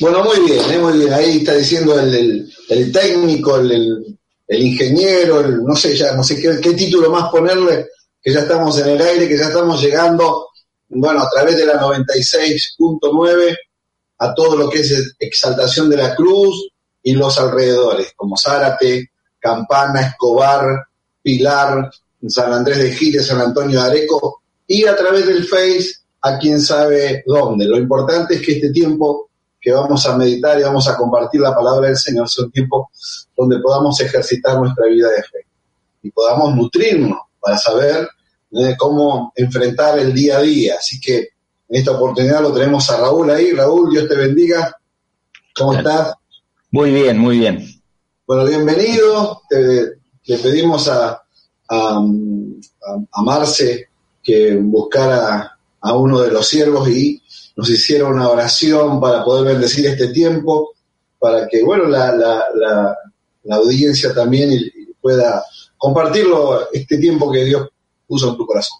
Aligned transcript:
Bueno, 0.00 0.24
muy 0.24 0.40
bien, 0.40 0.72
¿eh? 0.72 0.78
muy 0.78 0.98
bien. 0.98 1.12
Ahí 1.12 1.36
está 1.38 1.54
diciendo 1.54 1.98
el, 2.00 2.50
técnico, 2.92 3.58
el, 3.58 4.18
ingeniero, 4.48 5.46
no 5.46 5.76
sé 5.76 5.96
ya, 5.96 6.16
no 6.16 6.24
sé 6.24 6.40
qué, 6.40 6.72
título 6.74 7.10
más 7.10 7.30
ponerle, 7.30 7.86
que 8.20 8.32
ya 8.32 8.40
estamos 8.40 8.76
en 8.80 8.88
el 8.88 9.00
aire, 9.00 9.28
que 9.28 9.38
ya 9.38 9.46
estamos 9.46 9.80
llegando, 9.80 10.48
bueno, 10.88 11.22
a 11.22 11.30
través 11.30 11.56
de 11.56 11.66
la 11.66 11.80
96.9 11.80 13.56
a 14.18 14.34
todo 14.34 14.56
lo 14.56 14.68
que 14.68 14.80
es 14.80 15.14
exaltación 15.18 15.88
de 15.88 15.96
la 15.96 16.14
cruz 16.16 16.70
y 17.00 17.12
los 17.12 17.38
alrededores, 17.38 18.14
como 18.16 18.36
Zárate, 18.36 19.12
Campana, 19.38 20.08
Escobar, 20.08 20.86
Pilar, 21.22 21.88
San 22.26 22.52
Andrés 22.52 22.78
de 22.78 22.92
Giles, 22.92 23.26
San 23.26 23.40
Antonio 23.40 23.80
de 23.80 23.86
Areco, 23.86 24.42
y 24.66 24.86
a 24.86 24.96
través 24.96 25.24
del 25.26 25.44
Face 25.44 25.86
a 26.22 26.36
quien 26.36 26.60
sabe 26.60 27.22
dónde. 27.26 27.66
Lo 27.66 27.78
importante 27.78 28.34
es 28.34 28.42
que 28.42 28.52
este 28.54 28.70
tiempo 28.70 29.30
que 29.64 29.72
vamos 29.72 30.04
a 30.04 30.18
meditar 30.18 30.60
y 30.60 30.62
vamos 30.62 30.86
a 30.88 30.94
compartir 30.94 31.40
la 31.40 31.54
palabra 31.54 31.88
del 31.88 31.96
Señor 31.96 32.28
sea 32.28 32.44
un 32.44 32.52
tiempo 32.52 32.90
donde 33.34 33.58
podamos 33.60 33.98
ejercitar 33.98 34.58
nuestra 34.58 34.86
vida 34.86 35.08
de 35.08 35.22
fe 35.22 35.46
y 36.02 36.10
podamos 36.10 36.54
nutrirnos 36.54 37.18
para 37.40 37.56
saber 37.56 38.06
eh, 38.52 38.76
cómo 38.78 39.32
enfrentar 39.34 39.98
el 39.98 40.12
día 40.12 40.36
a 40.36 40.42
día. 40.42 40.74
Así 40.78 41.00
que 41.00 41.16
en 41.16 41.80
esta 41.80 41.92
oportunidad 41.92 42.42
lo 42.42 42.52
tenemos 42.52 42.90
a 42.90 42.98
Raúl 42.98 43.30
ahí. 43.30 43.52
Raúl, 43.52 43.90
Dios 43.90 44.06
te 44.06 44.14
bendiga. 44.14 44.76
¿Cómo 45.56 45.72
estás? 45.72 46.12
Muy 46.70 46.90
bien, 46.90 47.16
muy 47.16 47.38
bien. 47.38 47.66
Bueno, 48.26 48.44
bienvenido. 48.44 49.40
le 49.50 50.38
pedimos 50.38 50.88
a, 50.88 51.22
a, 51.70 52.04
a 53.12 53.22
Marce 53.22 53.88
que 54.22 54.56
buscara 54.56 55.58
a 55.80 55.92
uno 55.94 56.20
de 56.20 56.30
los 56.30 56.46
siervos 56.46 56.86
y 56.90 57.22
nos 57.56 57.70
hiciera 57.70 58.06
una 58.06 58.28
oración 58.28 59.00
para 59.00 59.24
poder 59.24 59.54
bendecir 59.54 59.86
este 59.86 60.08
tiempo, 60.08 60.74
para 61.18 61.48
que, 61.48 61.62
bueno, 61.62 61.84
la, 61.84 62.14
la, 62.14 62.96
audiencia 63.56 64.14
también 64.14 64.50
pueda 65.00 65.44
compartirlo, 65.76 66.70
este 66.72 66.98
tiempo 66.98 67.30
que 67.30 67.44
Dios 67.44 67.68
puso 68.06 68.30
en 68.30 68.36
tu 68.36 68.46
corazón. 68.46 68.78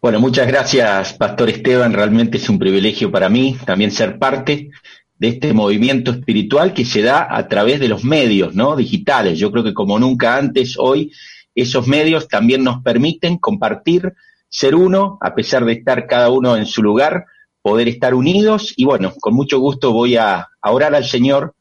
Bueno, 0.00 0.20
muchas 0.20 0.46
gracias, 0.46 1.12
Pastor 1.14 1.50
Esteban. 1.50 1.92
Realmente 1.92 2.38
es 2.38 2.48
un 2.48 2.58
privilegio 2.58 3.10
para 3.10 3.28
mí 3.28 3.56
también 3.64 3.90
ser 3.90 4.18
parte 4.18 4.70
de 5.18 5.28
este 5.28 5.52
movimiento 5.52 6.10
espiritual 6.10 6.74
que 6.74 6.84
se 6.84 7.02
da 7.02 7.26
a 7.30 7.48
través 7.48 7.80
de 7.80 7.88
los 7.88 8.04
medios, 8.04 8.54
¿no? 8.54 8.76
Digitales. 8.76 9.38
Yo 9.38 9.50
creo 9.50 9.64
que 9.64 9.74
como 9.74 9.98
nunca 9.98 10.36
antes, 10.36 10.76
hoy, 10.78 11.12
esos 11.54 11.86
medios 11.86 12.28
también 12.28 12.64
nos 12.64 12.82
permiten 12.82 13.38
compartir 13.38 14.12
ser 14.48 14.74
uno, 14.74 15.18
a 15.20 15.34
pesar 15.34 15.64
de 15.64 15.72
estar 15.72 16.06
cada 16.06 16.30
uno 16.30 16.56
en 16.56 16.66
su 16.66 16.82
lugar, 16.82 17.26
poder 17.66 17.88
estar 17.88 18.14
unidos 18.14 18.72
y 18.76 18.84
bueno, 18.84 19.12
con 19.18 19.34
mucho 19.34 19.58
gusto 19.58 19.90
voy 19.90 20.14
a, 20.14 20.46
orar 20.62 20.94
al 20.94 21.04
Señor, 21.04 21.56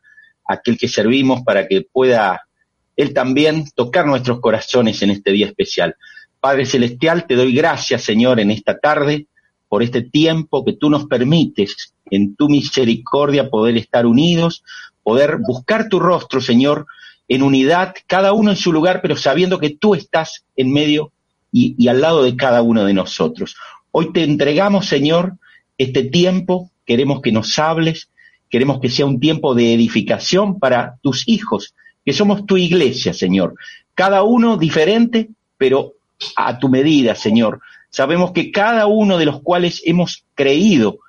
aquel 0.48 0.78
que 0.78 0.88
servimos, 0.88 1.42
para 1.42 1.68
que 1.68 1.82
pueda 1.82 2.44
Él 2.96 3.12
también 3.12 3.66
tocar 3.74 4.06
nuestros 4.06 4.40
corazones 4.40 5.02
en 5.02 5.10
este 5.10 5.32
día 5.32 5.48
especial. 5.48 5.96
Padre 6.40 6.68
Celestial, 6.68 7.26
te 7.26 7.34
doy 7.34 7.56
gracias, 7.56 8.04
Señor, 8.04 8.40
en 8.40 8.52
esta 8.52 8.78
tarde, 8.78 9.26
por 9.68 9.82
este 9.82 10.04
tiempo 10.04 10.64
que 10.64 10.74
tú 10.74 10.92
nos 10.92 11.08
permites, 11.08 11.96
en 12.12 12.36
tu 12.36 12.50
misericordia, 12.50 13.50
poder 13.50 13.76
estar 13.76 14.06
unidos, 14.06 14.64
poder 15.02 15.40
buscar 15.40 15.90
tu 15.90 16.00
rostro, 16.00 16.40
Señor, 16.40 16.86
en 17.28 17.42
unidad, 17.42 17.96
cada 18.06 18.32
uno 18.34 18.52
en 18.52 18.58
su 18.58 18.72
lugar, 18.72 19.00
pero 19.02 19.16
sabiendo 19.16 19.58
que 19.58 19.72
tú 19.72 19.96
estás 19.96 20.46
en 20.56 20.72
medio 20.72 21.12
y, 21.52 21.88
al 21.88 22.00
lado 22.00 22.22
de 22.22 22.36
cada 22.36 22.62
uno 22.62 22.86
de 22.86 22.94
nosotros. 22.94 23.56
Hoy 23.90 24.14
te 24.14 24.24
entregamos, 24.24 24.86
Señor, 24.86 25.40
este 25.78 26.04
tiempo, 26.04 26.72
queremos 26.86 27.22
que 27.22 27.32
nos 27.32 27.58
hables, 27.60 28.10
queremos 28.50 28.80
que 28.80 28.90
sea 28.90 29.06
un 29.06 29.20
tiempo 29.20 29.56
de 29.56 29.74
edificación 29.74 30.60
para 30.60 30.96
tus 31.02 31.28
hijos, 31.28 31.74
que 32.06 32.14
somos 32.14 32.46
tu 32.46 32.58
iglesia, 32.58 33.14
Señor. 33.14 33.56
Cada 33.94 34.24
uno 34.24 34.58
diferente, 34.58 35.30
pero 35.58 35.94
a 36.36 36.60
tu 36.60 36.70
medida, 36.70 37.16
Señor. 37.16 37.62
Sabemos 37.90 38.32
que 38.32 38.52
cada 38.52 38.88
uno 38.88 39.18
de 39.18 39.26
los 39.26 39.42
cuales 39.42 39.82
hemos 39.86 40.26
creído 40.36 41.00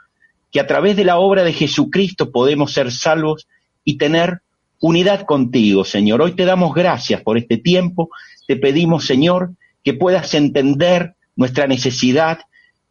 que 0.53 0.61
a 0.61 0.67
través 0.67 0.97
de 0.97 1.05
la 1.05 1.19
obra 1.19 1.45
de 1.45 1.53
Jesucristo 1.53 2.31
podemos 2.31 2.73
ser 2.73 2.93
salvos 2.93 3.47
y 3.85 3.99
tener 3.99 4.41
unidad 4.81 5.27
contigo, 5.27 5.85
Señor. 5.85 6.23
Hoy 6.23 6.33
te 6.33 6.45
damos 6.45 6.75
gracias 6.75 7.23
por 7.23 7.39
este 7.39 7.59
tiempo. 7.59 8.11
Te 8.47 8.57
pedimos, 8.57 9.05
Señor, 9.05 9.51
que 9.85 9.95
puedas 9.95 10.33
entender 10.35 11.15
nuestra 11.35 11.67
necesidad, 11.67 12.41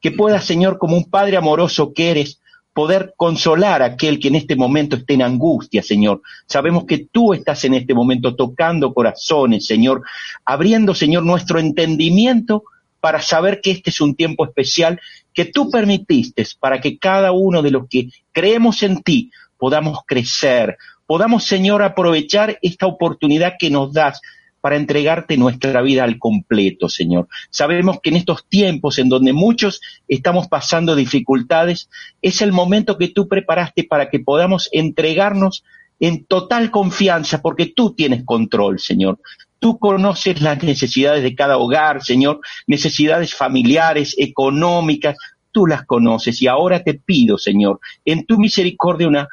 que 0.06 0.12
puedas, 0.12 0.46
Señor, 0.46 0.78
como 0.78 0.96
un 0.96 1.10
Padre 1.10 1.36
amoroso 1.36 1.92
que 1.92 2.12
eres, 2.12 2.40
poder 2.74 3.16
consolar 3.18 3.82
a 3.82 3.86
aquel 3.86 4.20
que 4.20 4.28
en 4.28 4.36
este 4.36 4.56
momento 4.56 4.96
esté 4.96 5.16
en 5.16 5.24
angustia, 5.24 5.82
Señor. 5.82 6.22
Sabemos 6.46 6.86
que 6.86 7.08
tú 7.12 7.34
estás 7.34 7.66
en 7.66 7.74
este 7.74 7.96
momento 7.96 8.36
tocando 8.36 8.94
corazones, 8.94 9.66
Señor, 9.66 10.04
abriendo, 10.46 10.94
Señor, 10.94 11.24
nuestro 11.24 11.58
entendimiento 11.58 12.66
para 13.00 13.20
saber 13.20 13.62
que 13.62 13.72
este 13.72 13.90
es 13.90 14.00
un 14.00 14.14
tiempo 14.14 14.46
especial 14.46 15.02
que 15.34 15.46
tú 15.46 15.72
permitiste 15.72 16.46
para 16.60 16.80
que 16.80 17.00
cada 17.00 17.32
uno 17.32 17.64
de 17.64 17.72
los 17.72 17.88
que 17.90 18.10
creemos 18.32 18.84
en 18.84 19.02
ti 19.02 19.32
podamos 19.58 20.02
crecer, 20.06 20.78
podamos, 21.08 21.46
Señor, 21.46 21.82
aprovechar 21.82 22.60
esta 22.62 22.86
oportunidad 22.86 23.56
que 23.58 23.72
nos 23.72 23.92
das 23.92 24.22
para 24.66 24.78
entregarte 24.78 25.38
nuestra 25.38 25.80
vida 25.84 26.04
al 26.04 26.18
completo, 26.18 26.90
Señor. 26.90 27.28
Sabemos 27.52 28.00
que 28.02 28.10
en 28.10 28.16
estos 28.16 28.48
tiempos 28.50 28.98
en 28.98 29.10
donde 29.10 29.32
muchos 29.32 29.80
estamos 30.08 30.48
pasando 30.48 30.96
dificultades, 30.96 31.88
es 32.24 32.42
el 32.42 32.52
momento 32.52 32.98
que 32.98 33.10
tú 33.10 33.28
preparaste 33.28 33.84
para 33.84 34.10
que 34.10 34.22
podamos 34.22 34.68
entregarnos 34.72 35.64
en 36.00 36.26
total 36.26 36.72
confianza, 36.72 37.44
porque 37.44 37.68
tú 37.76 37.94
tienes 37.94 38.24
control, 38.26 38.80
Señor. 38.80 39.20
Tú 39.60 39.78
conoces 39.78 40.42
las 40.42 40.64
necesidades 40.64 41.22
de 41.22 41.36
cada 41.36 41.60
hogar, 41.60 42.04
Señor, 42.04 42.40
necesidades 42.66 43.36
familiares, 43.36 44.16
económicas, 44.18 45.16
tú 45.52 45.68
las 45.68 45.86
conoces 45.86 46.42
y 46.42 46.48
ahora 46.48 46.84
te 46.84 46.96
pido, 46.96 47.38
Señor, 47.38 47.80
en 48.04 48.26
tu 48.26 48.40
misericordia 48.40 49.08
una 49.08 49.28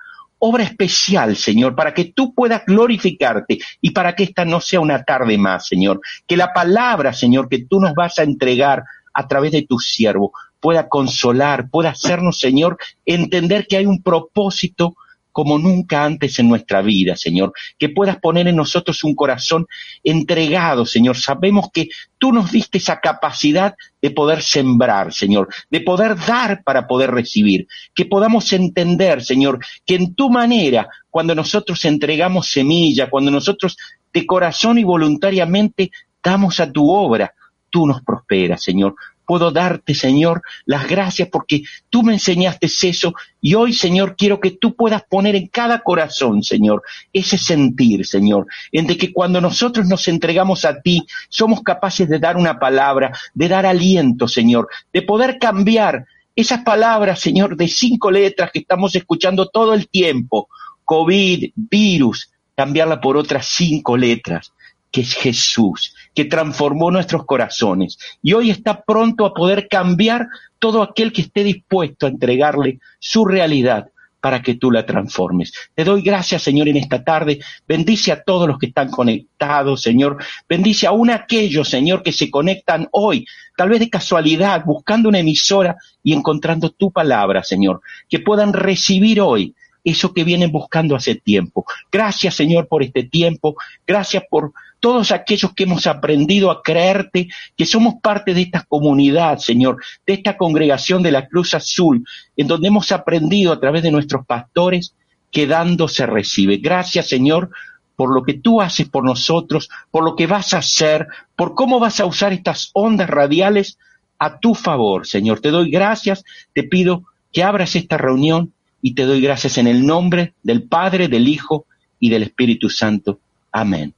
obra 0.44 0.64
especial, 0.64 1.36
Señor, 1.36 1.76
para 1.76 1.94
que 1.94 2.06
tú 2.06 2.34
puedas 2.34 2.64
glorificarte 2.66 3.58
y 3.80 3.90
para 3.90 4.16
que 4.16 4.24
esta 4.24 4.44
no 4.44 4.60
sea 4.60 4.80
una 4.80 5.04
tarde 5.04 5.38
más, 5.38 5.68
Señor. 5.68 6.00
Que 6.26 6.36
la 6.36 6.52
palabra, 6.52 7.12
Señor, 7.12 7.48
que 7.48 7.64
tú 7.64 7.78
nos 7.78 7.94
vas 7.94 8.18
a 8.18 8.24
entregar 8.24 8.82
a 9.14 9.28
través 9.28 9.52
de 9.52 9.62
tu 9.62 9.78
siervo 9.78 10.32
pueda 10.58 10.88
consolar, 10.88 11.68
pueda 11.70 11.90
hacernos, 11.90 12.38
Señor, 12.38 12.78
entender 13.04 13.66
que 13.68 13.76
hay 13.76 13.86
un 13.86 14.02
propósito 14.02 14.94
como 15.32 15.58
nunca 15.58 16.04
antes 16.04 16.38
en 16.38 16.48
nuestra 16.48 16.82
vida, 16.82 17.16
Señor. 17.16 17.52
Que 17.78 17.88
puedas 17.88 18.18
poner 18.18 18.46
en 18.48 18.56
nosotros 18.56 19.02
un 19.04 19.14
corazón 19.14 19.66
entregado, 20.04 20.86
Señor. 20.86 21.16
Sabemos 21.16 21.70
que 21.72 21.88
tú 22.18 22.32
nos 22.32 22.52
diste 22.52 22.78
esa 22.78 23.00
capacidad 23.00 23.74
de 24.00 24.10
poder 24.10 24.42
sembrar, 24.42 25.12
Señor, 25.12 25.48
de 25.70 25.80
poder 25.80 26.16
dar 26.16 26.62
para 26.62 26.86
poder 26.86 27.10
recibir. 27.10 27.66
Que 27.94 28.04
podamos 28.04 28.52
entender, 28.52 29.24
Señor, 29.24 29.58
que 29.84 29.96
en 29.96 30.14
tu 30.14 30.30
manera, 30.30 30.88
cuando 31.10 31.34
nosotros 31.34 31.84
entregamos 31.84 32.50
semilla, 32.50 33.10
cuando 33.10 33.30
nosotros 33.30 33.76
de 34.12 34.26
corazón 34.26 34.78
y 34.78 34.84
voluntariamente 34.84 35.90
damos 36.22 36.60
a 36.60 36.70
tu 36.70 36.90
obra, 36.90 37.34
tú 37.70 37.86
nos 37.86 38.02
prosperas, 38.02 38.62
Señor 38.62 38.94
puedo 39.26 39.50
darte, 39.50 39.94
Señor, 39.94 40.42
las 40.64 40.88
gracias 40.88 41.28
porque 41.30 41.62
tú 41.90 42.02
me 42.02 42.12
enseñaste 42.12 42.68
eso. 42.82 43.14
Y 43.40 43.54
hoy, 43.54 43.72
Señor, 43.72 44.16
quiero 44.16 44.40
que 44.40 44.52
tú 44.52 44.74
puedas 44.74 45.02
poner 45.08 45.34
en 45.36 45.48
cada 45.48 45.80
corazón, 45.80 46.42
Señor, 46.42 46.82
ese 47.12 47.38
sentir, 47.38 48.06
Señor, 48.06 48.46
en 48.70 48.86
de 48.86 48.96
que 48.96 49.12
cuando 49.12 49.40
nosotros 49.40 49.86
nos 49.86 50.06
entregamos 50.08 50.64
a 50.64 50.80
ti, 50.80 51.04
somos 51.28 51.62
capaces 51.62 52.08
de 52.08 52.18
dar 52.18 52.36
una 52.36 52.58
palabra, 52.58 53.12
de 53.34 53.48
dar 53.48 53.66
aliento, 53.66 54.28
Señor, 54.28 54.68
de 54.92 55.02
poder 55.02 55.38
cambiar 55.38 56.06
esas 56.34 56.62
palabras, 56.62 57.20
Señor, 57.20 57.56
de 57.56 57.68
cinco 57.68 58.10
letras 58.10 58.50
que 58.52 58.60
estamos 58.60 58.94
escuchando 58.94 59.48
todo 59.48 59.74
el 59.74 59.88
tiempo, 59.88 60.48
COVID, 60.84 61.52
virus, 61.54 62.30
cambiarla 62.54 63.00
por 63.00 63.16
otras 63.16 63.46
cinco 63.46 63.96
letras 63.96 64.52
que 64.92 65.00
es 65.00 65.14
Jesús, 65.14 65.94
que 66.14 66.26
transformó 66.26 66.90
nuestros 66.90 67.24
corazones 67.24 67.98
y 68.22 68.34
hoy 68.34 68.50
está 68.50 68.82
pronto 68.82 69.24
a 69.24 69.34
poder 69.34 69.66
cambiar 69.68 70.28
todo 70.58 70.82
aquel 70.82 71.12
que 71.12 71.22
esté 71.22 71.42
dispuesto 71.42 72.06
a 72.06 72.10
entregarle 72.10 72.78
su 73.00 73.24
realidad 73.24 73.88
para 74.20 74.40
que 74.40 74.54
tú 74.54 74.70
la 74.70 74.86
transformes. 74.86 75.52
Te 75.74 75.82
doy 75.82 76.00
gracias, 76.00 76.42
Señor, 76.42 76.68
en 76.68 76.76
esta 76.76 77.02
tarde. 77.02 77.40
Bendice 77.66 78.12
a 78.12 78.22
todos 78.22 78.46
los 78.46 78.56
que 78.56 78.66
están 78.66 78.88
conectados, 78.88 79.82
Señor. 79.82 80.18
Bendice 80.48 80.86
aún 80.86 81.10
a 81.10 81.16
aquellos, 81.16 81.68
Señor, 81.68 82.04
que 82.04 82.12
se 82.12 82.30
conectan 82.30 82.86
hoy, 82.92 83.26
tal 83.56 83.70
vez 83.70 83.80
de 83.80 83.90
casualidad, 83.90 84.62
buscando 84.64 85.08
una 85.08 85.18
emisora 85.18 85.76
y 86.04 86.12
encontrando 86.12 86.70
tu 86.70 86.92
palabra, 86.92 87.42
Señor. 87.42 87.80
Que 88.08 88.20
puedan 88.20 88.52
recibir 88.52 89.20
hoy 89.20 89.56
eso 89.82 90.14
que 90.14 90.22
vienen 90.22 90.52
buscando 90.52 90.94
hace 90.94 91.16
tiempo. 91.16 91.64
Gracias, 91.90 92.36
Señor, 92.36 92.68
por 92.68 92.84
este 92.84 93.02
tiempo. 93.02 93.56
Gracias 93.84 94.22
por 94.30 94.52
todos 94.82 95.12
aquellos 95.12 95.54
que 95.54 95.62
hemos 95.62 95.86
aprendido 95.86 96.50
a 96.50 96.60
creerte, 96.60 97.28
que 97.56 97.66
somos 97.66 97.94
parte 98.02 98.34
de 98.34 98.42
esta 98.42 98.64
comunidad, 98.64 99.38
Señor, 99.38 99.76
de 100.04 100.14
esta 100.14 100.36
congregación 100.36 101.04
de 101.04 101.12
la 101.12 101.28
Cruz 101.28 101.54
Azul, 101.54 102.04
en 102.36 102.48
donde 102.48 102.66
hemos 102.66 102.90
aprendido 102.90 103.52
a 103.52 103.60
través 103.60 103.84
de 103.84 103.92
nuestros 103.92 104.26
pastores 104.26 104.92
que 105.30 105.46
dando 105.46 105.86
se 105.86 106.04
recibe. 106.04 106.56
Gracias, 106.56 107.08
Señor, 107.08 107.50
por 107.94 108.12
lo 108.12 108.24
que 108.24 108.34
tú 108.34 108.60
haces 108.60 108.88
por 108.88 109.04
nosotros, 109.04 109.68
por 109.92 110.02
lo 110.02 110.16
que 110.16 110.26
vas 110.26 110.52
a 110.52 110.58
hacer, 110.58 111.06
por 111.36 111.54
cómo 111.54 111.78
vas 111.78 112.00
a 112.00 112.06
usar 112.06 112.32
estas 112.32 112.70
ondas 112.72 113.08
radiales 113.08 113.78
a 114.18 114.40
tu 114.40 114.56
favor, 114.56 115.06
Señor. 115.06 115.38
Te 115.38 115.52
doy 115.52 115.70
gracias, 115.70 116.24
te 116.54 116.64
pido 116.64 117.04
que 117.32 117.44
abras 117.44 117.76
esta 117.76 117.98
reunión 117.98 118.52
y 118.80 118.96
te 118.96 119.04
doy 119.04 119.20
gracias 119.20 119.58
en 119.58 119.68
el 119.68 119.86
nombre 119.86 120.32
del 120.42 120.64
Padre, 120.64 121.06
del 121.06 121.28
Hijo 121.28 121.66
y 122.00 122.10
del 122.10 122.24
Espíritu 122.24 122.68
Santo. 122.68 123.20
Amén. 123.52 123.94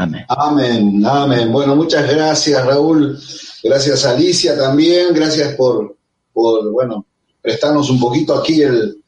Amén. 0.00 0.24
Amén, 0.28 1.04
amén. 1.04 1.52
Bueno, 1.52 1.74
muchas 1.74 2.08
gracias, 2.08 2.64
Raúl. 2.64 3.18
Gracias, 3.64 4.04
Alicia, 4.04 4.56
también. 4.56 5.12
Gracias 5.12 5.56
por, 5.56 5.96
por 6.32 6.70
bueno, 6.70 7.04
prestarnos 7.42 7.90
un 7.90 7.98
poquito 7.98 8.36
aquí 8.36 8.62
el, 8.62 9.02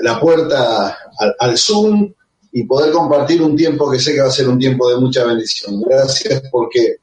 la, 0.00 0.20
puerta 0.20 0.96
al, 1.40 1.58
Zoom 1.58 2.12
y 2.52 2.62
poder 2.62 2.92
compartir 2.92 3.42
un 3.42 3.56
tiempo 3.56 3.90
que 3.90 3.98
sé 3.98 4.14
que 4.14 4.20
va 4.20 4.28
a 4.28 4.30
ser 4.30 4.48
un 4.48 4.60
tiempo 4.60 4.88
de 4.88 4.98
mucha 4.98 5.24
bendición. 5.24 5.80
Gracias 5.82 6.40
porque 6.52 6.98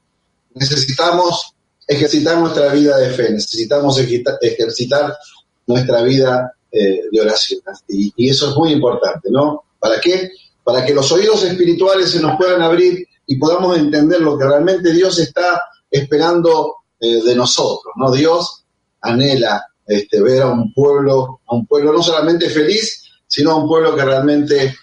necesitamos 0.54 1.52
ejercitar 1.86 2.38
nuestra 2.38 2.72
vida 2.72 2.96
de 2.96 3.10
fe, 3.10 3.30
necesitamos 3.32 4.00
ejercitar 4.40 5.14
nuestra 5.66 6.00
vida 6.00 6.54
eh, 6.72 7.02
de 7.12 7.20
oración. 7.20 7.60
Y, 7.86 8.14
y, 8.16 8.30
eso 8.30 8.48
es 8.48 8.56
muy 8.56 8.72
importante, 8.72 9.28
¿no? 9.30 9.64
¿Para 9.78 10.00
qué? 10.00 10.30
Para 10.64 10.86
que 10.86 10.94
los 10.94 11.12
oídos 11.12 11.44
espirituales 11.44 12.10
se 12.10 12.20
nos 12.20 12.34
puedan 12.38 12.62
abrir 12.62 13.06
y 13.26 13.36
podamos 13.38 13.76
entender 13.76 14.20
lo 14.20 14.38
que 14.38 14.44
realmente 14.44 14.92
Dios 14.92 15.18
está 15.18 15.60
esperando 15.90 16.76
eh, 17.00 17.22
de 17.22 17.34
nosotros, 17.34 17.92
¿no? 17.96 18.12
Dios 18.12 18.64
anhela 19.00 19.66
este, 19.86 20.20
ver 20.20 20.42
a 20.42 20.46
un 20.48 20.72
pueblo, 20.72 21.40
a 21.46 21.54
un 21.54 21.66
pueblo 21.66 21.92
no 21.92 22.02
solamente 22.02 22.48
feliz, 22.48 23.04
sino 23.26 23.52
a 23.52 23.56
un 23.56 23.68
pueblo 23.68 23.94
que 23.94 24.04
realmente 24.04 24.74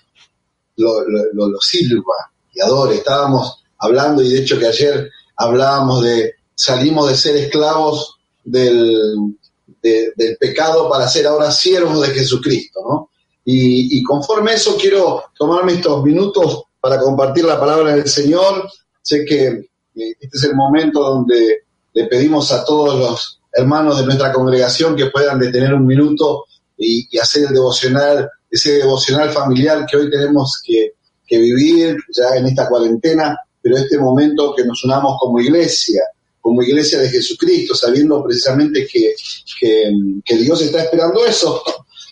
lo, 0.78 1.02
lo, 1.34 1.60
sirva 1.60 2.32
y 2.54 2.62
adore. 2.62 2.96
Estábamos 2.96 3.64
hablando, 3.80 4.22
y 4.22 4.30
de 4.30 4.40
hecho 4.40 4.60
que 4.60 4.68
ayer 4.68 5.10
hablábamos 5.38 6.04
de 6.04 6.34
salimos 6.56 7.10
de 7.10 7.16
ser 7.16 7.36
esclavos 7.36 8.18
del, 8.44 9.36
del 9.82 10.38
pecado 10.40 10.90
para 10.90 11.08
ser 11.08 11.28
ahora 11.28 11.52
siervos 11.52 12.02
de 12.02 12.14
Jesucristo, 12.14 12.82
¿no? 12.88 13.10
Y, 13.46 14.00
y, 14.00 14.04
conforme 14.04 14.52
a 14.52 14.54
eso 14.54 14.78
quiero 14.80 15.24
tomarme 15.38 15.74
estos 15.74 16.02
minutos 16.02 16.64
para 16.84 17.00
compartir 17.00 17.46
la 17.46 17.58
palabra 17.58 17.96
del 17.96 18.10
Señor. 18.10 18.70
Sé 19.02 19.24
que 19.24 19.48
eh, 19.48 20.16
este 20.20 20.38
es 20.38 20.44
el 20.44 20.54
momento 20.54 21.00
donde 21.00 21.60
le 21.94 22.08
pedimos 22.08 22.52
a 22.52 22.66
todos 22.66 23.00
los 23.00 23.40
hermanos 23.54 24.00
de 24.00 24.06
nuestra 24.06 24.34
congregación 24.34 24.94
que 24.94 25.06
puedan 25.06 25.40
detener 25.40 25.74
un 25.74 25.88
minuto 25.88 26.44
y, 26.78 27.18
hacer 27.18 27.46
el 27.46 27.54
devocional, 27.54 28.30
ese 28.52 28.80
devocional 28.80 29.30
familiar 29.30 29.86
que 29.86 29.96
hoy 29.96 30.12
tenemos 30.12 30.62
que, 30.62 30.92
vivir 31.36 31.98
ya 32.16 32.36
en 32.36 32.46
esta 32.46 32.70
cuarentena, 32.70 33.36
pero 33.60 33.76
este 33.76 33.98
momento 33.98 34.54
que 34.56 34.64
nos 34.66 34.86
unamos 34.86 35.18
como 35.20 35.40
iglesia, 35.40 36.04
como 36.40 36.62
iglesia 36.62 37.00
de 37.00 37.10
Jesucristo, 37.10 37.74
sabiendo 37.74 38.24
precisamente 38.24 38.86
que, 38.86 39.16
que, 39.60 40.38
Dios 40.38 40.62
está 40.62 40.84
esperando 40.84 41.26
eso, 41.26 41.64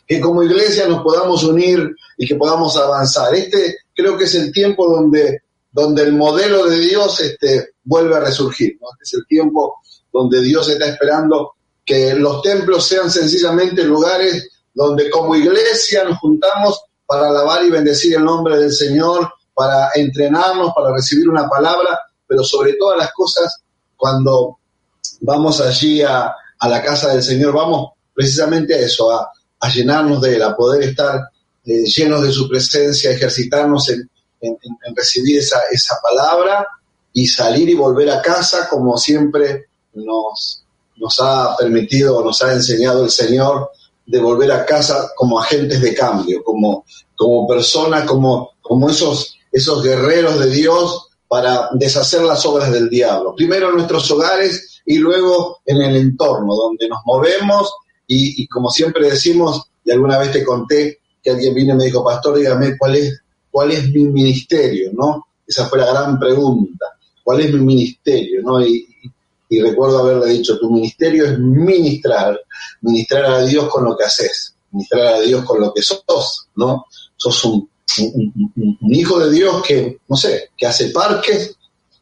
que 0.08 0.20
como 0.20 0.42
iglesia 0.42 0.88
nos 0.88 1.04
podamos 1.04 1.44
unir 1.44 1.88
y 2.22 2.28
que 2.28 2.36
podamos 2.36 2.78
avanzar. 2.78 3.34
Este 3.34 3.78
creo 3.96 4.16
que 4.16 4.26
es 4.26 4.36
el 4.36 4.52
tiempo 4.52 4.88
donde, 4.88 5.42
donde 5.72 6.04
el 6.04 6.14
modelo 6.14 6.68
de 6.68 6.80
Dios 6.80 7.20
este, 7.20 7.72
vuelve 7.84 8.16
a 8.16 8.20
resurgir. 8.20 8.78
¿no? 8.80 8.90
Este 8.92 9.04
es 9.06 9.14
el 9.16 9.26
tiempo 9.26 9.78
donde 10.14 10.40
Dios 10.44 10.70
está 10.70 10.86
esperando 10.86 11.54
que 11.84 12.14
los 12.14 12.44
templos 12.44 12.86
sean 12.86 13.10
sencillamente 13.10 13.84
lugares 13.84 14.48
donde 14.72 15.10
como 15.10 15.36
iglesia 15.36 16.04
nos 16.04 16.20
juntamos 16.20 16.84
para 17.08 17.30
alabar 17.30 17.66
y 17.66 17.72
bendecir 17.72 18.16
el 18.16 18.24
nombre 18.24 18.56
del 18.60 18.72
Señor, 18.72 19.28
para 19.56 19.90
entrenarnos, 19.96 20.74
para 20.76 20.94
recibir 20.94 21.28
una 21.28 21.50
palabra, 21.50 22.00
pero 22.28 22.44
sobre 22.44 22.74
todas 22.74 23.00
las 23.00 23.12
cosas 23.14 23.64
cuando 23.98 24.60
vamos 25.22 25.60
allí 25.60 26.04
a, 26.04 26.36
a 26.60 26.70
la 26.70 26.84
casa 26.84 27.14
del 27.14 27.24
Señor, 27.24 27.52
vamos 27.52 27.94
precisamente 28.14 28.76
a 28.76 28.78
eso, 28.78 29.12
a, 29.12 29.28
a 29.60 29.70
llenarnos 29.70 30.22
de 30.22 30.36
Él, 30.36 30.44
a 30.44 30.56
poder 30.56 30.84
estar 30.84 31.20
eh, 31.66 31.84
llenos 31.86 32.24
de 32.24 32.32
su 32.32 32.48
presencia, 32.50 33.12
ejercitarnos 33.12 33.90
en, 33.90 34.10
recibir 34.96 35.38
esa, 35.38 35.60
esa 35.72 35.96
palabra 36.02 36.68
y 37.14 37.28
salir 37.28 37.70
y 37.70 37.76
volver 37.76 38.10
a 38.10 38.22
casa 38.24 38.68
como 38.68 38.98
siempre 38.98 39.68
nos, 39.94 40.64
nos 40.96 41.20
ha 41.22 41.56
permitido, 41.58 42.24
nos 42.24 42.42
ha 42.42 42.54
enseñado 42.54 43.04
el 43.04 43.12
Señor 43.12 43.70
de 44.06 44.20
volver 44.20 44.52
a 44.52 44.66
casa 44.66 45.12
como 45.16 45.40
agentes 45.40 45.82
de 45.82 45.94
cambio, 45.94 46.44
como, 46.44 46.86
como 47.16 47.48
personas, 47.48 48.06
como, 48.06 48.52
como 48.62 48.90
esos, 48.90 49.36
esos 49.52 49.84
guerreros 49.84 50.40
de 50.40 50.50
Dios 50.50 51.10
para 51.28 51.70
deshacer 51.74 52.24
las 52.24 52.46
obras 52.46 52.72
del 52.72 52.90
diablo. 52.90 53.34
Primero 53.36 53.70
en 53.70 53.76
nuestros 53.76 54.10
hogares 54.12 54.82
y 54.86 54.98
luego 54.98 55.62
en 55.66 55.82
el 55.82 55.96
entorno, 55.96 56.54
donde 56.56 56.90
nos 56.90 57.00
movemos 57.06 57.72
y, 58.06 58.46
como 58.48 58.70
siempre 58.70 59.10
decimos, 59.10 59.70
y 59.86 59.92
alguna 59.92 60.18
vez 60.18 60.34
te 60.34 60.44
conté 60.44 61.00
que 61.24 61.32
alguien 61.32 61.54
vino 61.54 61.74
y 61.74 61.78
me 61.78 61.86
dijo, 61.86 62.04
pastor, 62.04 62.38
dígame 62.38 62.78
cuál 62.78 62.96
es, 62.96 63.22
cuál 63.50 63.72
es 63.72 63.90
mi 63.90 64.06
ministerio, 64.06 64.92
¿no? 64.94 65.28
Esa 65.46 65.68
fue 65.68 65.80
la 65.80 65.88
gran 65.88 66.20
pregunta, 66.20 66.86
¿cuál 67.24 67.42
es 67.42 67.54
mi 67.54 67.60
ministerio, 67.60 68.42
¿no? 68.44 68.66
Y, 68.66 68.88
recuerdo 69.62 70.00
haberle 70.00 70.28
dicho, 70.28 70.58
tu 70.58 70.72
ministerio 70.72 71.26
es 71.26 71.38
ministrar, 71.38 72.40
ministrar 72.80 73.26
a 73.26 73.42
Dios 73.44 73.68
con 73.68 73.84
lo 73.84 73.98
que 73.98 74.06
haces, 74.06 74.56
ministrar 74.72 75.16
a 75.16 75.20
Dios 75.20 75.44
con 75.44 75.60
lo 75.60 75.74
que 75.74 75.82
sos, 75.82 76.48
¿no? 76.56 76.86
Sos 77.18 77.44
un, 77.44 77.70
un, 78.00 78.78
hijo 78.96 79.20
de 79.20 79.30
Dios 79.30 79.62
que, 79.62 80.00
no 80.08 80.16
sé, 80.16 80.52
que 80.58 80.68
hace 80.68 80.92
parques 80.92 81.58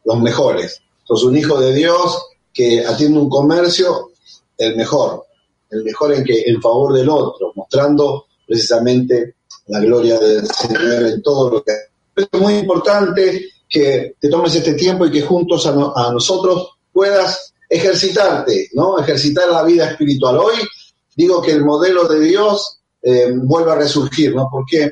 los 0.06 0.20
mejores. 0.22 0.80
Sos 1.04 1.24
un 1.24 1.36
hijo 1.38 1.60
de 1.60 1.74
Dios 1.74 2.22
que 2.54 2.86
atiende 2.86 3.18
un 3.18 3.30
comercio 3.30 4.12
el 4.56 4.76
mejor, 4.76 5.26
el 5.72 5.84
mejor 5.84 6.14
en 6.14 6.24
que 6.24 6.44
en 6.46 6.62
favor 6.62 6.94
del 6.94 7.10
otro, 7.10 7.54
mostrando 7.56 8.26
precisamente 8.50 9.36
la 9.68 9.80
gloria 9.80 10.18
del 10.18 10.46
Señor 10.48 11.04
en 11.04 11.22
todo 11.22 11.50
lo 11.52 11.64
que 11.64 11.74
es 12.16 12.42
muy 12.42 12.56
importante 12.56 13.46
que 13.70 14.16
te 14.20 14.28
tomes 14.28 14.56
este 14.56 14.74
tiempo 14.74 15.06
y 15.06 15.12
que 15.12 15.22
juntos 15.22 15.66
a, 15.68 15.70
a 15.72 16.12
nosotros 16.12 16.80
puedas 16.92 17.54
ejercitarte, 17.70 18.70
¿no? 18.74 19.00
Ejercitar 19.00 19.48
la 19.50 19.64
vida 19.64 19.92
espiritual. 19.92 20.38
Hoy 20.38 20.56
digo 21.16 21.42
que 21.42 21.52
el 21.52 21.64
modelo 21.64 22.08
de 22.08 22.20
Dios 22.20 22.80
eh, 23.02 23.32
vuelve 23.32 23.72
a 23.72 23.76
resurgir, 23.76 24.36
¿no? 24.36 24.50
¿Por 24.52 24.66
qué? 24.66 24.92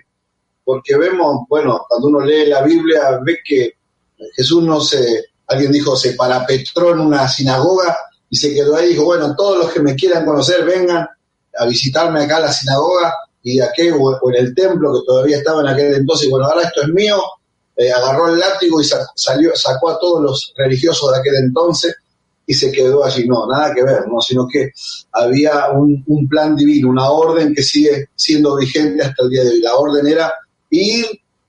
porque 0.68 0.98
vemos, 0.98 1.45
bueno, 1.48 1.86
cuando 1.88 2.10
uno 2.10 2.20
lee 2.20 2.48
la 2.48 2.62
Biblia, 2.62 3.22
ve 3.24 3.38
que 3.41 3.77
Jesús 4.36 4.62
no 4.62 4.81
se, 4.81 5.27
alguien 5.48 5.72
dijo, 5.72 5.96
se 5.96 6.12
parapetró 6.12 6.91
en 6.91 7.00
una 7.00 7.25
sinagoga 7.29 7.96
y 8.29 8.36
se 8.36 8.53
quedó 8.53 8.75
ahí 8.75 8.88
y 8.88 8.89
dijo, 8.89 9.05
bueno, 9.05 9.34
todos 9.34 9.60
los 9.60 9.72
que 9.72 9.79
me 9.79 9.96
quieran 9.96 10.25
conocer 10.25 10.65
vengan 10.65 11.08
a 11.58 11.65
visitarme 11.65 12.22
acá 12.22 12.36
a 12.36 12.41
la 12.41 12.51
sinagoga 12.51 13.13
y 13.44 13.60
aquel, 13.60 13.94
o 14.00 14.29
en 14.32 14.46
el 14.46 14.56
templo 14.56 14.91
que 14.94 15.06
todavía 15.06 15.38
estaba 15.38 15.62
en 15.62 15.67
aquel 15.67 15.94
entonces, 15.94 16.29
bueno, 16.29 16.48
ahora 16.48 16.63
esto 16.63 16.82
es 16.82 16.89
mío, 16.89 17.22
eh, 17.77 17.91
agarró 17.91 18.34
el 18.34 18.39
látigo 18.39 18.82
y 18.82 18.86
salió, 19.15 19.56
sacó 19.56 19.91
a 19.91 20.00
todos 20.00 20.22
los 20.22 20.53
religiosos 20.58 21.12
de 21.12 21.20
aquel 21.20 21.36
entonces 21.36 21.96
y 22.48 22.53
se 22.53 22.72
quedó 22.72 23.03
allí. 23.03 23.27
No, 23.27 23.46
nada 23.46 23.74
que 23.74 23.84
ver, 23.84 24.08
¿no? 24.08 24.20
sino 24.20 24.48
que 24.48 24.72
había 25.12 25.70
un, 25.70 26.27
plan 26.27 26.56
divino, 26.56 26.89
una 26.89 27.12
orden 27.12 27.53
que 27.53 27.62
sigue 27.62 28.10
siendo 28.15 28.56
vigente 28.56 29.03
hasta 29.03 29.24
el 29.24 29.29
día 29.29 29.44
de 29.44 29.50
hoy. 29.51 29.62
La 29.62 29.75
orden 29.75 30.08
era 30.08 30.34
ir, 30.72 31.06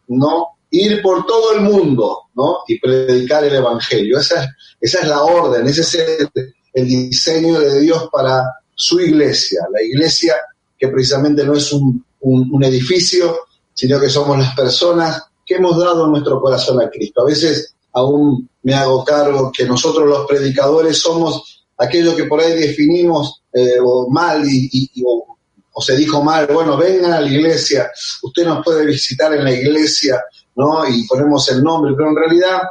¿no? 0.08 0.48
Ir 0.70 1.00
por 1.00 1.24
todo 1.24 1.54
el 1.54 1.62
mundo, 1.62 2.24
¿no? 2.34 2.58
Y 2.66 2.78
predicar 2.78 3.44
el 3.44 3.54
Evangelio. 3.54 4.18
Esa 4.18 4.44
es, 4.44 4.50
esa 4.80 5.00
es 5.00 5.08
la 5.08 5.22
orden, 5.22 5.66
ese 5.66 5.80
es 5.80 6.28
el 6.74 6.86
diseño 6.86 7.58
de 7.58 7.80
Dios 7.80 8.08
para 8.12 8.44
su 8.74 9.00
iglesia. 9.00 9.60
La 9.72 9.82
iglesia 9.82 10.34
que 10.78 10.88
precisamente 10.88 11.44
no 11.44 11.54
es 11.54 11.72
un, 11.72 12.04
un, 12.20 12.64
edificio, 12.64 13.38
sino 13.74 14.00
que 14.00 14.08
somos 14.08 14.38
las 14.38 14.54
personas 14.54 15.22
que 15.44 15.56
hemos 15.56 15.76
dado 15.78 16.06
nuestro 16.06 16.40
corazón 16.40 16.80
a 16.80 16.88
Cristo. 16.88 17.22
A 17.22 17.26
veces 17.26 17.74
aún 17.92 18.48
me 18.62 18.74
hago 18.74 19.04
cargo 19.04 19.50
que 19.56 19.64
nosotros 19.64 20.06
los 20.06 20.26
predicadores 20.26 20.98
somos 20.98 21.64
aquellos 21.76 22.14
que 22.14 22.24
por 22.24 22.40
ahí 22.40 22.58
definimos 22.58 23.42
eh, 23.52 23.78
mal 24.10 24.42
y, 24.46 24.90
o, 25.04 25.36
o 25.72 25.82
se 25.82 25.96
dijo 25.96 26.22
mal, 26.22 26.46
bueno, 26.52 26.76
vengan 26.76 27.12
a 27.12 27.20
la 27.20 27.28
iglesia, 27.28 27.90
usted 28.22 28.44
nos 28.44 28.64
puede 28.64 28.84
visitar 28.84 29.32
en 29.32 29.44
la 29.44 29.52
iglesia, 29.52 30.20
¿no? 30.56 30.86
Y 30.88 31.06
ponemos 31.06 31.48
el 31.50 31.62
nombre, 31.62 31.94
pero 31.96 32.10
en 32.10 32.16
realidad 32.16 32.62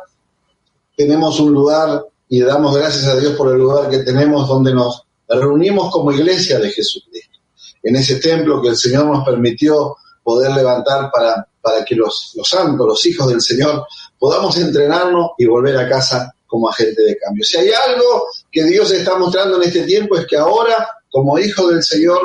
tenemos 0.96 1.40
un 1.40 1.54
lugar 1.54 2.04
y 2.30 2.42
damos 2.42 2.76
gracias 2.76 3.06
a 3.06 3.16
Dios 3.18 3.34
por 3.36 3.52
el 3.52 3.60
lugar 3.60 3.90
que 3.90 4.00
tenemos 4.00 4.48
donde 4.48 4.74
nos 4.74 5.04
reunimos 5.28 5.92
como 5.92 6.12
iglesia 6.12 6.60
de 6.60 6.70
Jesucristo. 6.70 7.27
En 7.88 7.96
ese 7.96 8.18
templo 8.18 8.62
que 8.62 8.70
el 8.70 8.78
Señor 8.78 9.06
nos 9.06 9.26
permitió 9.26 9.96
poder 10.24 10.52
levantar 10.52 11.10
para 11.12 11.48
para 11.68 11.84
que 11.84 11.96
los, 11.96 12.32
los 12.36 12.48
santos, 12.48 12.88
los 12.88 13.06
hijos 13.06 13.28
del 13.28 13.42
Señor, 13.42 13.86
podamos 14.18 14.58
entrenarnos 14.58 15.32
y 15.38 15.46
volver 15.46 15.78
a 15.78 15.90
casa 15.90 16.34
como 16.46 16.70
agente 16.70 17.02
de 17.04 17.18
cambio. 17.18 17.44
Si 17.44 17.58
hay 17.58 17.70
algo 17.72 18.28
que 18.50 18.64
Dios 18.64 18.90
está 18.92 19.18
mostrando 19.18 19.58
en 19.58 19.64
este 19.68 19.84
tiempo 19.84 20.16
es 20.16 20.26
que 20.28 20.38
ahora, 20.38 20.88
como 21.12 21.38
hijos 21.38 21.70
del 21.70 21.84
Señor, 21.84 22.22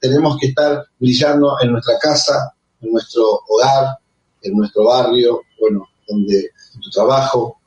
tenemos 0.00 0.36
que 0.40 0.48
estar 0.48 0.84
brillando 0.98 1.56
en 1.60 1.72
nuestra 1.72 1.98
casa, 1.98 2.54
en 2.80 2.92
nuestro 2.92 3.40
hogar, 3.48 3.98
en 4.42 4.56
nuestro 4.56 4.84
barrio, 4.84 5.40
bueno, 5.60 5.88
donde, 6.06 6.38
en 6.74 6.80
tu 6.80 6.90
trabajo. 6.90 7.58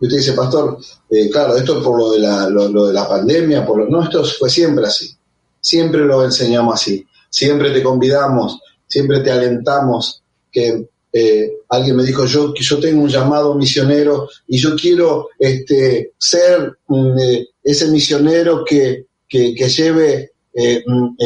Y 0.00 0.06
usted 0.06 0.18
dice, 0.18 0.32
pastor, 0.34 0.78
eh, 1.08 1.30
claro, 1.30 1.56
esto 1.56 1.78
es 1.78 1.84
por 1.84 1.98
lo 1.98 2.10
de, 2.10 2.18
la, 2.18 2.46
lo, 2.48 2.86
de 2.86 2.92
la 2.92 3.08
pandemia, 3.08 3.64
por 3.64 3.78
lo, 3.78 3.88
no, 3.88 4.04
esto 4.04 4.22
fue 4.38 4.50
siempre 4.50 4.86
así. 4.86 5.16
Siempre 5.60 6.00
lo 6.04 6.24
enseñamos 6.24 6.74
así. 6.74 7.06
Siempre 7.28 7.70
te 7.70 7.82
convidamos, 7.82 8.60
siempre 8.86 9.20
te 9.20 9.30
alentamos 9.30 10.22
que 10.50 10.88
eh, 11.12 11.52
alguien 11.68 11.96
me 11.96 12.04
dijo 12.04 12.24
yo 12.24 12.54
que 12.54 12.62
yo 12.62 12.78
tengo 12.78 13.02
un 13.02 13.08
llamado 13.08 13.54
misionero 13.54 14.28
y 14.46 14.58
yo 14.58 14.76
quiero 14.76 15.28
este, 15.38 16.12
ser 16.16 16.78
mm, 16.86 17.18
eh, 17.18 17.48
ese 17.64 17.88
misionero 17.88 18.64
que, 18.64 19.06
que, 19.28 19.52
lleve 19.52 20.32
eh, 20.54 20.82
mm, 20.86 21.16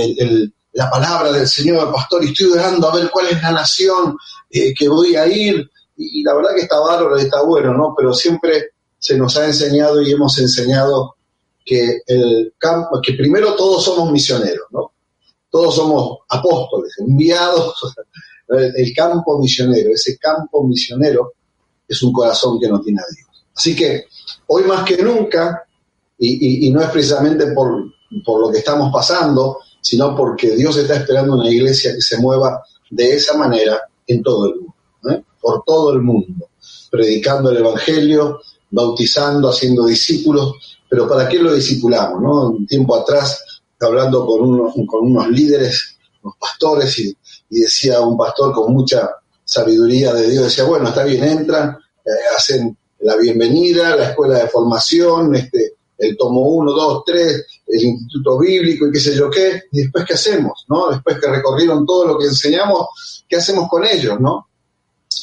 la 0.72 0.90
palabra 0.90 1.32
del 1.32 1.46
Señor, 1.46 1.92
pastor, 1.92 2.24
y 2.24 2.28
estoy 2.28 2.52
orando 2.52 2.88
a 2.88 2.96
ver 2.96 3.10
cuál 3.10 3.26
es 3.28 3.42
la 3.42 3.52
nación 3.52 4.16
que 4.50 4.88
voy 4.88 5.16
a 5.16 5.26
ir. 5.26 5.68
Y, 5.96 6.22
la 6.22 6.34
verdad 6.34 6.50
que 6.54 6.62
está 6.62 6.78
bárbaro 6.80 7.16
está 7.16 7.42
bueno, 7.42 7.74
¿no? 7.74 7.94
Pero 7.96 8.12
siempre 8.12 8.70
se 8.98 9.16
nos 9.16 9.36
ha 9.36 9.46
enseñado 9.46 10.00
y 10.02 10.12
hemos 10.12 10.38
enseñado 10.38 11.16
que 11.64 12.00
el 12.06 12.54
campo, 12.58 13.00
que 13.02 13.14
primero 13.14 13.54
todos 13.54 13.84
somos 13.84 14.10
misioneros, 14.12 14.66
¿no? 14.70 14.92
Todos 15.50 15.76
somos 15.76 16.18
apóstoles, 16.28 16.92
enviados 16.98 17.74
el 18.48 18.94
campo 18.94 19.38
misionero, 19.38 19.90
ese 19.90 20.18
campo 20.18 20.64
misionero 20.64 21.32
es 21.88 22.02
un 22.02 22.12
corazón 22.12 22.58
que 22.60 22.68
no 22.68 22.80
tiene 22.80 23.00
a 23.00 23.14
Dios. 23.14 23.46
Así 23.56 23.74
que 23.74 24.06
hoy 24.48 24.64
más 24.64 24.84
que 24.84 25.02
nunca, 25.02 25.64
y, 26.18 26.70
no 26.70 26.80
es 26.80 26.90
precisamente 26.90 27.52
por, 27.52 27.92
por, 28.24 28.40
lo 28.40 28.50
que 28.50 28.58
estamos 28.58 28.92
pasando, 28.92 29.58
sino 29.80 30.16
porque 30.16 30.54
Dios 30.56 30.76
está 30.76 30.96
esperando 30.96 31.34
una 31.34 31.50
iglesia 31.50 31.94
que 31.94 32.00
se 32.00 32.18
mueva 32.18 32.62
de 32.90 33.14
esa 33.14 33.36
manera 33.36 33.80
en 34.06 34.22
todo 34.22 34.46
el 34.46 34.54
mundo, 34.56 34.74
¿eh? 35.10 35.24
por 35.40 35.62
todo 35.64 35.92
el 35.92 36.00
mundo, 36.00 36.48
predicando 36.90 37.50
el 37.50 37.58
Evangelio, 37.58 38.40
bautizando, 38.70 39.50
haciendo 39.50 39.86
discípulos, 39.86 40.54
pero 40.94 41.08
¿para 41.08 41.28
qué 41.28 41.40
lo 41.40 41.52
discipulamos? 41.52 42.22
¿no? 42.22 42.50
Un 42.50 42.68
tiempo 42.68 42.94
atrás, 42.94 43.42
hablando 43.80 44.24
con 44.24 44.42
unos, 44.42 44.74
con 44.86 45.10
unos 45.10 45.28
líderes, 45.28 45.96
unos 46.22 46.36
pastores, 46.38 46.96
y 47.00 47.16
decía 47.50 48.00
un 48.00 48.16
pastor 48.16 48.52
con 48.52 48.72
mucha 48.72 49.10
sabiduría 49.44 50.14
de 50.14 50.30
Dios, 50.30 50.44
decía, 50.44 50.62
bueno, 50.62 50.90
está 50.90 51.02
bien, 51.02 51.24
entran, 51.24 51.76
eh, 52.04 52.10
hacen 52.36 52.78
la 53.00 53.16
bienvenida, 53.16 53.96
la 53.96 54.10
escuela 54.10 54.38
de 54.38 54.46
formación, 54.46 55.34
este, 55.34 55.72
el 55.98 56.16
tomo 56.16 56.42
1, 56.42 56.70
2, 56.70 57.02
3, 57.04 57.46
el 57.66 57.82
instituto 57.82 58.38
bíblico 58.38 58.86
y 58.86 58.92
qué 58.92 59.00
sé 59.00 59.16
yo 59.16 59.28
qué, 59.28 59.64
y 59.72 59.82
después 59.82 60.04
qué 60.04 60.14
hacemos, 60.14 60.64
¿no? 60.68 60.90
Después 60.90 61.18
que 61.18 61.26
recorrieron 61.26 61.84
todo 61.84 62.06
lo 62.06 62.18
que 62.18 62.26
enseñamos, 62.26 63.24
¿qué 63.28 63.34
hacemos 63.34 63.68
con 63.68 63.84
ellos, 63.84 64.20
no? 64.20 64.46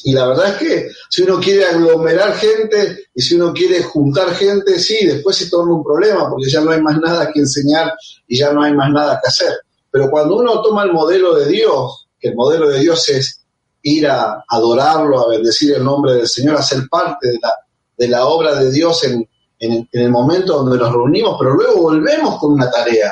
Y 0.04 0.14
la 0.14 0.28
verdad 0.28 0.50
es 0.50 0.56
que 0.56 0.92
si 1.10 1.24
uno 1.24 1.40
quiere 1.40 1.66
aglomerar 1.66 2.34
gente 2.36 3.06
y 3.14 3.22
si 3.22 3.36
uno 3.36 3.54
quiere 3.54 3.84
juntar 3.84 4.34
gente, 4.36 4.80
sí, 4.80 5.06
después 5.06 5.36
se 5.36 5.50
torna 5.50 5.74
un 5.74 5.84
problema 5.84 6.30
porque 6.30 6.50
ya 6.50 6.62
no 6.62 6.72
hay 6.72 6.82
más 6.82 7.00
nada 7.00 7.32
que 7.32 7.40
enseñar 7.40 7.94
y 8.28 8.38
ya 8.38 8.52
no 8.54 8.64
hay 8.64 8.74
más 8.74 8.92
nada 8.92 9.20
que 9.22 9.28
hacer. 9.28 9.54
Pero 9.90 10.10
cuando 10.10 10.38
uno 10.38 10.62
toma 10.62 10.84
el 10.84 10.94
modelo 10.94 11.36
de 11.36 11.48
Dios 11.48 12.02
que 12.22 12.30
el 12.30 12.36
modelo 12.36 12.70
de 12.70 12.80
Dios 12.80 13.10
es 13.10 13.42
ir 13.82 14.08
a 14.08 14.44
adorarlo, 14.48 15.20
a 15.20 15.30
bendecir 15.30 15.74
el 15.76 15.84
nombre 15.84 16.14
del 16.14 16.28
Señor, 16.28 16.56
a 16.56 16.62
ser 16.62 16.88
parte 16.90 17.30
de 17.30 17.40
la, 17.42 17.54
de 17.98 18.08
la 18.08 18.28
obra 18.28 18.56
de 18.56 18.72
Dios 18.72 19.04
en, 19.06 19.28
en, 19.60 19.90
el 19.92 20.10
momento 20.10 20.58
donde 20.58 20.78
nos 20.78 20.92
reunimos, 20.92 21.36
pero 21.40 21.56
luego 21.56 21.82
volvemos 21.82 22.40
con 22.40 22.54
una 22.54 22.70
tarea, 22.70 23.12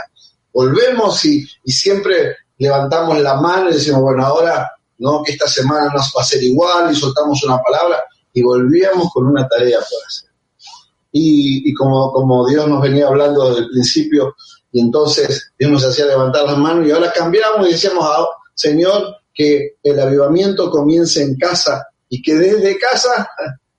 volvemos 0.53 1.25
y, 1.25 1.43
y 1.63 1.71
siempre 1.71 2.35
levantamos 2.59 3.19
la 3.19 3.41
mano 3.41 3.71
y 3.71 3.73
decimos, 3.73 4.01
bueno, 4.01 4.25
ahora 4.25 4.69
no, 4.99 5.23
que 5.23 5.31
esta 5.31 5.47
semana 5.47 5.91
nos 5.93 6.11
va 6.15 6.21
a 6.21 6.25
ser 6.25 6.43
igual 6.43 6.91
y 6.91 6.95
soltamos 6.95 7.41
una 7.43 7.59
palabra 7.61 8.03
y 8.33 8.41
volvíamos 8.41 9.11
con 9.13 9.27
una 9.27 9.47
tarea 9.47 9.77
por 9.77 10.05
hacer. 10.05 10.29
Y, 11.11 11.73
como, 11.73 12.47
Dios 12.47 12.67
nos 12.67 12.81
venía 12.81 13.07
hablando 13.07 13.49
desde 13.49 13.61
el 13.63 13.69
principio, 13.69 14.35
y 14.71 14.81
entonces 14.81 15.53
Dios 15.57 15.71
nos 15.71 15.83
hacía 15.83 16.05
levantar 16.05 16.45
las 16.45 16.57
manos 16.57 16.85
y 16.85 16.91
ahora 16.91 17.11
cambiamos 17.11 17.67
y 17.67 17.71
decíamos, 17.71 18.05
ah, 18.07 18.27
Señor, 18.53 19.15
que 19.33 19.77
el 19.81 19.99
avivamiento 19.99 20.69
comience 20.69 21.23
en 21.23 21.35
casa 21.35 21.87
y 22.07 22.21
que 22.21 22.35
desde 22.35 22.77
casa 22.77 23.27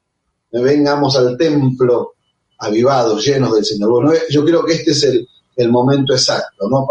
vengamos 0.51 1.15
al 1.17 1.37
templo 1.37 2.15
avivados, 2.59 3.25
llenos 3.25 3.55
del 3.55 3.65
Señor. 3.65 3.91
Bueno, 3.91 4.13
yo 4.29 4.45
creo 4.45 4.65
que 4.65 4.73
este 4.73 4.91
es 4.91 5.05
el, 5.05 5.71
momento 5.71 6.15
exacto, 6.15 6.69
¿no? 6.69 6.89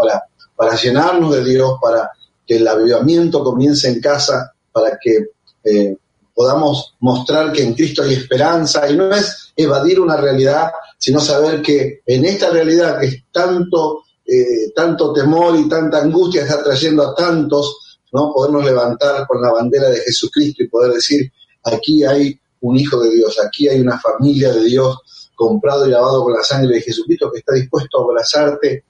Para 0.56 0.76
llenarnos 0.76 1.34
de 1.34 1.44
Dios, 1.44 1.74
para 1.82 2.10
que 2.50 2.56
el 2.56 2.68
avivamiento 2.68 3.44
comience 3.44 3.88
en 3.88 4.02
casa, 4.02 4.54
para 4.72 4.98
que 5.00 5.28
eh, 5.64 5.96
podamos 6.34 6.96
mostrar 7.00 7.52
que 7.52 7.62
en 7.62 7.76
Cristo 7.76 8.02
hay 8.02 8.16
esperanza 8.16 8.90
y 8.90 8.98
no 8.98 9.14
es 9.14 9.54
evadir 9.56 10.00
una 10.00 10.18
realidad, 10.18 10.72
sino 10.98 11.20
saber 11.20 11.62
que 11.62 12.02
en 12.08 12.26
esta 12.26 12.50
realidad 12.50 13.00
que 13.00 13.06
es 13.06 13.24
tanto 13.32 14.04
eh, 14.26 14.72
tanto 14.76 15.14
temor 15.14 15.56
y 15.60 15.70
tanta 15.70 16.02
angustia 16.02 16.42
está 16.42 16.64
trayendo 16.64 17.04
a 17.04 17.14
tantos, 17.14 18.00
¿no? 18.12 18.34
Podernos 18.34 18.66
levantar 18.66 19.28
con 19.28 19.42
la 19.42 19.52
bandera 19.52 19.90
de 19.90 20.02
Jesucristo 20.02 20.64
y 20.64 20.68
poder 20.70 20.94
decir, 20.94 21.32
aquí 21.64 22.04
hay 22.04 22.40
un 22.62 22.78
hijo 22.78 23.00
de 23.02 23.12
Dios, 23.12 23.40
aquí 23.46 23.68
hay 23.68 23.80
una 23.80 24.00
familia 24.00 24.52
de 24.54 24.64
Dios 24.66 24.98
comprado 25.36 25.88
y 25.88 25.92
lavado 25.92 26.24
con 26.24 26.34
la 26.34 26.44
sangre 26.44 26.76
de 26.76 26.82
Jesucristo 26.82 27.32
que 27.32 27.40
está 27.40 27.54
dispuesto 27.54 28.00
a 28.00 28.04
abrazarte 28.04 28.86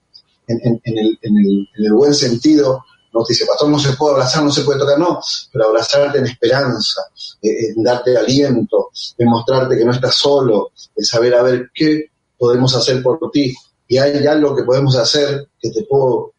en, 0.46 0.80
el, 0.84 1.92
buen 1.92 2.14
sentido. 2.14 2.84
No 3.12 3.24
te 3.24 3.32
dice, 3.32 3.46
pastor, 3.46 3.68
no 3.68 3.78
se 3.78 3.92
puede 3.94 4.14
abrazar, 4.14 4.44
no 4.44 4.52
se 4.52 4.62
puede 4.62 4.78
tocar, 4.78 4.98
no, 4.98 5.20
pero 5.52 5.66
abrazarte 5.66 6.18
en 6.18 6.26
esperanza, 6.26 7.02
en 7.42 7.82
darte 7.82 8.16
aliento, 8.16 8.90
en 9.18 9.28
mostrarte 9.28 9.76
que 9.76 9.84
no 9.84 9.92
estás 9.92 10.14
solo, 10.14 10.70
en 10.94 11.04
saber 11.04 11.34
a 11.34 11.42
ver 11.42 11.70
qué 11.74 12.10
podemos 12.38 12.74
hacer 12.74 13.02
por 13.02 13.18
ti 13.32 13.54
y 13.90 13.98
hay 13.98 14.24
algo 14.24 14.54
que 14.54 14.62
podemos 14.62 14.96
hacer 14.96 15.48
que 15.60 15.70
te 15.70 15.82
puedo 15.82 16.32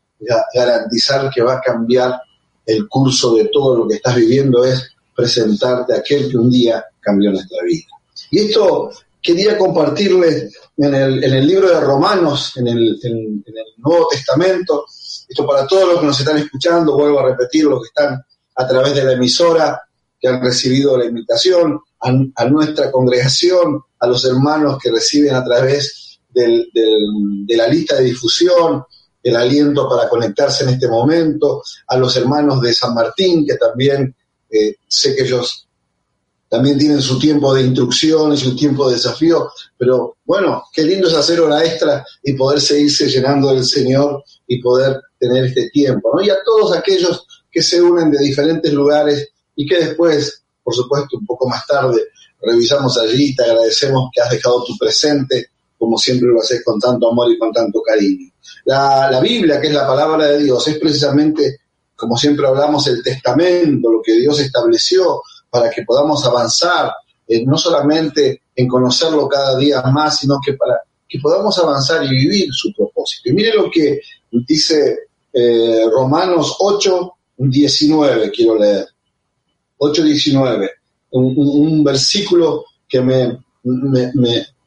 garantizar 0.53 1.29
que 1.29 1.41
va 1.41 1.55
a 1.55 1.61
cambiar 1.61 2.17
el 2.65 2.87
curso 2.87 3.35
de 3.35 3.45
todo 3.45 3.75
lo 3.75 3.87
que 3.87 3.95
estás 3.95 4.15
viviendo 4.15 4.63
es 4.63 4.95
presentarte 5.13 5.93
a 5.93 5.97
aquel 5.97 6.29
que 6.29 6.37
un 6.37 6.49
día 6.49 6.85
cambió 6.99 7.31
nuestra 7.31 7.61
vida. 7.63 7.87
Y 8.29 8.39
esto 8.39 8.89
quería 9.21 9.57
compartirles 9.57 10.55
en 10.77 10.95
el, 10.95 11.23
en 11.23 11.33
el 11.33 11.45
libro 11.45 11.67
de 11.67 11.81
Romanos, 11.81 12.53
en 12.55 12.67
el, 12.69 12.99
en, 13.03 13.43
el, 13.45 13.65
Nuevo 13.77 14.07
Testamento, 14.09 14.85
esto 15.31 15.47
para 15.47 15.65
todos 15.65 15.87
los 15.87 15.99
que 16.01 16.05
nos 16.05 16.19
están 16.19 16.37
escuchando, 16.37 16.97
vuelvo 16.97 17.21
a 17.21 17.29
repetir, 17.29 17.63
los 17.63 17.81
que 17.81 17.87
están 17.87 18.21
a 18.55 18.67
través 18.67 18.93
de 18.93 19.05
la 19.05 19.13
emisora, 19.13 19.81
que 20.19 20.27
han 20.27 20.41
recibido 20.41 20.97
la 20.97 21.05
invitación, 21.05 21.79
a, 22.01 22.45
nuestra 22.45 22.91
congregación, 22.91 23.81
a 23.99 24.07
los 24.07 24.25
hermanos 24.25 24.77
que 24.81 24.91
reciben 24.91 25.35
a 25.35 25.43
través 25.43 26.19
del, 26.29 26.67
de 26.73 27.57
la 27.57 27.67
lista 27.67 27.95
de 27.95 28.05
difusión, 28.05 28.83
el 29.23 29.35
aliento 29.35 29.87
para 29.87 30.09
conectarse 30.09 30.63
en 30.65 30.71
este 30.71 30.89
momento, 30.89 31.63
a 31.87 31.97
los 31.97 32.15
hermanos 32.17 32.59
de 32.61 32.73
San 32.73 32.93
Martín, 32.93 33.45
que 33.45 33.55
también 33.55 34.13
eh, 34.49 34.75
sé 34.87 35.15
que 35.15 35.23
ellos 35.23 35.67
también 36.49 36.77
tienen 36.77 37.01
su 37.01 37.17
tiempo 37.17 37.53
de 37.53 37.63
instrucción 37.63 38.33
y 38.33 38.37
su 38.37 38.53
tiempo 38.57 38.89
de 38.89 38.95
desafío, 38.95 39.49
pero 39.77 40.17
bueno, 40.25 40.65
qué 40.73 40.83
lindo 40.83 41.07
es 41.07 41.13
hacer 41.13 41.39
hora 41.39 41.63
extra 41.63 42.05
y 42.21 42.33
poder 42.33 42.59
seguirse 42.59 43.07
llenando 43.07 43.53
del 43.53 43.63
Señor 43.63 44.21
y 44.51 44.61
poder 44.61 44.99
tener 45.17 45.45
este 45.45 45.69
tiempo. 45.69 46.19
Y 46.21 46.29
a 46.29 46.37
todos 46.43 46.75
aquellos 46.75 47.25
que 47.49 47.61
se 47.61 47.81
unen 47.81 48.11
de 48.11 48.19
diferentes 48.19 48.71
lugares 48.73 49.29
y 49.55 49.65
que 49.65 49.77
después, 49.77 50.43
por 50.61 50.75
supuesto, 50.75 51.17
un 51.17 51.25
poco 51.25 51.47
más 51.47 51.65
tarde, 51.65 52.01
revisamos 52.41 52.97
allí, 52.97 53.33
te 53.33 53.43
agradecemos 53.43 54.09
que 54.13 54.21
has 54.21 54.29
dejado 54.29 54.63
tu 54.65 54.77
presente 54.77 55.51
como 55.81 55.97
siempre 55.97 56.29
lo 56.29 56.39
haces 56.39 56.63
con 56.63 56.79
tanto 56.79 57.09
amor 57.09 57.31
y 57.31 57.39
con 57.39 57.51
tanto 57.51 57.81
cariño. 57.81 58.29
La, 58.65 59.19
Biblia, 59.19 59.59
que 59.59 59.65
es 59.65 59.73
la 59.73 59.87
palabra 59.87 60.27
de 60.27 60.43
Dios, 60.43 60.67
es 60.67 60.77
precisamente, 60.77 61.61
como 61.95 62.15
siempre 62.15 62.45
hablamos, 62.45 62.85
el 62.85 63.01
testamento, 63.01 63.91
lo 63.91 63.99
que 63.99 64.13
Dios 64.13 64.39
estableció 64.39 65.23
para 65.49 65.71
que 65.71 65.81
podamos 65.81 66.23
avanzar, 66.23 66.91
eh, 67.27 67.43
no 67.43 67.57
solamente 67.57 68.43
en 68.55 68.67
conocerlo 68.67 69.27
cada 69.27 69.57
día 69.57 69.81
más, 69.81 70.19
sino 70.19 70.37
que 70.45 70.53
para 70.53 70.81
que 71.09 71.17
podamos 71.19 71.57
avanzar 71.57 72.05
y 72.05 72.09
vivir 72.09 72.49
su 72.51 72.71
propósito. 72.73 73.31
Y 73.31 73.33
mire 73.33 73.55
lo 73.55 73.67
que 73.71 73.99
dice 74.31 74.99
eh, 75.33 75.85
Romanos 75.91 76.55
8, 76.59 77.13
19, 77.37 78.31
quiero 78.31 78.57
leer. 78.57 78.87
8, 79.77 80.03
19, 80.03 80.69
un, 81.11 81.83
versículo 81.83 82.65
que 82.87 83.01
me, 83.01 83.39
me, 83.63 84.11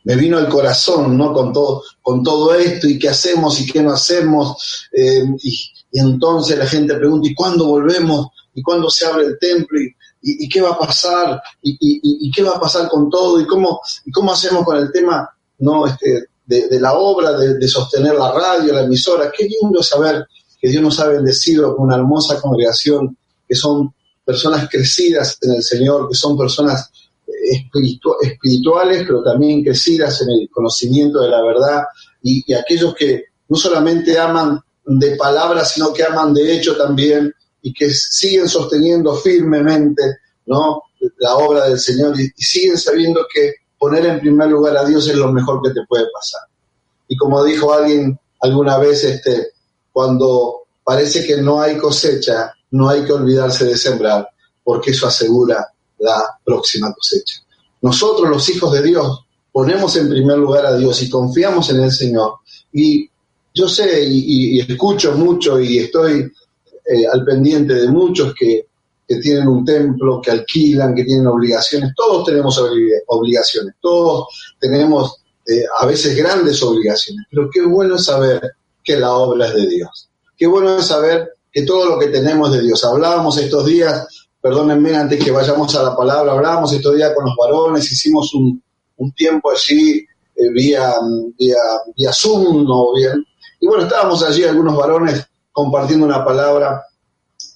me 0.04 0.16
vino 0.16 0.36
al 0.36 0.48
corazón, 0.48 1.16
¿no? 1.16 1.32
Con 1.32 1.52
todo, 1.52 1.82
con 2.02 2.22
todo 2.22 2.54
esto 2.54 2.86
y 2.86 2.98
qué 2.98 3.08
hacemos 3.08 3.60
y 3.60 3.66
qué 3.66 3.82
no 3.82 3.92
hacemos. 3.92 4.86
Eh, 4.92 5.24
y, 5.42 5.70
entonces 5.92 6.58
la 6.58 6.66
gente 6.66 6.94
pregunta, 6.94 7.28
¿y 7.28 7.34
cuándo 7.34 7.66
volvemos 7.66 8.28
y 8.52 8.62
cuándo 8.62 8.90
se 8.90 9.06
abre 9.06 9.26
el 9.26 9.38
templo 9.38 9.78
y, 9.80 10.48
qué 10.48 10.60
va 10.60 10.70
a 10.70 10.78
pasar 10.78 11.40
y, 11.62 12.30
qué 12.32 12.42
va 12.42 12.56
a 12.56 12.60
pasar 12.60 12.88
con 12.88 13.08
todo 13.08 13.40
y 13.40 13.46
cómo, 13.46 13.80
y 14.04 14.10
cómo 14.10 14.32
hacemos 14.32 14.64
con 14.64 14.76
el 14.76 14.90
tema 14.90 15.28
no 15.58 15.86
este, 15.86 16.24
de, 16.46 16.80
la 16.80 16.94
obra, 16.94 17.32
de, 17.38 17.68
sostener 17.68 18.14
la 18.14 18.32
radio, 18.32 18.72
la 18.72 18.82
emisora. 18.82 19.32
Qué 19.36 19.46
lindo 19.46 19.82
saber 19.82 20.26
que 20.60 20.68
Dios 20.68 20.82
nos 20.82 21.00
ha 21.00 21.08
bendecido 21.08 21.74
con 21.74 21.86
una 21.86 21.96
hermosa 21.96 22.40
congregación, 22.40 23.16
que 23.46 23.54
son 23.54 23.94
personas 24.24 24.68
crecidas 24.70 25.38
en 25.42 25.52
el 25.52 25.62
Señor, 25.62 26.08
que 26.08 26.14
son 26.14 26.36
personas 26.36 26.90
eh, 27.26 27.66
espirituales, 28.22 29.04
pero 29.06 29.22
también 29.22 29.62
crecidas 29.62 30.22
en 30.22 30.30
el 30.30 30.48
conocimiento 30.50 31.20
de 31.20 31.28
la 31.28 31.42
verdad, 31.42 31.82
y, 32.22 32.52
aquellos 32.54 32.94
que 32.94 33.24
no 33.48 33.56
solamente 33.56 34.18
aman 34.18 34.60
de 34.86 35.16
palabra, 35.16 35.64
sino 35.64 35.92
que 35.92 36.04
aman 36.04 36.32
de 36.32 36.54
hecho 36.54 36.76
también, 36.76 37.32
y 37.62 37.72
que 37.72 37.90
siguen 37.90 38.48
sosteniendo 38.48 39.14
firmemente 39.16 40.02
¿no? 40.46 40.82
la 41.18 41.36
obra 41.36 41.68
del 41.68 41.78
Señor 41.78 42.18
y, 42.18 42.28
siguen 42.36 42.78
sabiendo 42.78 43.26
que 43.32 43.54
poner 43.84 44.06
en 44.06 44.18
primer 44.18 44.48
lugar 44.48 44.78
a 44.78 44.84
Dios 44.86 45.06
es 45.08 45.14
lo 45.14 45.30
mejor 45.30 45.60
que 45.62 45.68
te 45.68 45.84
puede 45.86 46.06
pasar. 46.10 46.40
Y 47.06 47.18
como 47.18 47.44
dijo 47.44 47.70
alguien 47.70 48.18
alguna 48.40 48.78
vez, 48.78 49.04
este, 49.04 49.48
cuando 49.92 50.62
parece 50.82 51.26
que 51.26 51.42
no 51.42 51.60
hay 51.60 51.76
cosecha, 51.76 52.50
no 52.70 52.88
hay 52.88 53.04
que 53.04 53.12
olvidarse 53.12 53.66
de 53.66 53.76
sembrar, 53.76 54.26
porque 54.62 54.92
eso 54.92 55.06
asegura 55.06 55.68
la 55.98 56.38
próxima 56.42 56.94
cosecha. 56.94 57.42
Nosotros, 57.82 58.26
los 58.30 58.48
hijos 58.48 58.72
de 58.72 58.80
Dios, 58.84 59.26
ponemos 59.52 59.94
en 59.96 60.08
primer 60.08 60.38
lugar 60.38 60.64
a 60.64 60.74
Dios 60.78 61.02
y 61.02 61.10
confiamos 61.10 61.68
en 61.68 61.82
el 61.82 61.92
Señor. 61.92 62.36
Y 62.72 63.06
yo 63.52 63.68
sé 63.68 64.02
y 64.02 64.60
escucho 64.60 65.12
mucho 65.12 65.60
y 65.60 65.76
estoy 65.76 66.32
eh, 66.86 67.06
al 67.06 67.22
pendiente 67.22 67.74
de 67.74 67.88
muchos 67.88 68.32
que, 68.34 68.66
tienen 69.06 69.48
un 69.48 69.64
templo, 69.64 70.20
que 70.20 70.30
alquilan, 70.30 70.94
que 70.94 71.04
tienen 71.04 71.26
obligaciones. 71.26 71.92
Todos 71.94 72.24
tenemos 72.24 72.58
obligaciones, 73.06 73.74
todos 73.80 74.28
tenemos 74.58 75.22
eh, 75.46 75.64
a 75.78 75.86
veces 75.86 76.16
grandes 76.16 76.62
obligaciones, 76.62 77.26
pero 77.30 77.50
qué 77.52 77.62
bueno 77.62 77.98
saber 77.98 78.40
que 78.82 78.96
la 78.96 79.12
obra 79.12 79.48
es 79.48 79.54
de 79.54 79.66
Dios. 79.68 80.08
Qué 80.36 80.46
bueno 80.46 80.78
es 80.78 80.86
saber 80.86 81.34
que 81.52 81.62
todo 81.62 81.86
lo 81.86 81.98
que 81.98 82.08
tenemos 82.08 82.52
de 82.52 82.62
Dios. 82.62 82.84
Hablábamos 82.84 83.38
estos 83.38 83.66
días, 83.66 84.06
perdónenme 84.40 84.96
antes 84.96 85.22
que 85.22 85.30
vayamos 85.30 85.74
a 85.76 85.82
la 85.82 85.96
palabra, 85.96 86.32
hablábamos 86.32 86.72
estos 86.72 86.96
días 86.96 87.12
con 87.14 87.24
los 87.26 87.34
varones, 87.36 87.90
hicimos 87.90 88.32
un, 88.34 88.62
tiempo 89.14 89.50
allí 89.50 89.98
eh, 90.34 90.50
vía, 90.50 90.94
vía, 91.38 91.56
vía 91.94 92.12
Zoom, 92.12 92.64
¿no? 92.64 92.94
Bien. 92.94 93.24
Y 93.60 93.66
bueno, 93.66 93.84
estábamos 93.84 94.22
allí 94.22 94.44
algunos 94.44 94.76
varones 94.76 95.26
compartiendo 95.52 96.06
una 96.06 96.24
palabra 96.24 96.82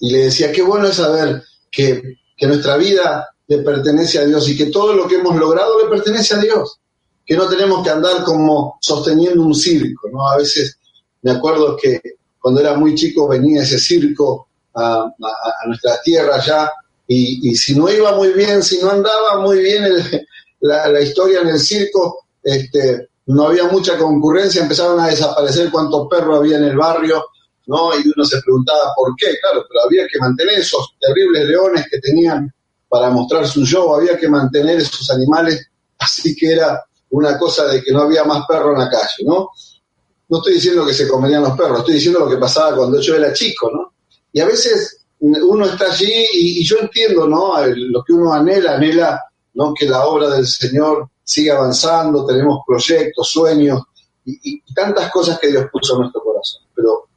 y 0.01 0.11
le 0.11 0.19
decía, 0.25 0.53
qué 0.53 0.63
bueno 0.63 0.89
es 0.89 0.97
saber 0.97 1.43
que, 1.71 2.03
nuestra 2.41 2.77
vida 2.77 3.29
le 3.49 3.59
pertenece 3.59 4.21
a 4.21 4.25
Dios 4.25 4.49
y 4.49 4.57
que 4.57 4.67
todo 4.67 4.93
lo 4.93 5.09
que 5.09 5.17
hemos 5.17 5.35
logrado 5.37 5.83
le 5.83 5.89
pertenece 5.89 6.35
a 6.35 6.39
Dios, 6.39 6.79
que 7.27 7.37
no 7.37 7.49
tenemos 7.49 7.83
que 7.83 7.91
andar 7.91 8.23
como 8.23 8.79
sosteniendo 8.81 9.43
un 9.43 9.55
circo, 9.55 10.09
¿no? 10.13 10.29
A 10.29 10.37
veces 10.37 10.79
me 11.23 11.33
acuerdo 11.33 11.77
que 11.77 12.01
cuando 12.39 12.61
era 12.61 12.75
muy 12.75 12.95
chico 12.95 13.27
venía 13.27 13.63
ese 13.63 13.79
circo 13.79 14.49
a, 14.75 15.13
nuestra 15.67 16.01
tierra 16.01 16.41
ya 16.41 16.71
y, 17.09 17.55
si 17.57 17.75
no 17.75 17.91
iba 17.91 18.15
muy 18.15 18.33
bien, 18.35 18.63
si 18.63 18.79
no 18.79 18.91
andaba 18.91 19.41
muy 19.41 19.61
bien 19.61 19.85
la, 20.61 20.89
la, 20.89 21.01
historia 21.01 21.41
en 21.41 21.49
el 21.49 21.59
circo, 21.59 22.27
este, 22.43 23.09
no 23.27 23.49
había 23.49 23.65
mucha 23.65 23.99
concurrencia, 23.99 24.63
empezaron 24.63 25.01
a 25.01 25.09
desaparecer 25.09 25.71
cuántos 25.71 26.07
perros 26.09 26.39
había 26.39 26.59
en 26.59 26.65
el 26.65 26.77
barrio, 26.77 27.25
¿no? 27.69 27.95
Y 27.95 28.11
uno 28.15 28.25
se 28.25 28.41
preguntaba 28.41 28.93
por 28.97 29.15
qué, 29.15 29.27
claro, 29.41 29.65
pero 29.69 29.85
había 29.85 30.07
que 30.11 30.19
mantener 30.19 30.59
esos 30.59 30.97
terribles 30.99 31.47
leones 31.47 31.87
que 31.91 32.01
tenían 32.01 32.53
para 32.89 33.11
mostrar 33.11 33.47
su 33.47 33.65
show, 33.65 33.95
había 33.95 34.17
que 34.17 34.29
mantener 34.29 34.81
esos 34.81 35.09
animales, 35.11 35.69
así 35.99 36.35
que 36.35 36.53
era 36.53 36.83
una 37.11 37.39
cosa 37.39 37.67
de 37.67 37.83
que 37.83 37.93
no 37.93 38.03
había 38.03 38.25
más 38.25 38.47
perros 38.47 38.73
en 38.73 38.85
la 38.85 38.91
calle, 38.91 39.25
¿no? 39.25 39.51
No 40.31 40.39
estoy 40.39 40.55
diciendo 40.55 40.85
que 40.87 40.95
se 40.95 41.07
comerían 41.07 41.43
los 41.43 41.57
perros, 41.57 41.81
estoy 41.81 41.95
diciendo 41.95 42.21
lo 42.21 42.29
que 42.29 42.37
pasaba 42.37 42.77
cuando 42.77 43.01
yo 43.01 43.15
era 43.15 43.33
chico, 43.33 43.71
¿no? 43.73 43.93
Y 44.33 44.41
a 44.41 44.47
veces 44.47 45.05
uno 45.21 45.67
está 45.67 45.93
allí 45.93 46.27
y, 46.33 46.65
yo 46.65 46.79
entiendo, 46.81 47.27
¿no? 47.27 47.55
Lo 47.67 48.03
que 48.03 48.13
uno 48.13 48.33
anhela, 48.33 48.77
anhela, 48.77 49.23
¿no? 49.55 49.75
Que 49.75 49.87
la 49.87 50.07
obra 50.07 50.31
del 50.31 50.47
Señor 50.47 51.09
siga 51.23 51.57
avanzando, 51.57 52.25
tenemos 52.25 52.61
proyectos, 52.67 53.29
sueños 53.29 53.83
y, 54.25 54.39
y 54.43 54.75
tantas 54.75 55.11
cosas 55.11 55.39
que 55.39 55.49
Dios 55.49 55.67
puso 55.73 55.95
en 55.95 56.01
nuestro 56.01 56.23
corazón. 56.23 56.63
Pero 56.75 57.08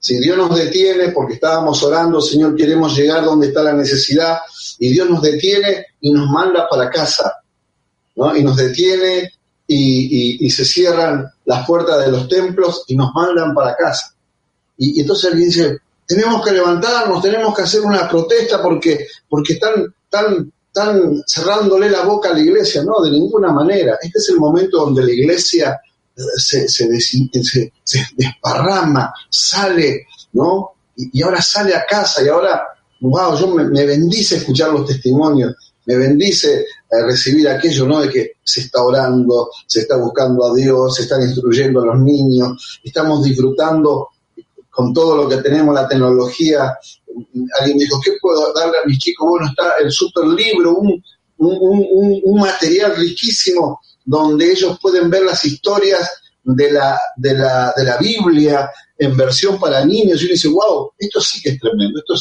si 0.00 0.18
Dios 0.18 0.36
nos 0.38 0.56
detiene 0.56 1.10
porque 1.10 1.34
estábamos 1.34 1.82
orando, 1.82 2.22
Señor, 2.22 2.56
queremos 2.56 2.96
llegar 2.96 3.22
donde 3.22 3.48
está 3.48 3.62
la 3.62 3.74
necesidad, 3.74 4.38
y 4.78 4.90
Dios 4.90 5.08
nos 5.10 5.20
detiene 5.20 5.86
y 6.00 6.10
nos 6.10 6.28
manda 6.30 6.66
para 6.68 6.88
casa, 6.88 7.34
¿no? 8.16 8.34
Y 8.34 8.42
nos 8.42 8.56
detiene 8.56 9.30
y, 9.66 10.50
se 10.50 10.64
cierran 10.64 11.30
las 11.44 11.66
puertas 11.66 12.04
de 12.04 12.10
los 12.10 12.28
templos 12.28 12.84
y 12.88 12.96
nos 12.96 13.12
mandan 13.14 13.54
para 13.54 13.76
casa. 13.76 14.14
Y, 14.78 15.02
entonces 15.02 15.30
alguien 15.30 15.48
dice, 15.50 15.78
tenemos 16.06 16.42
que 16.42 16.52
levantarnos, 16.52 17.22
tenemos 17.22 17.54
que 17.54 17.62
hacer 17.62 17.82
una 17.82 18.08
protesta 18.08 18.62
porque, 18.62 19.06
porque 19.28 19.52
están, 19.52 19.94
están 20.02 21.22
cerrándole 21.26 21.90
la 21.90 22.02
boca 22.02 22.30
a 22.30 22.32
la 22.32 22.40
iglesia. 22.40 22.82
No, 22.82 23.02
de 23.02 23.10
ninguna 23.10 23.52
manera. 23.52 23.98
Este 24.00 24.18
es 24.18 24.28
el 24.30 24.40
momento 24.40 24.78
donde 24.78 25.04
la 25.04 25.12
iglesia 25.12 25.78
se, 26.36 26.68
se, 26.68 27.72
desparrama, 28.16 29.12
sale, 29.28 30.06
¿no? 30.32 30.72
Y, 30.96 31.22
ahora 31.22 31.40
sale 31.40 31.74
a 31.74 31.84
casa 31.86 32.22
y 32.22 32.28
ahora, 32.28 32.62
wow, 33.00 33.36
yo 33.36 33.48
me, 33.48 33.84
bendice 33.86 34.36
escuchar 34.36 34.70
los 34.70 34.86
testimonios, 34.86 35.54
me 35.86 35.96
bendice 35.96 36.60
eh, 36.60 37.02
recibir 37.04 37.48
aquello, 37.48 37.86
¿no? 37.86 38.00
De 38.00 38.10
que 38.10 38.32
se 38.42 38.60
está 38.62 38.82
orando, 38.82 39.50
se 39.66 39.80
está 39.80 39.96
buscando 39.96 40.46
a 40.46 40.54
Dios, 40.54 40.96
se 40.96 41.02
están 41.02 41.22
instruyendo 41.22 41.82
a 41.82 41.86
los 41.86 42.00
niños, 42.00 42.80
estamos 42.84 43.24
disfrutando 43.24 44.08
con 44.68 44.92
todo 44.92 45.16
lo 45.16 45.28
que 45.28 45.38
tenemos, 45.38 45.74
la 45.74 45.88
tecnología. 45.88 46.76
Alguien 47.58 47.76
me 47.76 47.84
dijo, 47.84 48.00
¿qué 48.04 48.12
puedo 48.20 48.52
darle 48.52 48.78
a 48.78 48.86
mis 48.86 48.98
chicos? 48.98 49.28
Bueno, 49.28 49.46
está 49.48 49.74
el 49.82 49.90
super 49.90 50.24
libro, 50.26 50.76
un, 50.78 51.02
un 51.38 52.40
material 52.40 52.94
riquísimo 52.96 53.80
donde 54.04 54.50
ellos 54.52 54.78
pueden 54.80 55.10
ver 55.10 55.22
las 55.22 55.44
historias 55.44 56.08
de 56.42 56.72
la, 56.72 57.00
de 57.16 57.34
la, 57.34 57.72
de 57.76 57.84
la 57.84 57.96
Biblia 57.98 58.70
en 58.98 59.16
versión 59.16 59.58
para 59.58 59.84
niños 59.84 60.20
y 60.20 60.26
uno 60.26 60.32
dice, 60.32 60.48
wow, 60.48 60.92
esto 60.98 61.20
sí 61.20 61.40
que 61.40 61.50
es 61.50 61.60
tremendo, 61.60 61.98
esto 61.98 62.14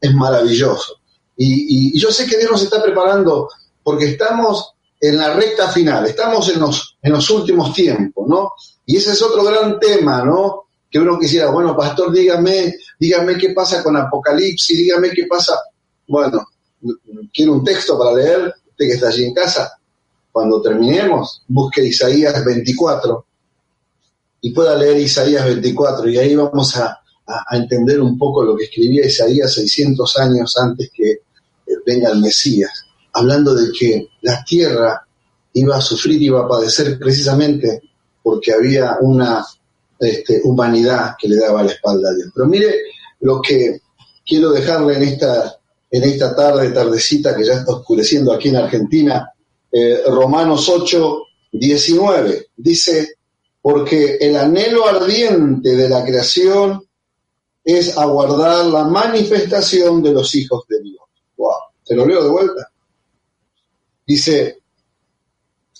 es, 0.00 0.14
maravilloso. 0.14 1.00
Y, 1.36 1.98
yo 1.98 2.10
sé 2.10 2.26
que 2.26 2.36
Dios 2.36 2.50
nos 2.50 2.62
está 2.62 2.82
preparando 2.82 3.48
porque 3.82 4.10
estamos 4.10 4.72
en 5.00 5.16
la 5.16 5.34
recta 5.34 5.68
final, 5.68 6.06
estamos 6.06 6.48
en 6.50 6.60
los, 6.60 6.98
en 7.02 7.12
los 7.12 7.30
últimos 7.30 7.72
tiempos, 7.72 8.28
¿no? 8.28 8.52
Y 8.84 8.96
ese 8.96 9.12
es 9.12 9.22
otro 9.22 9.44
gran 9.44 9.78
tema, 9.78 10.24
¿no? 10.24 10.64
Que 10.90 10.98
uno 10.98 11.18
quisiera, 11.18 11.50
bueno, 11.50 11.76
pastor, 11.76 12.12
dígame, 12.12 12.74
dígame 12.98 13.38
qué 13.38 13.50
pasa 13.50 13.82
con 13.82 13.96
Apocalipsis, 13.96 14.78
dígame 14.78 15.10
qué 15.10 15.26
pasa. 15.26 15.58
Bueno, 16.06 16.46
quiero 17.32 17.52
un 17.52 17.64
texto 17.64 17.98
para 17.98 18.14
leer, 18.14 18.54
usted 18.70 18.86
que 18.86 18.92
está 18.92 19.08
allí 19.08 19.24
en 19.24 19.34
casa, 19.34 19.77
cuando 20.38 20.62
terminemos, 20.62 21.42
busque 21.48 21.84
Isaías 21.84 22.44
24 22.44 23.26
y 24.40 24.52
pueda 24.52 24.76
leer 24.76 24.98
Isaías 24.98 25.44
24 25.44 26.08
y 26.08 26.16
ahí 26.16 26.36
vamos 26.36 26.76
a, 26.76 26.96
entender 27.50 28.00
un 28.00 28.16
poco 28.16 28.44
lo 28.44 28.56
que 28.56 28.66
escribía 28.66 29.04
Isaías 29.04 29.52
600 29.52 30.16
años 30.18 30.56
antes 30.56 30.92
que 30.94 31.10
eh, 31.10 31.20
venga 31.84 32.10
el 32.10 32.20
Mesías, 32.20 32.86
hablando 33.14 33.52
de 33.52 33.72
que 33.76 34.10
la 34.22 34.44
tierra 34.44 35.04
iba 35.54 35.76
a 35.76 35.80
sufrir, 35.80 36.22
iba 36.22 36.42
a 36.42 36.48
padecer 36.48 36.96
precisamente 37.00 37.82
porque 38.22 38.52
había 38.52 38.98
una 39.00 39.44
este, 39.98 40.40
humanidad 40.44 41.16
que 41.20 41.28
le 41.28 41.38
daba 41.38 41.64
la 41.64 41.72
espalda 41.72 42.10
a 42.10 42.14
Dios. 42.14 42.30
Pero 42.32 42.46
mire 42.46 42.76
lo 43.22 43.42
que 43.42 43.80
quiero 44.24 44.52
dejarle 44.52 44.98
en 44.98 45.02
esta, 45.02 45.58
en 45.90 46.04
esta 46.04 46.36
tarde, 46.36 46.70
tardecita 46.70 47.34
que 47.34 47.44
ya 47.44 47.54
está 47.54 47.72
oscureciendo 47.72 48.32
aquí 48.32 48.50
en 48.50 48.56
Argentina, 48.56 49.32
eh, 49.72 50.02
Romanos 50.06 50.68
8, 50.68 51.22
19. 51.52 52.46
Dice, 52.56 53.14
porque 53.60 54.16
el 54.20 54.36
anhelo 54.36 54.86
ardiente 54.86 55.76
de 55.76 55.88
la 55.88 56.04
creación 56.04 56.82
es 57.64 57.98
aguardar 57.98 58.66
la 58.66 58.84
manifestación 58.84 60.02
de 60.02 60.12
los 60.12 60.34
hijos 60.34 60.64
de 60.68 60.80
Dios. 60.82 61.02
Wow, 61.36 61.52
te 61.84 61.94
lo 61.94 62.06
leo 62.06 62.22
de 62.22 62.30
vuelta. 62.30 62.70
Dice, 64.06 64.58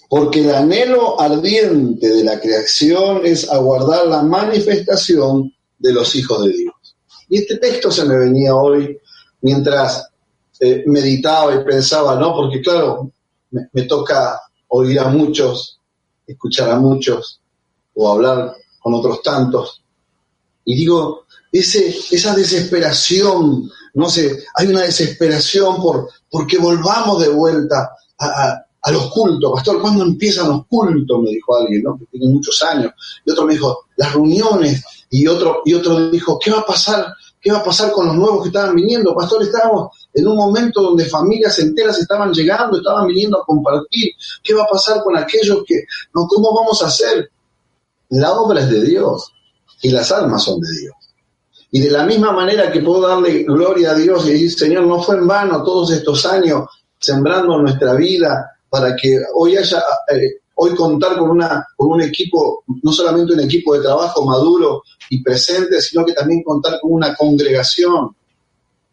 porque 0.09 0.41
el 0.41 0.55
anhelo 0.55 1.21
ardiente 1.21 2.09
de 2.09 2.25
la 2.25 2.41
creación 2.41 3.25
es 3.25 3.51
aguardar 3.51 4.07
la 4.07 4.23
manifestación 4.23 5.53
de 5.79 5.93
los 5.93 6.15
hijos 6.15 6.45
de 6.45 6.53
Dios. 6.53 6.75
Y 7.29 7.39
este 7.39 7.57
texto 7.59 7.91
se 7.91 8.05
me 8.05 8.19
venía 8.19 8.55
hoy 8.55 8.99
mientras 9.43 10.09
eh, 10.61 10.83
meditaba 10.87 11.55
y 11.55 11.65
pensaba, 11.65 12.19
¿no? 12.19 12.35
Porque 12.35 12.61
claro, 12.61 13.13
me, 13.51 13.83
toca 13.83 14.41
oír 14.69 14.99
a 15.01 15.09
muchos, 15.09 15.81
escuchar 16.27 16.71
a 16.71 16.79
muchos 16.79 17.41
o 17.95 18.11
hablar 18.11 18.55
con 18.81 18.95
otros 18.95 19.23
tantos. 19.23 19.83
Y 20.65 20.77
digo, 20.77 21.25
ese, 21.51 21.97
esa 22.11 22.35
desesperación, 22.35 23.71
no 23.95 24.09
sé, 24.09 24.45
hay 24.55 24.67
una 24.69 24.83
desesperación 24.83 25.81
por 25.81 26.09
porque 26.31 26.59
volvamos 26.59 27.21
de 27.23 27.31
vuelta 27.31 27.91
a, 28.19 28.65
a 28.83 28.93
los 28.93 29.11
cultos. 29.11 29.53
Pastor, 29.55 29.81
¿cuándo 29.81 30.05
empiezan 30.05 30.49
los 30.49 30.67
cultos? 30.67 31.23
Me 31.23 31.31
dijo 31.31 31.57
alguien, 31.57 31.83
¿no? 31.83 31.99
Que 31.99 32.07
tiene 32.07 32.33
muchos 32.33 32.63
años. 32.63 32.93
Y 33.25 33.31
otro 33.31 33.45
me 33.45 33.55
dijo, 33.55 33.87
las 33.97 34.13
reuniones. 34.13 34.83
Y 35.11 35.27
otro, 35.27 35.63
y 35.65 35.75
otro 35.75 36.11
dijo, 36.11 36.39
¿qué 36.39 36.51
va 36.51 36.61
a 36.61 36.67
pasar? 36.67 37.07
¿Qué 37.41 37.53
va 37.53 37.59
a 37.59 37.65
pasar 37.65 37.93
con 37.93 38.07
los 38.07 38.17
nuevos 38.17 38.43
que 38.43 38.49
estaban 38.49 38.75
viniendo? 38.75 39.15
Pastor, 39.15 39.43
estábamos 39.43 40.08
en 40.19 40.27
un 40.27 40.37
momento 40.37 40.83
donde 40.83 41.05
familias 41.05 41.59
enteras 41.61 41.99
estaban 41.99 42.33
llegando, 42.33 42.79
estaban 42.79 43.07
viniendo 43.07 43.41
a 43.41 43.45
compartir. 43.45 44.13
¿Qué 44.43 44.53
va 44.53 44.65
a 44.65 44.67
pasar 44.67 45.03
con 45.03 45.17
aquellos 45.17 45.63
que, 45.65 45.85
no, 46.15 46.27
cómo 46.27 46.53
vamos 46.55 46.83
a 46.83 46.87
hacer? 46.87 47.31
La 48.11 48.33
obra 48.33 48.61
es 48.61 48.71
de 48.71 48.83
Dios 48.83 49.33
y 49.81 49.91
las 49.91 50.11
almas 50.11 50.43
son 50.43 50.61
de 50.61 50.69
Dios. 50.81 50.95
Y 51.71 51.81
de 51.83 51.91
la 51.91 52.05
misma 52.05 52.33
manera 52.33 52.73
que 52.73 52.81
puedo 52.81 53.07
darle 53.07 53.45
gloria 53.45 53.93
a 53.93 53.95
Dios 53.95 54.27
y 54.27 54.33
decir, 54.33 54.53
Señor, 54.53 54.87
no 54.87 55.03
fue 55.03 55.17
en 55.17 55.29
vano 55.29 55.63
todos 55.63 55.93
estos 55.93 56.27
años 56.27 56.65
sembrando 56.99 57.59
nuestra 57.59 57.95
vida 57.95 58.59
para 58.69 58.97
que 58.97 59.21
hoy 59.35 59.57
haya, 59.57 59.79
eh, 60.13 60.41
hoy 60.55 60.75
contar 60.75 61.17
con, 61.17 61.31
una, 61.31 61.65
con 61.77 61.93
un 61.93 62.01
equipo, 62.01 62.65
no 62.83 62.91
solamente 62.91 63.35
un 63.35 63.41
equipo 63.41 63.75
de 63.75 63.83
trabajo 63.83 64.25
maduro 64.25 64.83
y 65.11 65.23
presente, 65.23 65.81
sino 65.81 66.05
que 66.05 66.13
también 66.13 66.43
contar 66.43 66.81
con 66.81 66.93
una 66.93 67.15
congregación 67.15 68.17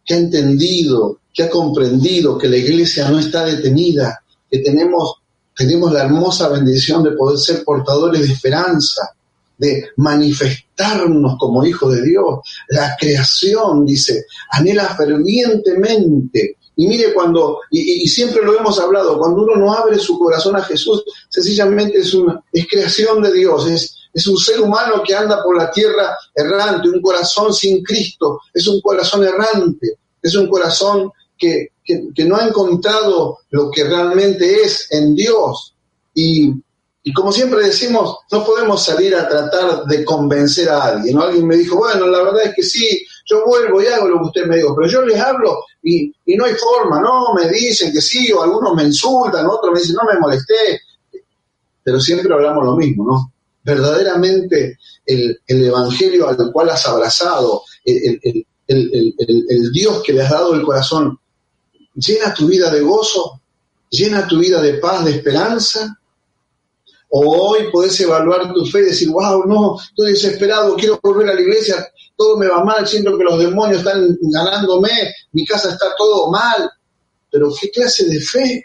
que 0.06 0.13
ha 0.13 0.18
entendido, 0.18 1.20
que 1.34 1.44
ha 1.44 1.50
comprendido 1.50 2.38
que 2.38 2.48
la 2.48 2.58
iglesia 2.58 3.10
no 3.10 3.20
está 3.20 3.44
detenida, 3.46 4.22
que 4.50 4.60
tenemos, 4.60 5.15
tenemos 5.56 5.91
la 5.91 6.04
hermosa 6.04 6.48
bendición 6.50 7.04
de 7.04 7.12
poder 7.12 7.39
ser 7.39 7.63
portadores 7.63 8.22
de 8.22 8.34
esperanza, 8.34 9.15
de 9.58 9.89
manifestarnos 9.98 11.38
como 11.39 11.65
hijos 11.65 11.96
de 11.96 12.04
Dios. 12.04 12.39
La 12.70 12.96
creación, 13.00 13.86
dice, 13.86 14.26
anhela 14.52 14.96
fervientemente 14.96 16.58
y 16.78 16.88
mire 16.88 17.13
cuando, 17.13 17.60
y, 17.72 18.08
siempre 18.08 18.44
lo 18.44 18.58
hemos 18.60 18.80
hablado, 18.80 19.18
cuando 19.18 19.44
uno 19.44 19.56
no 19.56 19.74
abre 19.74 19.98
su 19.98 20.20
corazón 20.20 20.58
a 20.58 20.63
Jesús, 20.63 21.04
sencillamente 21.30 22.00
es 22.00 22.13
una, 22.13 22.44
es 22.52 22.68
creación 22.68 23.22
de 23.22 23.32
Dios, 23.32 23.68
es, 23.68 23.96
es 24.15 24.25
un 24.28 24.38
ser 24.38 24.62
humano 24.62 25.04
que 25.06 25.13
anda 25.13 25.43
por 25.43 25.58
la 25.58 25.69
tierra 25.69 26.17
errante, 26.34 26.88
un 26.88 27.01
corazón 27.01 27.54
sin 27.54 27.84
Cristo, 27.84 28.39
es 28.54 28.65
un 28.65 28.80
corazón 28.80 29.25
errante, 29.25 29.99
es 30.21 30.34
un 30.36 30.47
corazón 30.47 31.12
que, 31.38 31.67
que, 31.84 32.23
no 32.23 32.38
ha 32.38 32.47
encontrado 32.47 33.39
lo 33.49 33.69
que 33.69 33.84
realmente 33.84 34.62
es 34.62 34.88
en 34.89 35.13
Dios. 35.15 35.75
Y, 36.13 36.49
y 37.04 37.12
como 37.12 37.34
siempre 37.34 37.65
decimos, 37.65 38.19
no 38.32 38.45
podemos 38.45 38.86
salir 38.86 39.13
a 39.15 39.28
tratar 39.28 39.84
de 39.84 40.06
convencer 40.06 40.69
a 40.69 40.86
alguien. 40.86 41.19
Alguien 41.19 41.45
me 41.45 41.58
dijo, 41.58 41.75
bueno, 41.75 42.08
la 42.08 42.23
verdad 42.23 42.45
es 42.45 42.56
que 42.56 42.63
sí, 42.63 43.06
yo 43.25 43.45
vuelvo 43.45 43.82
y 43.82 43.88
hago 43.88 44.08
lo 44.08 44.19
que 44.19 44.25
usted 44.28 44.45
me 44.45 44.56
dijo, 44.56 44.73
pero 44.78 44.88
yo 44.88 45.01
les 45.01 45.19
hablo 45.19 45.60
y, 45.84 46.10
no 46.38 46.45
hay 46.45 46.54
forma, 46.54 47.01
¿no? 47.01 47.34
Me 47.34 47.49
dicen 47.49 47.91
que 47.91 47.99
sí, 47.99 48.32
o 48.32 48.43
algunos 48.43 48.73
me 48.75 48.84
insultan, 48.86 49.45
otros 49.45 49.73
me 49.73 49.82
dicen, 49.82 49.95
no 49.95 50.10
me 50.10 50.19
molesté, 50.21 50.80
pero 51.84 51.99
siempre 51.99 52.34
hablamos 52.34 52.63
lo 52.63 52.78
mismo, 52.78 53.06
¿no? 53.06 53.35
Verdaderamente 53.65 54.78
el, 55.06 55.39
evangelio 55.47 56.30
al 56.30 56.51
cual 56.54 56.69
has 56.69 56.88
abrazado, 56.88 57.63
el, 57.84 58.45
el 58.67 59.71
Dios 59.71 60.04
que 60.04 60.13
le 60.13 60.21
has 60.21 60.30
dado 60.30 60.54
el 60.54 60.62
corazón, 60.62 61.19
llena 61.95 62.34
tu 62.34 62.47
vida 62.47 62.69
de 62.71 62.82
gozo, 62.82 63.41
llena 63.89 64.28
tu 64.28 64.38
vida 64.39 64.62
de 64.62 64.75
paz, 64.75 65.04
de 65.04 65.12
esperanza, 65.12 65.99
o 67.10 67.49
hoy 67.49 67.71
podés 67.71 67.99
evaluar 68.01 68.54
tu 68.54 68.65
fe 68.65 68.80
y 68.80 68.86
decir, 68.86 69.10
wow, 69.10 69.45
no, 69.45 69.78
estoy 69.80 70.12
desesperado, 70.12 70.75
quiero 70.75 70.99
volver 71.01 71.30
a 71.30 71.34
la 71.34 71.41
iglesia, 71.41 71.88
todo 72.15 72.38
me 72.38 72.47
va 72.47 72.63
mal, 72.63 72.88
siento 72.88 73.17
que 73.17 73.23
los 73.23 73.39
demonios 73.39 73.80
están 73.80 74.17
ganándome, 74.21 75.13
mi 75.32 75.45
casa 75.45 75.71
está 75.71 75.88
todo 75.97 76.30
mal. 76.32 76.69
Pero 77.32 77.49
¿qué 77.60 77.69
clase 77.69 78.06
de 78.06 78.19
fe? 78.21 78.63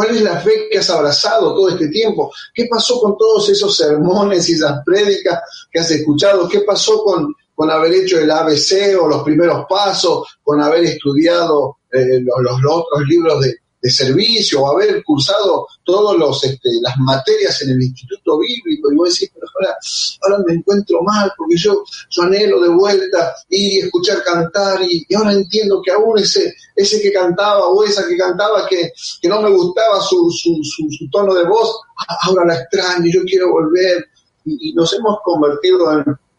¿Cuál 0.00 0.16
es 0.16 0.22
la 0.22 0.40
fe 0.40 0.66
que 0.70 0.78
has 0.78 0.88
abrazado 0.88 1.54
todo 1.54 1.68
este 1.68 1.88
tiempo? 1.88 2.32
¿Qué 2.54 2.64
pasó 2.70 2.98
con 2.98 3.18
todos 3.18 3.50
esos 3.50 3.76
sermones 3.76 4.48
y 4.48 4.54
esas 4.54 4.80
prédicas 4.82 5.42
que 5.70 5.78
has 5.78 5.90
escuchado? 5.90 6.48
¿Qué 6.48 6.60
pasó 6.60 7.04
con, 7.04 7.34
con 7.54 7.70
haber 7.70 7.92
hecho 7.92 8.18
el 8.18 8.30
ABC 8.30 8.98
o 8.98 9.06
los 9.06 9.22
primeros 9.22 9.66
pasos, 9.68 10.26
con 10.42 10.58
haber 10.62 10.84
estudiado 10.84 11.80
eh, 11.92 12.18
los, 12.22 12.60
otros 12.66 13.06
libros 13.06 13.42
de, 13.42 13.56
de 13.80 13.90
servicio 13.90 14.62
o 14.62 14.72
haber 14.72 15.02
cursado 15.04 15.66
todas 15.84 16.44
este, 16.44 16.68
las 16.82 16.96
materias 16.98 17.62
en 17.62 17.70
el 17.70 17.82
Instituto 17.82 18.38
Bíblico 18.38 18.92
y 18.92 18.96
vos 18.96 19.12
decís, 19.12 19.30
pero 19.34 19.46
ahora, 19.54 19.76
ahora 20.22 20.44
me 20.46 20.54
encuentro 20.54 21.02
mal 21.02 21.32
porque 21.36 21.56
yo, 21.56 21.82
yo 22.10 22.22
anhelo 22.22 22.60
de 22.60 22.68
vuelta 22.68 23.34
y 23.48 23.80
escuchar 23.80 24.22
cantar 24.22 24.80
y, 24.82 25.06
ahora 25.14 25.32
entiendo 25.32 25.80
que 25.82 25.92
aún 25.92 26.18
ese, 26.18 26.54
ese 26.76 27.00
que 27.00 27.12
cantaba 27.12 27.68
o 27.68 27.84
esa 27.84 28.06
que 28.06 28.16
cantaba 28.16 28.66
que, 28.68 28.92
que 29.20 29.28
no 29.28 29.40
me 29.40 29.50
gustaba 29.50 30.00
su, 30.00 30.30
su, 30.30 30.60
su, 30.62 31.10
tono 31.10 31.34
de 31.34 31.44
voz, 31.44 31.80
ahora 32.22 32.44
la 32.44 32.60
extraño, 32.60 33.06
y 33.06 33.12
yo 33.12 33.22
quiero 33.24 33.50
volver 33.50 34.06
y, 34.44 34.72
nos 34.74 34.92
hemos 34.92 35.18
convertido 35.24 35.90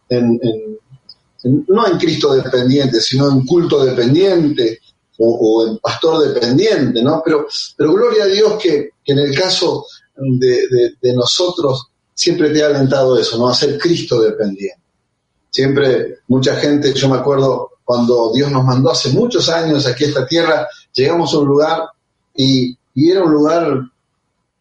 en, 0.10 0.40
en, 0.42 0.80
no 1.44 1.88
en 1.88 1.98
Cristo 1.98 2.34
dependiente, 2.34 3.00
sino 3.00 3.30
en 3.30 3.46
culto 3.46 3.84
dependiente, 3.84 4.80
o, 5.24 5.66
el 5.68 5.80
pastor 5.80 6.28
dependiente, 6.28 7.02
¿no? 7.04 7.22
Pero, 7.24 7.48
pero 7.78 7.94
gloria 7.94 8.24
a 8.24 8.28
Dios 8.28 8.54
que, 8.62 8.90
en 9.06 9.20
el 9.20 9.38
caso 9.38 9.86
de, 10.16 11.14
nosotros 11.14 11.88
siempre 12.14 12.50
te 12.50 12.64
ha 12.64 12.68
alentado 12.68 13.18
eso, 13.18 13.38
¿no? 13.38 13.48
A 13.48 13.54
ser 13.54 13.78
Cristo 13.78 14.22
dependiente. 14.22 14.82
Siempre 15.50 16.20
mucha 16.28 16.56
gente, 16.56 16.94
yo 16.94 17.10
me 17.10 17.18
acuerdo 17.18 17.72
cuando 17.84 18.32
Dios 18.34 18.52
nos 18.52 18.64
mandó 18.64 18.92
hace 18.92 19.10
muchos 19.10 19.50
años 19.50 19.86
aquí 19.86 20.06
a 20.06 20.08
esta 20.08 20.26
tierra, 20.26 20.68
llegamos 20.94 21.34
a 21.34 21.40
un 21.40 21.48
lugar 21.48 21.84
y, 22.36 22.78
era 22.96 23.24
un 23.24 23.32
lugar, 23.32 23.82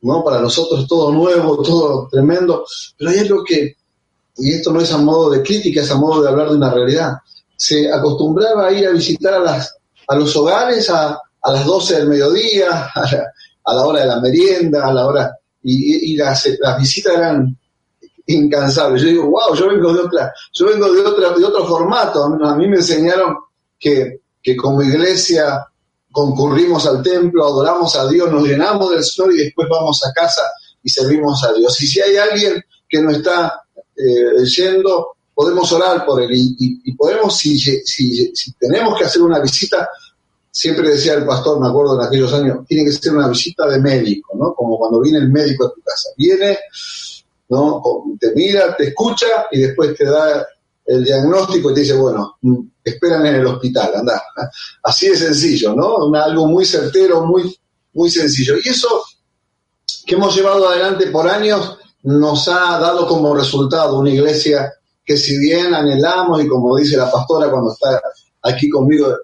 ¿no? 0.02 0.24
Para 0.24 0.40
nosotros 0.40 0.86
todo 0.86 1.12
nuevo, 1.12 1.62
todo 1.62 2.08
tremendo, 2.10 2.64
pero 2.96 3.10
hay 3.10 3.18
algo 3.18 3.44
que, 3.44 3.76
y 4.36 4.52
esto 4.52 4.72
no 4.72 4.80
es 4.80 4.92
a 4.92 4.98
modo 4.98 5.30
de 5.30 5.42
crítica, 5.42 5.82
es 5.82 5.90
a 5.90 5.96
modo 5.96 6.22
de 6.22 6.28
hablar 6.28 6.50
de 6.50 6.56
una 6.56 6.72
realidad, 6.72 7.14
se 7.56 7.92
acostumbraba 7.92 8.68
a 8.68 8.72
ir 8.72 8.86
a 8.86 8.92
visitar 8.92 9.34
a 9.34 9.40
las 9.40 9.79
a 10.10 10.16
los 10.16 10.34
hogares 10.36 10.90
a, 10.90 11.16
a 11.42 11.52
las 11.52 11.64
12 11.64 11.98
del 11.98 12.08
mediodía, 12.08 12.90
a 13.64 13.74
la, 13.74 13.86
hora 13.86 14.00
de 14.00 14.06
la 14.06 14.20
merienda, 14.20 14.86
a 14.86 14.92
la 14.92 15.06
hora, 15.06 15.36
y, 15.62 16.16
las, 16.16 16.48
las, 16.58 16.78
visitas 16.78 17.14
eran 17.14 17.56
incansables. 18.26 19.02
Yo 19.02 19.08
digo, 19.08 19.30
wow, 19.30 19.54
yo 19.54 19.68
vengo 19.68 19.92
de 19.94 20.00
otra, 20.00 20.32
yo 20.52 20.66
vengo 20.66 20.92
de 20.92 21.00
otra, 21.00 21.30
de 21.30 21.44
otro 21.44 21.64
formato. 21.64 22.24
A 22.24 22.56
mí 22.56 22.66
me 22.66 22.78
enseñaron 22.78 23.36
que, 23.78 24.20
que 24.42 24.56
como 24.56 24.82
iglesia 24.82 25.64
concurrimos 26.10 26.86
al 26.88 27.02
templo, 27.02 27.46
adoramos 27.46 27.94
a 27.94 28.08
Dios, 28.08 28.32
nos 28.32 28.42
llenamos 28.42 28.90
del 28.90 29.04
Señor 29.04 29.32
y 29.34 29.44
después 29.44 29.68
vamos 29.70 30.04
a 30.04 30.12
casa 30.12 30.42
y 30.82 30.90
servimos 30.90 31.44
a 31.44 31.52
Dios. 31.52 31.80
Y 31.82 31.86
si 31.86 32.00
hay 32.00 32.16
alguien 32.16 32.60
que 32.88 33.00
no 33.00 33.12
está 33.12 33.62
eh, 33.96 34.44
yendo, 34.44 35.14
podemos 35.40 35.72
orar 35.72 36.04
por 36.04 36.20
él 36.20 36.30
y, 36.32 36.92
podemos, 36.96 37.38
si, 37.38 37.58
si, 37.58 37.80
si, 38.34 38.52
tenemos 38.58 38.98
que 38.98 39.04
hacer 39.04 39.22
una 39.22 39.38
visita, 39.38 39.88
siempre 40.50 40.90
decía 40.90 41.14
el 41.14 41.24
pastor, 41.24 41.60
me 41.60 41.68
acuerdo 41.68 42.00
en 42.00 42.06
aquellos 42.06 42.32
años, 42.32 42.66
tiene 42.66 42.84
que 42.84 42.92
ser 42.92 43.14
una 43.14 43.28
visita 43.28 43.66
de 43.66 43.80
médico, 43.80 44.36
¿no? 44.36 44.54
Como 44.54 44.78
cuando 44.78 45.00
viene 45.00 45.18
el 45.18 45.28
médico 45.28 45.66
a 45.66 45.72
tu 45.72 45.80
casa. 45.82 46.08
Viene, 46.16 46.58
¿no? 47.48 47.82
Te 48.18 48.32
mira, 48.34 48.76
te 48.76 48.88
escucha 48.88 49.26
y 49.50 49.60
después 49.60 49.96
te 49.96 50.04
da 50.04 50.46
el 50.86 51.04
diagnóstico 51.04 51.70
y 51.70 51.74
te 51.74 51.80
dice, 51.80 51.94
bueno, 51.94 52.36
mm, 52.42 52.58
esperan 52.82 53.26
en 53.26 53.36
el 53.36 53.46
hospital, 53.46 53.92
anda. 53.96 54.22
Así 54.82 55.08
de 55.08 55.16
sencillo, 55.16 55.74
¿no? 55.74 56.12
algo 56.14 56.46
muy 56.46 56.64
certero, 56.64 57.24
muy, 57.24 57.56
muy 57.94 58.10
sencillo. 58.10 58.56
Y 58.62 58.68
eso 58.68 59.04
que 60.06 60.14
hemos 60.16 60.34
llevado 60.34 60.68
adelante 60.68 61.06
por 61.08 61.28
años 61.28 61.78
nos 62.02 62.48
ha 62.48 62.78
dado 62.78 63.06
como 63.06 63.34
resultado 63.34 63.98
una 63.98 64.10
iglesia 64.10 64.72
que 65.04 65.16
si 65.16 65.38
bien 65.38 65.74
anhelamos 65.74 66.42
y 66.42 66.48
como 66.48 66.76
dice 66.76 66.96
la 66.96 67.10
pastora 67.10 67.50
cuando 67.50 67.72
está 67.72 68.00
aquí 68.42 68.68
conmigo, 68.68 69.14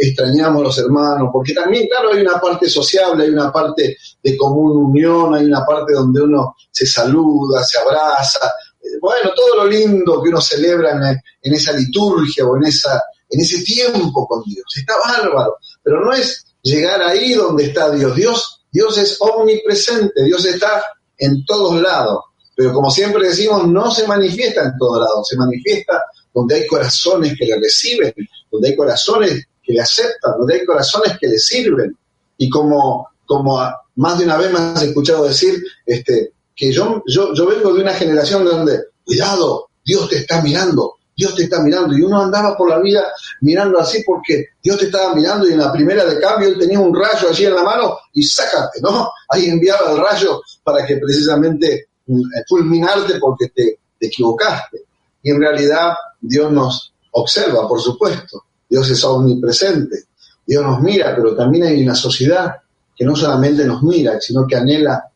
extrañamos 0.00 0.62
los 0.62 0.78
hermanos, 0.78 1.30
porque 1.32 1.54
también, 1.54 1.88
claro, 1.88 2.12
hay 2.12 2.20
una 2.20 2.40
parte 2.40 2.68
sociable, 2.68 3.24
hay 3.24 3.30
una 3.30 3.50
parte 3.50 3.96
de 4.22 4.36
común 4.36 4.76
unión, 4.76 5.34
hay 5.34 5.46
una 5.46 5.64
parte 5.64 5.94
donde 5.94 6.22
uno 6.22 6.56
se 6.70 6.86
saluda, 6.86 7.64
se 7.64 7.78
abraza, 7.78 8.52
eh, 8.82 8.98
bueno, 9.00 9.30
todo 9.34 9.56
lo 9.56 9.66
lindo 9.66 10.22
que 10.22 10.28
uno 10.28 10.40
celebra 10.40 11.16
en, 11.42 11.54
esa 11.54 11.72
liturgia 11.72 12.46
o 12.46 12.56
en, 12.56 12.64
esa, 12.64 13.02
en 13.30 13.40
ese 13.40 13.62
tiempo 13.62 14.26
con 14.26 14.42
Dios, 14.44 14.66
está 14.76 14.94
bárbaro, 15.06 15.56
pero 15.82 16.04
no 16.04 16.12
es 16.12 16.44
llegar 16.62 17.00
ahí 17.02 17.32
donde 17.34 17.64
está 17.64 17.90
Dios, 17.90 18.14
Dios, 18.14 18.64
Dios 18.70 18.96
es 18.98 19.16
omnipresente, 19.20 20.22
Dios 20.24 20.44
está 20.44 20.82
en 21.18 21.44
todos 21.44 21.80
lados. 21.80 22.24
Pero 22.54 22.74
como 22.74 22.90
siempre 22.90 23.28
decimos, 23.28 23.66
no 23.66 23.90
se 23.90 24.06
manifiesta 24.06 24.62
en 24.62 24.76
todo 24.78 25.00
lado, 25.00 25.24
se 25.24 25.36
manifiesta 25.36 26.02
donde 26.34 26.56
hay 26.56 26.66
corazones 26.66 27.34
que 27.38 27.46
le 27.46 27.56
reciben, 27.58 28.14
donde 28.50 28.68
hay 28.68 28.76
corazones 28.76 29.46
que 29.62 29.72
le 29.72 29.80
aceptan, 29.80 30.32
donde 30.38 30.54
hay 30.54 30.66
corazones 30.66 31.18
que 31.18 31.28
le 31.28 31.38
sirven. 31.38 31.96
Y 32.38 32.48
como, 32.48 33.08
como 33.26 33.60
más 33.96 34.18
de 34.18 34.24
una 34.24 34.36
vez 34.36 34.52
me 34.52 34.58
has 34.58 34.82
escuchado 34.82 35.24
decir, 35.24 35.62
este, 35.86 36.32
que 36.54 36.72
yo, 36.72 37.02
yo, 37.06 37.32
yo 37.34 37.46
vengo 37.46 37.72
de 37.72 37.82
una 37.82 37.94
generación 37.94 38.44
donde, 38.44 38.80
cuidado, 39.04 39.68
Dios 39.84 40.08
te 40.08 40.18
está 40.18 40.42
mirando, 40.42 40.96
Dios 41.16 41.34
te 41.34 41.44
está 41.44 41.62
mirando. 41.62 41.96
Y 41.96 42.02
uno 42.02 42.22
andaba 42.22 42.56
por 42.56 42.68
la 42.68 42.78
vida 42.78 43.04
mirando 43.40 43.78
así 43.78 44.02
porque 44.04 44.46
Dios 44.62 44.78
te 44.78 44.86
estaba 44.86 45.14
mirando 45.14 45.48
y 45.48 45.52
en 45.52 45.58
la 45.58 45.72
primera 45.72 46.04
de 46.04 46.20
cambio 46.20 46.48
él 46.48 46.58
tenía 46.58 46.80
un 46.80 46.94
rayo 46.94 47.28
allí 47.28 47.44
en 47.44 47.54
la 47.54 47.62
mano 47.62 47.98
y 48.12 48.22
sácate, 48.22 48.80
¿no? 48.80 49.10
Ahí 49.28 49.48
enviaba 49.48 49.92
el 49.92 49.98
rayo 49.98 50.42
para 50.62 50.86
que 50.86 50.96
precisamente 50.96 51.88
mm, 52.06 52.22
fulminarte 52.48 53.18
porque 53.18 53.48
te, 53.48 53.78
te 53.98 54.06
equivocaste. 54.06 54.82
Y 55.22 55.30
en 55.30 55.40
realidad 55.40 55.94
Dios 56.20 56.50
nos 56.50 56.92
observa, 57.12 57.68
por 57.68 57.80
supuesto. 57.80 58.44
Dios 58.72 58.88
es 58.88 59.04
omnipresente. 59.04 60.04
Dios 60.46 60.64
nos 60.64 60.80
mira, 60.80 61.14
pero 61.14 61.36
también 61.36 61.64
hay 61.64 61.82
una 61.82 61.94
sociedad 61.94 62.54
que 62.96 63.04
no 63.04 63.14
solamente 63.14 63.66
nos 63.66 63.82
mira, 63.82 64.18
sino 64.18 64.46
que 64.46 64.56
anhela 64.56 65.12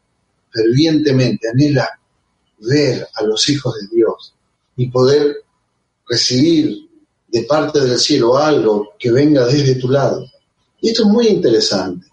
fervientemente, 0.51 1.49
anhela 1.49 1.89
ver 2.59 3.09
a 3.15 3.23
los 3.25 3.49
hijos 3.49 3.75
de 3.77 3.97
Dios 3.97 4.35
y 4.77 4.91
poder 4.91 5.39
recibir 6.07 6.87
de 7.29 7.45
parte 7.45 7.81
del 7.81 7.99
cielo 7.99 8.37
algo 8.37 8.91
que 8.99 9.11
venga 9.11 9.47
desde 9.47 9.77
tu 9.77 9.89
lado. 9.89 10.31
Y 10.83 10.91
esto 10.91 11.05
es 11.05 11.09
muy 11.09 11.29
interesante. 11.29 12.09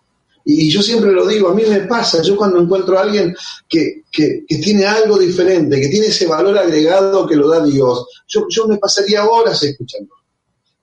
Y, 0.46 0.72
yo 0.72 0.82
siempre 0.82 1.12
lo 1.12 1.28
digo, 1.28 1.50
a 1.50 1.54
mí 1.54 1.64
me 1.68 1.82
pasa, 1.82 2.22
yo 2.22 2.38
cuando 2.38 2.62
encuentro 2.62 2.98
a 2.98 3.02
alguien 3.02 3.36
que, 3.68 4.04
que, 4.10 4.46
tiene 4.48 4.86
algo 4.86 5.18
diferente, 5.18 5.82
que 5.82 5.90
tiene 5.90 6.08
ese 6.08 6.26
valor 6.26 6.58
agregado 6.58 7.28
que 7.28 7.36
lo 7.36 7.50
da 7.50 7.62
Dios, 7.66 8.08
yo, 8.30 8.46
yo 8.48 8.66
me 8.66 8.78
pasaría 8.78 9.26
horas 9.26 9.62
escuchando. 9.62 10.23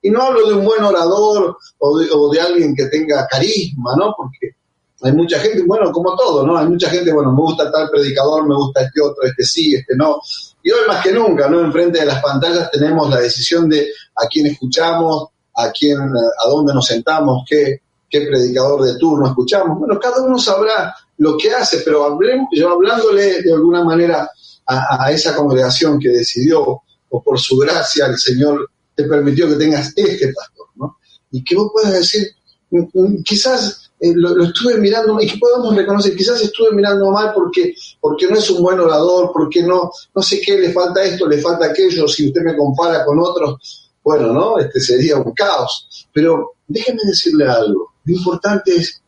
Y 0.01 0.09
no 0.09 0.21
hablo 0.23 0.47
de 0.47 0.55
un 0.55 0.65
buen 0.65 0.83
orador 0.83 1.57
o 1.77 2.29
de, 2.31 2.41
alguien 2.41 2.75
que 2.75 2.85
tenga 2.85 3.27
carisma, 3.27 3.95
¿no? 3.97 4.13
Porque 4.17 4.55
hay 5.03 5.13
mucha 5.13 5.39
gente, 5.39 5.63
bueno, 5.63 5.91
como 5.91 6.15
todo, 6.15 6.45
¿no? 6.45 6.57
Hay 6.57 6.67
mucha 6.67 6.89
gente, 6.89 7.11
bueno, 7.11 7.31
me 7.31 7.41
gusta 7.41 7.71
tal 7.71 7.89
predicador, 7.89 8.47
me 8.47 8.55
gusta 8.55 8.81
este 8.81 9.01
otro, 9.01 9.23
este 9.23 9.43
sí, 9.43 9.75
este 9.75 9.95
no. 9.95 10.19
Y 10.63 10.71
hoy 10.71 10.81
más 10.87 11.03
que 11.03 11.11
nunca, 11.11 11.49
¿no? 11.49 11.59
Enfrente 11.59 11.99
de 11.99 12.05
las 12.05 12.21
pantallas 12.21 12.69
tenemos 12.71 13.09
la 13.09 13.19
decisión 13.19 13.69
de 13.69 13.89
a 14.15 14.27
quién 14.27 14.47
escuchamos, 14.47 15.27
a 15.55 15.71
quién, 15.71 15.99
a 15.99 16.49
dónde 16.49 16.73
nos 16.73 16.85
sentamos, 16.85 17.43
qué, 17.47 17.81
qué 18.09 18.21
predicador 18.21 18.83
de 18.83 18.97
turno 18.97 19.27
escuchamos. 19.27 19.77
Bueno, 19.77 19.99
cada 19.99 20.21
uno 20.23 20.37
sabrá 20.37 20.95
lo 21.17 21.37
que 21.37 21.51
hace, 21.51 21.79
pero 21.79 22.17
yo 22.51 22.69
hablándole 22.71 23.41
de 23.41 23.53
alguna 23.53 23.83
manera 23.83 24.29
a, 24.65 25.05
a 25.05 25.11
esa 25.11 25.35
congregación 25.35 25.99
que 25.99 26.09
decidió, 26.09 26.81
o 27.11 27.21
por 27.21 27.39
su 27.39 27.57
gracia 27.57 28.05
el 28.05 28.17
Señor 28.17 28.69
te 28.95 29.03
permitió 29.05 29.47
que 29.47 29.55
tengas 29.55 29.93
este 29.95 30.33
pastor, 30.33 30.67
¿no? 30.75 30.97
Y 31.31 31.43
que 31.43 31.55
vos 31.55 31.71
puedas 31.73 31.93
decir, 31.93 32.27
mm, 32.71 32.83
mm, 32.93 33.23
quizás 33.23 33.91
eh, 33.99 34.13
lo, 34.15 34.43
estuve 34.43 34.77
mirando 34.77 35.19
y 35.21 35.27
que 35.27 35.37
podamos 35.37 35.75
reconocer, 35.75 36.15
quizás 36.15 36.41
estuve 36.41 36.71
mirando 36.71 37.11
mal 37.11 37.31
porque, 37.33 37.75
porque 37.99 38.27
no 38.27 38.37
es 38.37 38.49
un 38.49 38.63
buen 38.63 38.79
orador, 38.79 39.31
porque 39.33 39.61
no, 39.63 39.91
no 40.15 40.21
sé 40.21 40.41
qué, 40.41 40.57
le 40.57 40.71
falta 40.71 41.03
esto, 41.03 41.27
le 41.27 41.37
falta 41.39 41.67
aquello, 41.67 42.07
si 42.07 42.27
usted 42.27 42.41
me 42.41 42.57
compara 42.57 43.05
con 43.05 43.19
otros, 43.19 43.91
bueno, 44.03 44.33
¿no? 44.33 44.57
Este 44.57 44.79
sería 44.79 45.17
un 45.17 45.31
caos. 45.33 46.07
Pero 46.11 46.53
déjeme 46.67 46.99
decirle 47.05 47.45
algo, 47.45 47.93
lo 48.03 48.15
importante 48.15 48.75
es 48.75 49.01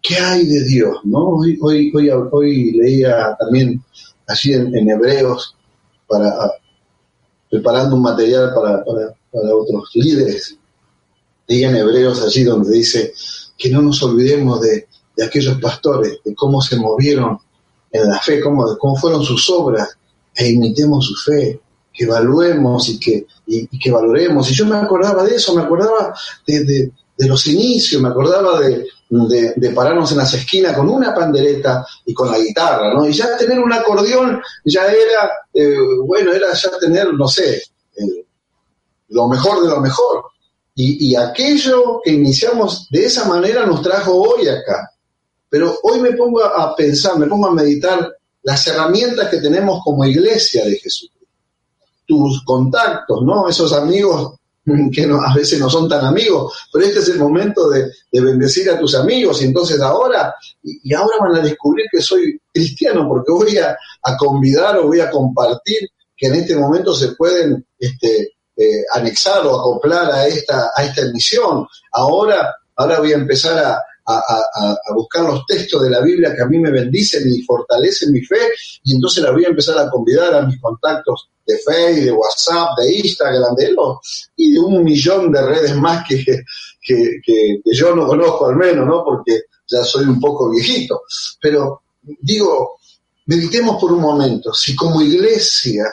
qué 0.00 0.16
hay 0.16 0.46
de 0.46 0.64
Dios, 0.64 0.98
¿no? 1.04 1.36
Hoy, 1.36 1.58
hoy, 1.60 1.92
hoy, 1.94 2.10
hoy 2.10 2.72
leía 2.72 3.36
también 3.38 3.82
así 4.26 4.52
en, 4.52 4.88
Hebreos 4.88 5.56
para 6.08 6.50
preparando 7.52 7.96
un 7.96 8.02
material 8.02 8.54
para, 8.54 8.82
para, 8.82 9.14
para 9.30 9.54
otros 9.54 9.90
líderes. 9.92 10.56
En 11.46 11.76
Hebreos 11.76 12.22
allí 12.22 12.44
donde 12.44 12.70
dice, 12.70 13.12
que 13.58 13.68
no 13.68 13.82
nos 13.82 14.02
olvidemos 14.02 14.62
de, 14.62 14.88
aquellos 15.22 15.60
pastores, 15.60 16.20
de 16.24 16.34
cómo 16.34 16.62
se 16.62 16.76
movieron 16.76 17.38
en 17.90 18.08
la 18.08 18.18
fe, 18.20 18.40
cómo, 18.40 18.78
cómo 18.78 18.96
fueron 18.96 19.22
sus 19.22 19.50
obras, 19.50 19.98
e 20.34 20.48
imitemos 20.48 21.04
su 21.04 21.30
fe, 21.30 21.60
que 21.92 22.04
evaluemos 22.04 22.88
y 22.88 22.98
que, 22.98 23.26
y, 23.46 23.66
que 23.78 23.90
valoremos. 23.90 24.50
Y 24.50 24.54
yo 24.54 24.64
me 24.64 24.76
acordaba 24.76 25.22
de 25.24 25.36
eso, 25.36 25.54
me 25.54 25.60
acordaba 25.60 26.14
de, 26.46 26.90
los 27.18 27.46
inicios, 27.46 28.00
me 28.00 28.08
acordaba 28.08 28.60
de, 28.60 28.86
de, 29.12 29.70
pararnos 29.70 30.10
en 30.12 30.18
las 30.18 30.32
esquinas 30.32 30.74
con 30.74 30.88
una 30.88 31.14
pandereta 31.14 31.84
y 32.06 32.14
con 32.14 32.30
la 32.30 32.38
guitarra, 32.38 32.94
¿no? 32.94 33.06
Y 33.06 33.12
ya 33.12 33.36
tener 33.36 33.58
un 33.58 33.72
acordeón 33.72 34.40
ya 34.64 34.86
era, 34.86 35.30
eh, 35.52 35.76
bueno, 36.06 36.32
era 36.32 36.52
ya 36.54 36.70
tener, 36.80 37.12
no 37.12 37.28
sé, 37.28 37.56
eh, 37.96 38.26
lo 39.08 39.28
mejor 39.28 39.62
de 39.62 39.68
lo 39.68 39.80
mejor. 39.80 40.24
Y, 40.74 41.14
aquello 41.14 42.00
que 42.02 42.12
iniciamos 42.12 42.88
de 42.90 43.04
esa 43.04 43.28
manera 43.28 43.66
nos 43.66 43.82
trajo 43.82 44.14
hoy 44.14 44.48
acá. 44.48 44.90
Pero 45.50 45.78
hoy 45.82 46.00
me 46.00 46.12
pongo 46.12 46.42
a 46.42 46.74
pensar, 46.74 47.18
me 47.18 47.26
pongo 47.26 47.48
a 47.48 47.54
meditar 47.54 48.10
las 48.42 48.66
herramientas 48.66 49.28
que 49.28 49.36
tenemos 49.36 49.82
como 49.84 50.06
iglesia 50.06 50.64
de 50.64 50.76
Jesús. 50.78 51.10
Tus 52.06 52.42
contactos, 52.44 53.22
¿no? 53.22 53.46
Esos 53.46 53.74
amigos 53.74 54.36
que 54.64 55.02
a 55.04 55.34
veces 55.34 55.58
no 55.58 55.68
son 55.68 55.88
tan 55.88 56.04
amigos, 56.04 56.52
pero 56.72 56.84
este 56.84 57.00
es 57.00 57.08
el 57.08 57.18
momento 57.18 57.68
de, 57.68 57.90
bendecir 58.12 58.70
a 58.70 58.78
tus 58.78 58.94
amigos 58.94 59.42
y 59.42 59.46
entonces 59.46 59.80
ahora, 59.80 60.34
y, 60.62 60.94
ahora 60.94 61.16
van 61.20 61.36
a 61.36 61.40
descubrir 61.40 61.86
que 61.90 62.00
soy 62.00 62.40
cristiano 62.52 63.08
porque 63.08 63.32
voy 63.32 63.58
a, 63.58 63.76
a, 64.02 64.16
convidar 64.16 64.78
o 64.78 64.86
voy 64.86 65.00
a 65.00 65.10
compartir 65.10 65.88
que 66.16 66.28
en 66.28 66.34
este 66.36 66.54
momento 66.54 66.94
se 66.94 67.12
pueden 67.16 67.66
este, 67.78 68.34
eh, 68.56 68.84
anexar 68.94 69.44
o 69.46 69.58
acoplar 69.58 70.12
a 70.12 70.26
esta, 70.26 70.70
a 70.76 70.84
esta 70.84 71.02
emisión. 71.02 71.66
Ahora, 71.90 72.54
ahora 72.76 73.00
voy 73.00 73.12
a 73.12 73.16
empezar 73.16 73.58
a, 73.58 73.82
buscar 74.94 75.24
los 75.24 75.44
textos 75.46 75.82
de 75.82 75.90
la 75.90 76.00
Biblia 76.00 76.34
que 76.34 76.42
a 76.42 76.46
mí 76.46 76.58
me 76.58 76.70
bendicen 76.70 77.22
y 77.26 77.42
fortalecen 77.42 78.12
mi 78.12 78.20
fe, 78.22 78.50
y 78.84 78.94
entonces 78.94 79.22
la 79.22 79.30
voy 79.30 79.44
a 79.44 79.48
empezar 79.48 79.78
a 79.78 79.90
convidar 79.90 80.34
a 80.34 80.42
mis 80.42 80.60
contactos 80.60 81.28
de 81.46 81.58
Facebook, 81.58 82.04
de 82.04 82.12
WhatsApp, 82.12 82.78
de 82.78 82.98
Instagram, 82.98 83.54
de 83.56 83.72
los, 83.72 84.30
y 84.36 84.52
de 84.52 84.60
un 84.60 84.82
millón 84.84 85.32
de 85.32 85.42
redes 85.42 85.76
más 85.76 86.06
que, 86.08 86.24
que, 86.24 87.20
que, 87.24 87.60
yo 87.64 87.94
no 87.94 88.06
conozco 88.06 88.48
al 88.48 88.56
menos, 88.56 88.86
¿no? 88.86 89.04
Porque 89.04 89.42
ya 89.68 89.84
soy 89.84 90.04
un 90.04 90.20
poco 90.20 90.50
viejito. 90.50 91.02
Pero 91.40 91.82
digo, 92.20 92.78
meditemos 93.26 93.80
por 93.80 93.92
un 93.92 94.00
momento, 94.00 94.52
si 94.52 94.74
como 94.74 95.02
iglesia 95.02 95.84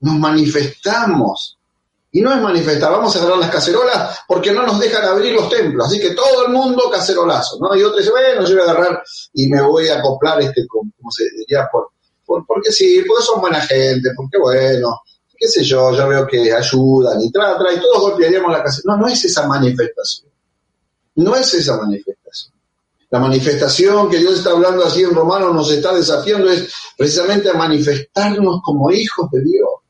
nos 0.00 0.16
manifestamos 0.16 1.58
y 2.14 2.20
no 2.20 2.30
es 2.30 2.42
manifestar, 2.42 2.92
vamos 2.92 3.16
a 3.16 3.20
cerrar 3.20 3.38
las 3.38 3.50
cacerolas 3.50 4.20
porque 4.28 4.52
no 4.52 4.66
nos 4.66 4.78
dejan 4.78 5.02
abrir 5.02 5.32
los 5.32 5.48
templos. 5.48 5.86
Así 5.86 5.98
que 5.98 6.10
todo 6.10 6.46
el 6.46 6.52
mundo 6.52 6.90
cacerolazo, 6.90 7.56
¿no? 7.58 7.74
Y 7.74 7.82
otro 7.82 7.98
dice, 7.98 8.10
bueno, 8.10 8.46
yo 8.46 8.54
voy 8.54 8.68
a 8.68 8.70
agarrar 8.70 9.02
y 9.32 9.48
me 9.48 9.62
voy 9.62 9.88
a 9.88 9.98
acoplar, 9.98 10.42
este, 10.42 10.66
como 10.66 10.92
se 11.10 11.24
diría, 11.38 11.66
por, 11.72 11.88
por, 12.26 12.46
porque 12.46 12.70
sí, 12.70 13.02
porque 13.08 13.24
son 13.24 13.40
buena 13.40 13.62
gente, 13.62 14.10
porque 14.14 14.38
bueno, 14.38 15.00
qué 15.34 15.48
sé 15.48 15.64
yo, 15.64 15.96
yo 15.96 16.06
veo 16.06 16.26
que 16.26 16.52
ayudan 16.52 17.18
y 17.22 17.32
tra, 17.32 17.56
tra, 17.56 17.72
y 17.72 17.80
todos 17.80 18.02
golpearíamos 18.02 18.52
la 18.52 18.62
cacerola. 18.62 18.96
No, 18.96 19.06
no 19.06 19.08
es 19.08 19.24
esa 19.24 19.46
manifestación. 19.46 20.30
No 21.14 21.34
es 21.34 21.54
esa 21.54 21.78
manifestación. 21.78 22.54
La 23.08 23.20
manifestación 23.20 24.10
que 24.10 24.18
Dios 24.18 24.34
está 24.34 24.50
hablando 24.50 24.84
así 24.84 25.02
en 25.02 25.14
Romano 25.14 25.50
nos 25.52 25.70
está 25.70 25.94
desafiando 25.94 26.50
es 26.50 26.70
precisamente 26.96 27.48
a 27.48 27.54
manifestarnos 27.54 28.60
como 28.62 28.90
hijos 28.90 29.30
de 29.30 29.40
Dios 29.42 29.81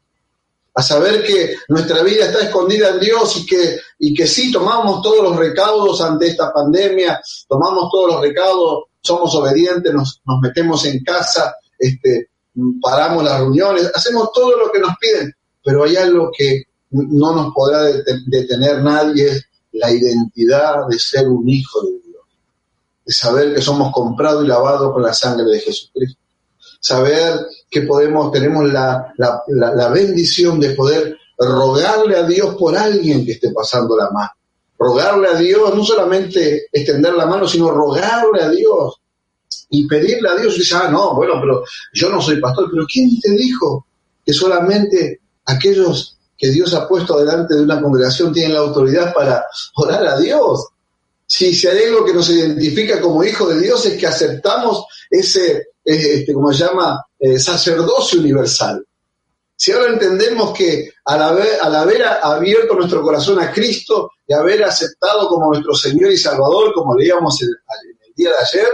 a 0.75 0.83
saber 0.83 1.23
que 1.25 1.57
nuestra 1.69 2.03
vida 2.03 2.27
está 2.27 2.43
escondida 2.43 2.91
en 2.91 3.01
Dios 3.01 3.37
y 3.37 3.47
que, 3.47 3.79
y 3.99 4.15
que 4.15 4.27
sí 4.27 4.51
tomamos 4.51 5.03
todos 5.03 5.23
los 5.23 5.37
recaudos 5.37 6.01
ante 6.01 6.29
esta 6.29 6.53
pandemia, 6.53 7.21
tomamos 7.49 7.91
todos 7.91 8.15
los 8.15 8.21
recaudos, 8.23 8.85
somos 9.01 9.35
obedientes, 9.35 9.93
nos, 9.93 10.21
nos 10.25 10.41
metemos 10.41 10.85
en 10.87 11.03
casa, 11.05 11.55
este, 11.79 12.31
paramos 12.81 13.25
las 13.25 13.41
reuniones, 13.41 13.91
hacemos 13.95 14.33
todo 14.33 14.57
lo 14.57 14.73
que 14.73 14.79
nos 14.79 14.97
piden, 14.99 15.33
pero 15.63 15.85
hay 15.85 15.97
algo 15.97 16.31
que 16.37 16.63
no 16.91 17.35
nos 17.35 17.53
podrá 17.55 17.83
detener 18.27 18.83
nadie, 18.83 19.27
es 19.27 19.45
la 19.73 19.91
identidad 19.91 20.87
de 20.89 20.99
ser 20.99 21.29
un 21.29 21.49
hijo 21.49 21.83
de 21.83 21.93
Dios, 22.07 22.23
de 23.05 23.13
saber 23.13 23.55
que 23.55 23.61
somos 23.61 23.93
comprados 23.93 24.45
y 24.45 24.49
lavados 24.49 24.93
con 24.93 25.03
la 25.03 25.13
sangre 25.13 25.45
de 25.51 25.61
Jesucristo 25.61 26.22
saber 26.83 27.47
que 27.71 27.83
podemos, 27.83 28.33
tenemos 28.33 28.71
la, 28.71 29.15
la, 29.17 29.89
bendición 29.89 30.59
de 30.59 30.71
poder 30.71 31.17
rogarle 31.39 32.17
a 32.17 32.25
Dios 32.25 32.57
por 32.57 32.77
alguien 32.77 33.25
que 33.25 33.33
esté 33.33 33.51
pasando 33.53 33.97
la 33.97 34.11
mano. 34.11 34.31
Rogarle 34.77 35.29
a 35.29 35.35
Dios, 35.35 35.75
no 35.77 35.85
solamente 35.85 36.67
extender 36.73 37.15
la 37.15 37.27
mano, 37.27 37.47
sino 37.47 37.71
rogarle 37.71 38.43
a 38.43 38.51
Dios 38.51 39.01
y 39.71 39.87
pedirle 39.87 40.29
a 40.29 40.35
Dios. 40.35 40.57
Y 40.57 40.59
dice, 40.59 40.75
ah, 40.75 40.89
no, 40.91 41.15
bueno, 41.15 41.35
pero 41.41 41.63
yo 41.95 42.11
no 42.11 42.21
soy 42.21 42.41
pastor, 42.41 42.69
pero 42.71 42.85
¿quién 42.93 43.09
te 43.21 43.31
dijo 43.31 43.87
que 44.27 44.33
solamente 44.33 45.21
aquellos 45.47 46.19
que 46.37 46.51
Dios 46.51 46.75
ha 46.75 46.89
puesto 46.89 47.17
delante 47.17 47.55
de 47.55 47.63
una 47.63 47.81
congregación 47.81 48.33
tienen 48.33 48.55
la 48.55 48.61
autoridad 48.61 49.15
para 49.15 49.45
orar 49.77 50.05
a 50.05 50.19
Dios? 50.19 50.67
Si, 51.35 51.55
si 51.55 51.67
hay 51.67 51.85
algo 51.85 52.05
que 52.05 52.13
nos 52.13 52.29
identifica 52.29 53.01
como 53.01 53.25
hijos 53.25 53.55
de 53.55 53.63
Dios 53.63 53.87
es 53.87 53.99
que 53.99 54.07
aceptamos 54.07 54.85
ese, 55.09 55.69
este, 55.83 56.35
como 56.35 56.53
se 56.53 56.63
llama, 56.63 57.03
eh, 57.19 57.39
sacerdocio 57.39 58.21
universal. 58.21 58.85
Si 59.57 59.73
ahora 59.73 59.95
entendemos 59.95 60.53
que 60.53 60.91
al 61.07 61.23
haber, 61.23 62.03
abierto 62.23 62.75
nuestro 62.75 63.01
corazón 63.01 63.41
a 63.41 63.51
Cristo 63.51 64.11
y 64.27 64.35
haber 64.35 64.63
aceptado 64.63 65.27
como 65.31 65.49
nuestro 65.49 65.75
Señor 65.75 66.13
y 66.13 66.19
Salvador, 66.19 66.75
como 66.75 66.95
leíamos 66.95 67.41
el, 67.41 67.49
día 68.15 68.29
de 68.29 68.37
ayer, 68.37 68.69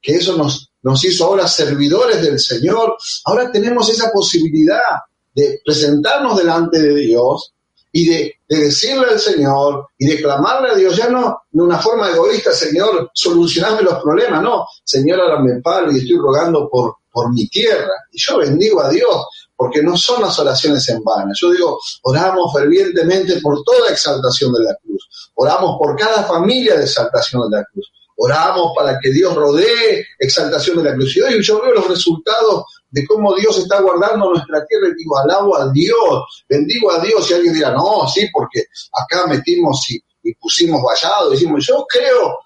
que 0.00 0.14
eso 0.14 0.36
nos 0.36 1.04
hizo 1.04 1.24
ahora 1.24 1.48
servidores 1.48 2.22
del 2.22 2.38
Señor, 2.38 2.96
ahora 3.24 3.50
tenemos 3.50 3.88
esa 3.88 4.12
posibilidad 4.12 4.78
de 5.34 5.60
presentarnos 5.64 6.38
delante 6.38 6.80
de 6.80 6.94
Dios 6.94 7.53
y 7.96 8.08
de, 8.08 8.34
decirle 8.48 9.06
al 9.08 9.20
Señor 9.20 9.86
y 9.96 10.06
de 10.06 10.20
clamarle 10.20 10.70
a 10.70 10.74
Dios, 10.74 10.96
ya 10.96 11.08
no 11.08 11.42
de 11.50 11.62
una 11.62 11.78
forma 11.78 12.10
egoísta, 12.10 12.52
Señor, 12.52 13.10
solucioname 13.14 13.82
los 13.82 14.02
problemas, 14.02 14.42
no, 14.42 14.66
Señor, 14.82 15.20
ahora 15.20 15.40
me 15.40 15.60
paro 15.60 15.92
y 15.92 15.98
estoy 15.98 16.16
rogando 16.18 16.68
por, 16.68 16.96
por 17.12 17.32
mi 17.32 17.48
tierra. 17.48 17.92
Y 18.10 18.20
yo 18.20 18.38
bendigo 18.38 18.82
a 18.82 18.90
Dios, 18.90 19.26
porque 19.56 19.80
no 19.80 19.96
son 19.96 20.22
las 20.22 20.36
oraciones 20.40 20.88
en 20.88 21.04
vano. 21.04 21.32
Yo 21.40 21.52
digo, 21.52 21.78
oramos 22.02 22.52
fervientemente 22.52 23.40
por 23.40 23.62
toda 23.62 23.90
exaltación 23.90 24.52
de 24.52 24.64
la 24.64 24.76
cruz, 24.82 25.08
oramos 25.34 25.76
por 25.78 25.96
cada 25.96 26.24
familia 26.24 26.76
de 26.76 26.84
exaltación 26.84 27.48
de 27.48 27.58
la 27.58 27.64
cruz, 27.72 27.92
oramos 28.16 28.72
para 28.76 28.98
que 28.98 29.10
Dios 29.10 29.34
rodee 29.36 30.04
exaltación 30.18 30.78
de 30.78 30.90
la 30.90 30.94
cruz. 30.96 31.16
Y 31.16 31.20
hoy 31.20 31.40
yo 31.40 31.62
veo 31.62 31.74
los 31.74 31.88
resultados 31.88 32.64
de 32.94 33.04
cómo 33.06 33.34
Dios 33.34 33.58
está 33.58 33.80
guardando 33.80 34.30
nuestra 34.30 34.64
tierra 34.66 34.86
y 34.88 34.94
digo, 34.94 35.18
alabo 35.18 35.56
a 35.56 35.68
Dios, 35.72 36.44
bendigo 36.48 36.92
a 36.92 37.00
Dios. 37.00 37.28
Y 37.28 37.34
alguien 37.34 37.52
dirá, 37.52 37.72
no, 37.72 38.06
sí, 38.06 38.28
porque 38.32 38.66
acá 38.92 39.26
metimos 39.26 39.84
y, 39.90 40.00
pusimos 40.34 40.80
vallado. 40.80 41.30
Decimos, 41.30 41.66
yo 41.66 41.84
creo, 41.88 42.38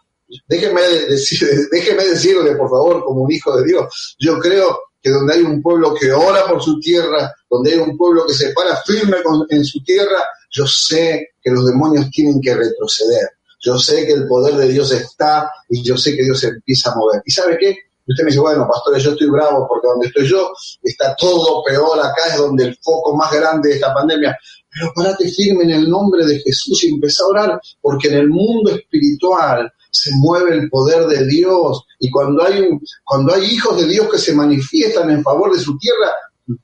déjeme, 0.47 0.81
decir, 0.81 1.47
déjeme 1.71 2.03
decirle, 2.07 2.57
por 2.57 2.71
favor, 2.71 3.05
como 3.05 3.25
un 3.25 3.33
hijo 3.33 3.55
de 3.59 3.67
Dios, 3.67 4.17
yo 4.19 4.39
creo 4.39 4.81
que 5.03 5.11
donde 5.11 5.35
hay 5.35 5.43
un 5.43 5.61
pueblo 5.61 5.95
que 5.95 6.11
ora 6.13 6.47
por 6.47 6.63
su 6.63 6.81
tierra, 6.81 7.31
donde 7.51 7.73
hay 7.73 7.79
un 7.79 7.97
pueblo 7.99 8.25
que 8.27 8.33
se 8.33 8.51
para 8.53 8.75
firme 8.83 9.19
en 9.51 9.65
su 9.67 9.83
tierra, 9.85 10.25
yo 10.51 10.67
sé 10.67 11.33
que 11.43 11.51
los 11.51 11.67
demonios 11.67 12.11
tienen 12.11 12.41
que 12.41 12.55
retroceder. 12.55 13.29
Yo 13.61 13.79
sé 13.79 14.07
que 14.07 14.13
el 14.13 14.27
poder 14.27 14.55
de 14.55 14.69
Dios 14.69 14.93
está 14.93 15.51
y 15.69 15.83
yo 15.83 15.99
sé 15.99 16.17
que 16.17 16.23
Dios 16.23 16.43
empieza 16.43 16.91
a 16.91 16.97
mover. 16.97 17.21
¿Y 17.27 17.33
sabe 17.33 17.59
qué? 17.59 17.77
Usted 18.09 18.25
me 18.25 18.31
dice, 18.31 18.41
bueno, 18.41 18.67
pastores, 18.67 19.03
yo 19.03 19.13
estoy 19.13 19.29
bravo 19.29 19.67
porque 19.69 19.87
donde 19.87 20.07
estoy 20.07 20.27
yo 20.27 20.51
está 20.83 21.15
todo 21.17 21.63
peor, 21.65 21.99
acá 21.99 22.33
es 22.33 22.39
donde 22.39 22.65
el 22.65 22.79
foco 22.83 23.17
más 23.17 23.33
grande 23.33 23.69
de 23.69 23.75
esta 23.77 23.93
pandemia. 23.93 24.37
Pero 24.71 24.93
parate 24.95 25.29
firme 25.29 25.65
en 25.65 25.71
el 25.71 25.89
nombre 25.89 26.25
de 26.25 26.39
Jesús 26.41 26.85
y 26.85 26.95
empieza 26.95 27.25
a 27.25 27.29
orar, 27.29 27.61
porque 27.81 28.09
en 28.09 28.15
el 28.15 28.29
mundo 28.29 28.71
espiritual 28.71 29.73
se 29.91 30.11
mueve 30.15 30.55
el 30.55 30.69
poder 30.69 31.07
de 31.07 31.27
Dios 31.27 31.85
y 31.99 32.11
cuando 32.11 32.45
hay, 32.45 32.61
un, 32.61 32.81
cuando 33.05 33.35
hay 33.35 33.45
hijos 33.45 33.81
de 33.81 33.87
Dios 33.87 34.09
que 34.11 34.19
se 34.19 34.35
manifiestan 34.35 35.11
en 35.11 35.23
favor 35.23 35.55
de 35.55 35.61
su 35.61 35.77
tierra, 35.79 36.13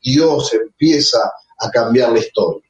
Dios 0.02 0.52
empieza 0.54 1.18
a 1.58 1.70
cambiar 1.70 2.12
la 2.12 2.20
historia. 2.20 2.62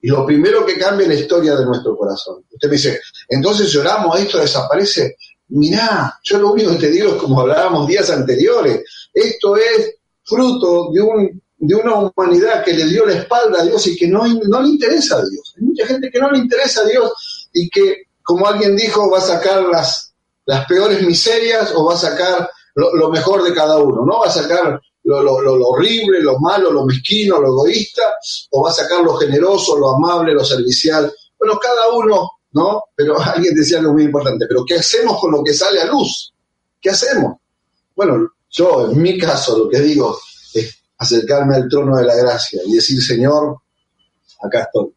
Y 0.00 0.08
lo 0.08 0.26
primero 0.26 0.66
que 0.66 0.78
cambia 0.78 1.04
es 1.04 1.14
la 1.14 1.20
historia 1.20 1.56
de 1.56 1.64
nuestro 1.64 1.96
corazón. 1.96 2.44
Usted 2.52 2.68
me 2.68 2.76
dice, 2.76 3.00
entonces 3.28 3.72
lloramos, 3.72 4.18
esto 4.18 4.38
desaparece. 4.38 5.16
Mirá, 5.48 6.18
yo 6.22 6.38
lo 6.38 6.52
único 6.52 6.72
que 6.72 6.78
te 6.78 6.90
digo 6.90 7.10
es 7.10 7.14
como 7.14 7.40
hablábamos 7.40 7.86
días 7.86 8.08
anteriores, 8.10 8.82
esto 9.12 9.56
es 9.56 9.94
fruto 10.22 10.90
de, 10.92 11.02
un, 11.02 11.42
de 11.58 11.74
una 11.74 11.94
humanidad 11.96 12.64
que 12.64 12.72
le 12.72 12.86
dio 12.86 13.04
la 13.04 13.14
espalda 13.14 13.60
a 13.60 13.64
Dios 13.64 13.86
y 13.86 13.96
que 13.96 14.08
no, 14.08 14.26
no 14.26 14.62
le 14.62 14.68
interesa 14.68 15.16
a 15.16 15.24
Dios. 15.24 15.54
Hay 15.56 15.64
mucha 15.64 15.86
gente 15.86 16.10
que 16.10 16.18
no 16.18 16.30
le 16.30 16.38
interesa 16.38 16.80
a 16.80 16.86
Dios 16.86 17.48
y 17.52 17.68
que, 17.68 18.04
como 18.22 18.46
alguien 18.46 18.74
dijo, 18.74 19.10
va 19.10 19.18
a 19.18 19.22
sacar 19.22 19.62
las, 19.64 20.14
las 20.46 20.66
peores 20.66 21.02
miserias 21.02 21.72
o 21.74 21.84
va 21.84 21.94
a 21.94 21.98
sacar 21.98 22.50
lo, 22.74 23.10
mejor 23.10 23.44
de 23.44 23.54
cada 23.54 23.78
uno, 23.78 24.04
¿no? 24.04 24.20
Va 24.20 24.26
a 24.26 24.32
sacar 24.32 24.80
lo, 25.04 25.22
lo, 25.22 25.40
lo, 25.40 25.68
horrible, 25.68 26.20
lo 26.20 26.38
malo, 26.38 26.72
lo 26.72 26.86
mezquino, 26.86 27.40
lo 27.40 27.48
egoísta, 27.48 28.02
o 28.50 28.62
va 28.62 28.70
a 28.70 28.74
sacar 28.74 29.02
lo 29.02 29.14
generoso, 29.14 29.78
lo 29.78 29.94
amable, 29.94 30.32
lo 30.32 30.44
servicial. 30.44 31.12
Bueno, 31.38 31.58
cada 31.60 31.92
uno 31.92 32.30
¿no? 32.54 32.84
Pero 32.96 33.20
alguien 33.20 33.54
decía 33.54 33.78
algo 33.78 33.92
muy 33.92 34.04
importante, 34.04 34.46
pero 34.48 34.64
¿qué 34.64 34.76
hacemos 34.76 35.20
con 35.20 35.32
lo 35.32 35.44
que 35.44 35.52
sale 35.52 35.80
a 35.80 35.86
luz? 35.86 36.32
¿Qué 36.80 36.90
hacemos? 36.90 37.36
Bueno, 37.94 38.30
yo 38.50 38.90
en 38.90 39.02
mi 39.02 39.18
caso 39.18 39.58
lo 39.58 39.68
que 39.68 39.80
digo 39.80 40.18
es 40.54 40.78
acercarme 40.98 41.56
al 41.56 41.68
trono 41.68 41.96
de 41.96 42.04
la 42.04 42.14
gracia 42.14 42.60
y 42.64 42.74
decir, 42.74 43.02
Señor, 43.02 43.58
acá 44.42 44.62
estoy. 44.62 44.94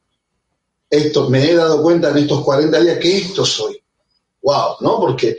Esto, 0.90 1.30
me 1.30 1.50
he 1.50 1.54
dado 1.54 1.82
cuenta 1.82 2.10
en 2.10 2.18
estos 2.20 2.44
40 2.44 2.80
días 2.80 3.00
que 3.00 3.18
esto 3.18 3.46
soy. 3.46 3.82
Wow, 4.42 4.78
¿no? 4.80 5.00
Porque 5.00 5.38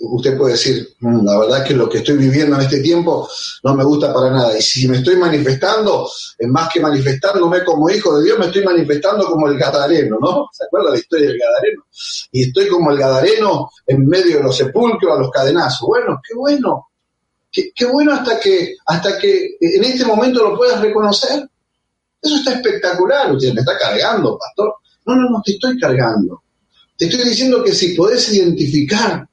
usted 0.00 0.36
puede 0.36 0.52
decir, 0.52 0.88
mm, 1.00 1.24
la 1.24 1.38
verdad 1.38 1.64
que 1.64 1.74
lo 1.74 1.88
que 1.88 1.98
estoy 1.98 2.16
viviendo 2.16 2.56
en 2.56 2.62
este 2.62 2.80
tiempo 2.80 3.28
no 3.64 3.74
me 3.74 3.84
gusta 3.84 4.12
para 4.12 4.30
nada. 4.30 4.56
Y 4.56 4.62
si 4.62 4.88
me 4.88 4.98
estoy 4.98 5.16
manifestando, 5.16 6.08
es 6.38 6.48
más 6.48 6.68
que 6.72 6.80
manifestándome 6.80 7.64
como 7.64 7.88
hijo 7.90 8.18
de 8.18 8.24
Dios, 8.24 8.38
me 8.38 8.46
estoy 8.46 8.64
manifestando 8.64 9.26
como 9.26 9.48
el 9.48 9.58
gadareno, 9.58 10.18
¿no? 10.20 10.48
¿Se 10.52 10.64
acuerda 10.64 10.90
la 10.90 10.98
historia 10.98 11.28
del 11.28 11.38
gadareno? 11.38 11.84
Y 12.32 12.48
estoy 12.48 12.68
como 12.68 12.90
el 12.90 12.98
gadareno 12.98 13.70
en 13.86 14.06
medio 14.06 14.38
de 14.38 14.42
los 14.44 14.56
sepulcros, 14.56 15.16
a 15.16 15.20
los 15.20 15.30
cadenazos. 15.30 15.86
Bueno, 15.86 16.20
qué 16.26 16.34
bueno. 16.34 16.86
Qué, 17.52 17.84
bueno 17.86 18.12
hasta 18.12 18.38
que, 18.38 18.76
hasta 18.86 19.18
que 19.18 19.56
en 19.60 19.84
este 19.84 20.04
momento 20.04 20.48
lo 20.48 20.56
puedas 20.56 20.80
reconocer. 20.80 21.48
Eso 22.22 22.36
está 22.36 22.52
espectacular. 22.52 23.32
Usted 23.32 23.52
me 23.54 23.60
está 23.60 23.76
cargando, 23.76 24.38
pastor. 24.38 24.74
No, 25.06 25.16
no, 25.16 25.30
no 25.30 25.42
te 25.44 25.52
estoy 25.52 25.78
cargando. 25.80 26.42
Te 26.96 27.06
estoy 27.06 27.28
diciendo 27.28 27.64
que 27.64 27.72
si 27.72 27.94
podés 27.94 28.32
identificar 28.32 29.26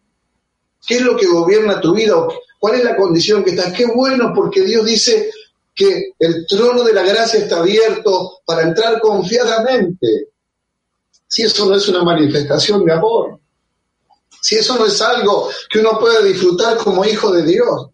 ¿Qué 0.85 0.95
es 0.95 1.01
lo 1.01 1.15
que 1.15 1.27
gobierna 1.27 1.81
tu 1.81 1.93
vida? 1.93 2.15
¿Cuál 2.59 2.75
es 2.75 2.83
la 2.83 2.95
condición 2.95 3.43
que 3.43 3.51
estás? 3.51 3.73
Qué 3.73 3.85
bueno 3.85 4.33
porque 4.35 4.61
Dios 4.61 4.85
dice 4.85 5.29
que 5.75 6.13
el 6.19 6.45
trono 6.47 6.83
de 6.83 6.93
la 6.93 7.03
gracia 7.03 7.39
está 7.39 7.59
abierto 7.59 8.39
para 8.45 8.63
entrar 8.63 8.99
confiadamente. 8.99 10.29
Si 11.27 11.43
eso 11.43 11.65
no 11.69 11.75
es 11.75 11.87
una 11.87 12.03
manifestación 12.03 12.83
de 12.83 12.93
amor, 12.93 13.39
si 14.41 14.55
eso 14.55 14.77
no 14.77 14.85
es 14.85 15.01
algo 15.01 15.49
que 15.69 15.79
uno 15.79 15.99
puede 15.99 16.31
disfrutar 16.31 16.77
como 16.77 17.05
hijo 17.05 17.31
de 17.31 17.43
Dios, 17.43 17.89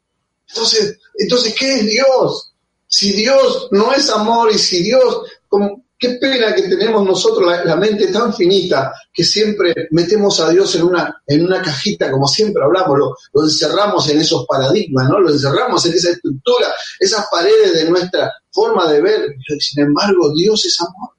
entonces, 0.48 1.00
entonces 1.18 1.56
¿qué 1.58 1.80
es 1.80 1.86
Dios? 1.88 2.54
Si 2.88 3.12
Dios 3.12 3.70
no 3.72 3.92
es 3.92 4.10
amor 4.10 4.52
y 4.52 4.58
si 4.58 4.84
Dios, 4.84 5.24
como, 5.50 5.84
Qué 6.04 6.16
pena 6.16 6.54
que 6.54 6.64
tenemos 6.64 7.06
nosotros 7.06 7.50
la, 7.64 7.78
mente 7.78 8.08
tan 8.08 8.34
finita 8.34 8.92
que 9.14 9.24
siempre 9.24 9.88
metemos 9.92 10.38
a 10.42 10.50
Dios 10.50 10.76
en 10.76 10.84
una, 10.84 11.24
en 11.26 11.46
una 11.46 11.62
cajita, 11.62 12.12
como 12.12 12.28
siempre 12.28 12.62
hablamos, 12.62 13.00
lo, 13.32 13.44
encerramos 13.46 14.10
en 14.10 14.20
esos 14.20 14.46
paradigmas, 14.46 15.08
¿no? 15.08 15.22
Lo 15.22 15.30
encerramos 15.30 15.86
en 15.86 15.94
esa 15.94 16.10
estructura, 16.10 16.68
esas 17.00 17.28
paredes 17.32 17.72
de 17.76 17.90
nuestra 17.90 18.34
forma 18.52 18.92
de 18.92 19.00
ver. 19.00 19.36
Sin 19.60 19.82
embargo, 19.82 20.34
Dios 20.36 20.66
es 20.66 20.78
amor. 20.82 21.12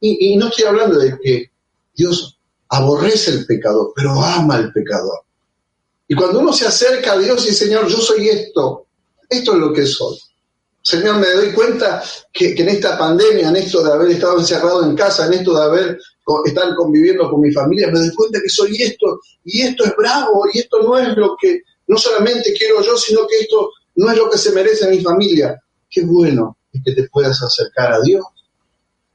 Y, 0.00 0.32
y 0.32 0.36
no 0.38 0.48
estoy 0.48 0.64
hablando 0.64 0.98
de 0.98 1.16
que 1.22 1.52
Dios 1.94 2.36
aborrece 2.70 3.30
el 3.30 3.46
pecador, 3.46 3.92
pero 3.94 4.10
ama 4.20 4.56
al 4.56 4.72
pecador. 4.72 5.20
Y 6.08 6.16
cuando 6.16 6.40
uno 6.40 6.52
se 6.52 6.66
acerca 6.66 7.12
a 7.12 7.18
Dios 7.18 7.46
y 7.48 7.54
Señor, 7.54 7.86
yo 7.86 7.98
soy 7.98 8.28
esto, 8.28 8.88
esto 9.28 9.52
es 9.52 9.58
lo 9.60 9.72
que 9.72 9.86
soy. 9.86 10.18
Señor, 10.86 11.16
me 11.16 11.30
doy 11.30 11.50
cuenta 11.52 12.02
que, 12.30 12.52
en 12.52 12.68
esta 12.68 12.98
pandemia, 12.98 13.48
en 13.48 13.56
esto 13.56 13.82
de 13.82 13.90
haber 13.90 14.10
estado 14.10 14.38
encerrado 14.38 14.84
en 14.84 14.94
casa, 14.94 15.26
en 15.26 15.32
esto 15.32 15.56
de 15.56 15.62
haber 15.64 15.98
estar 16.44 16.74
conviviendo 16.74 17.30
con 17.30 17.40
mi 17.40 17.50
familia, 17.50 17.86
me 17.86 18.00
doy 18.00 18.14
cuenta 18.14 18.38
que 18.42 18.50
soy 18.50 18.82
esto, 18.82 19.18
y 19.44 19.62
esto 19.62 19.84
es 19.86 19.96
bravo, 19.96 20.44
y 20.52 20.58
esto 20.58 20.82
no 20.82 20.98
es 20.98 21.16
lo 21.16 21.36
que 21.40 21.62
no 21.86 21.96
solamente 21.96 22.52
quiero 22.52 22.82
yo, 22.82 22.98
sino 22.98 23.26
que 23.26 23.40
esto 23.40 23.70
no 23.94 24.10
es 24.10 24.18
lo 24.18 24.28
que 24.28 24.36
se 24.36 24.52
merece 24.52 24.90
mi 24.90 25.00
familia. 25.00 25.58
Qué 25.90 26.02
bueno 26.04 26.58
es 26.70 26.82
que 26.84 26.92
te 26.92 27.08
puedas 27.08 27.42
acercar 27.42 27.94
a 27.94 28.02
Dios, 28.02 28.22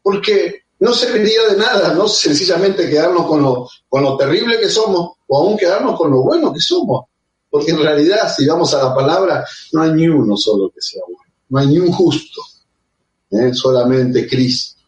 porque 0.02 0.64
no 0.80 0.92
serviría 0.92 1.50
de 1.50 1.58
nada, 1.58 1.94
no 1.94 2.08
sencillamente 2.08 2.90
quedarnos 2.90 3.28
con 3.28 3.44
lo, 3.44 3.70
con 3.88 4.02
lo 4.02 4.18
terrible 4.18 4.60
que 4.60 4.70
somos, 4.70 5.18
o 5.28 5.38
aún 5.38 5.56
quedarnos 5.56 5.96
con 6.00 6.10
lo 6.10 6.24
bueno 6.24 6.52
que 6.52 6.62
somos, 6.62 7.06
porque 7.48 7.70
en 7.70 7.78
realidad, 7.78 8.34
si 8.36 8.48
vamos 8.48 8.74
a 8.74 8.86
la 8.86 8.96
palabra, 8.96 9.46
no 9.74 9.84
hay 9.84 9.92
ni 9.92 10.08
uno 10.08 10.36
solo 10.36 10.72
que 10.74 10.82
sea 10.82 11.04
bueno 11.06 11.29
no 11.50 11.60
hay 11.60 11.68
ni 11.68 11.80
un 11.80 11.92
justo, 11.92 12.42
¿eh? 13.32 13.54
solamente 13.54 14.28
Cristo. 14.28 14.80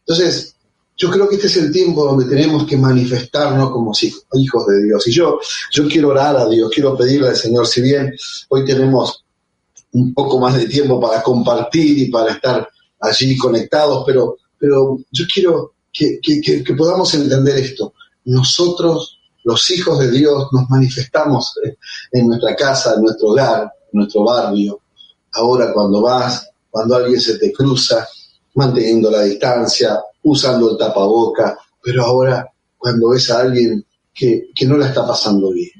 Entonces, 0.00 0.54
yo 0.96 1.10
creo 1.10 1.28
que 1.28 1.36
este 1.36 1.46
es 1.46 1.56
el 1.56 1.72
tiempo 1.72 2.04
donde 2.04 2.24
tenemos 2.24 2.66
que 2.66 2.76
manifestarnos 2.76 3.70
como 3.70 3.92
hijos 3.92 4.66
de 4.66 4.84
Dios. 4.84 5.06
Y 5.06 5.12
yo, 5.12 5.38
yo 5.72 5.86
quiero 5.86 6.08
orar 6.08 6.36
a 6.36 6.48
Dios, 6.48 6.70
quiero 6.74 6.96
pedirle 6.96 7.28
al 7.28 7.36
Señor, 7.36 7.66
si 7.66 7.82
bien 7.82 8.12
hoy 8.48 8.64
tenemos 8.64 9.24
un 9.92 10.12
poco 10.12 10.40
más 10.40 10.56
de 10.56 10.66
tiempo 10.66 11.00
para 11.00 11.22
compartir 11.22 11.98
y 11.98 12.10
para 12.10 12.32
estar 12.32 12.68
allí 13.00 13.36
conectados, 13.36 14.02
pero, 14.04 14.38
pero 14.58 14.98
yo 15.12 15.24
quiero 15.32 15.74
que, 15.92 16.20
que 16.20 16.74
podamos 16.74 17.14
entender 17.14 17.58
esto. 17.58 17.94
Nosotros, 18.24 19.20
los 19.44 19.70
hijos 19.70 20.00
de 20.00 20.10
Dios, 20.10 20.48
nos 20.52 20.68
manifestamos 20.68 21.54
en 22.10 22.26
nuestra 22.26 22.56
casa, 22.56 22.94
en 22.96 23.02
nuestro 23.02 23.28
hogar, 23.28 23.62
en 23.92 23.98
nuestro 24.00 24.24
barrio, 24.24 24.80
ahora 25.32 25.72
cuando 25.72 26.02
vas, 26.02 26.50
cuando 26.70 26.96
alguien 26.96 27.20
se 27.20 27.38
te 27.38 27.52
cruza, 27.52 28.06
manteniendo 28.54 29.10
la 29.10 29.22
distancia, 29.22 30.00
usando 30.22 30.70
el 30.72 30.78
tapaboca, 30.78 31.56
pero 31.82 32.04
ahora 32.04 32.46
cuando 32.76 33.10
ves 33.10 33.30
a 33.30 33.40
alguien 33.40 33.84
que, 34.14 34.50
no 34.66 34.76
la 34.76 34.88
está 34.88 35.06
pasando 35.06 35.50
bien. 35.50 35.70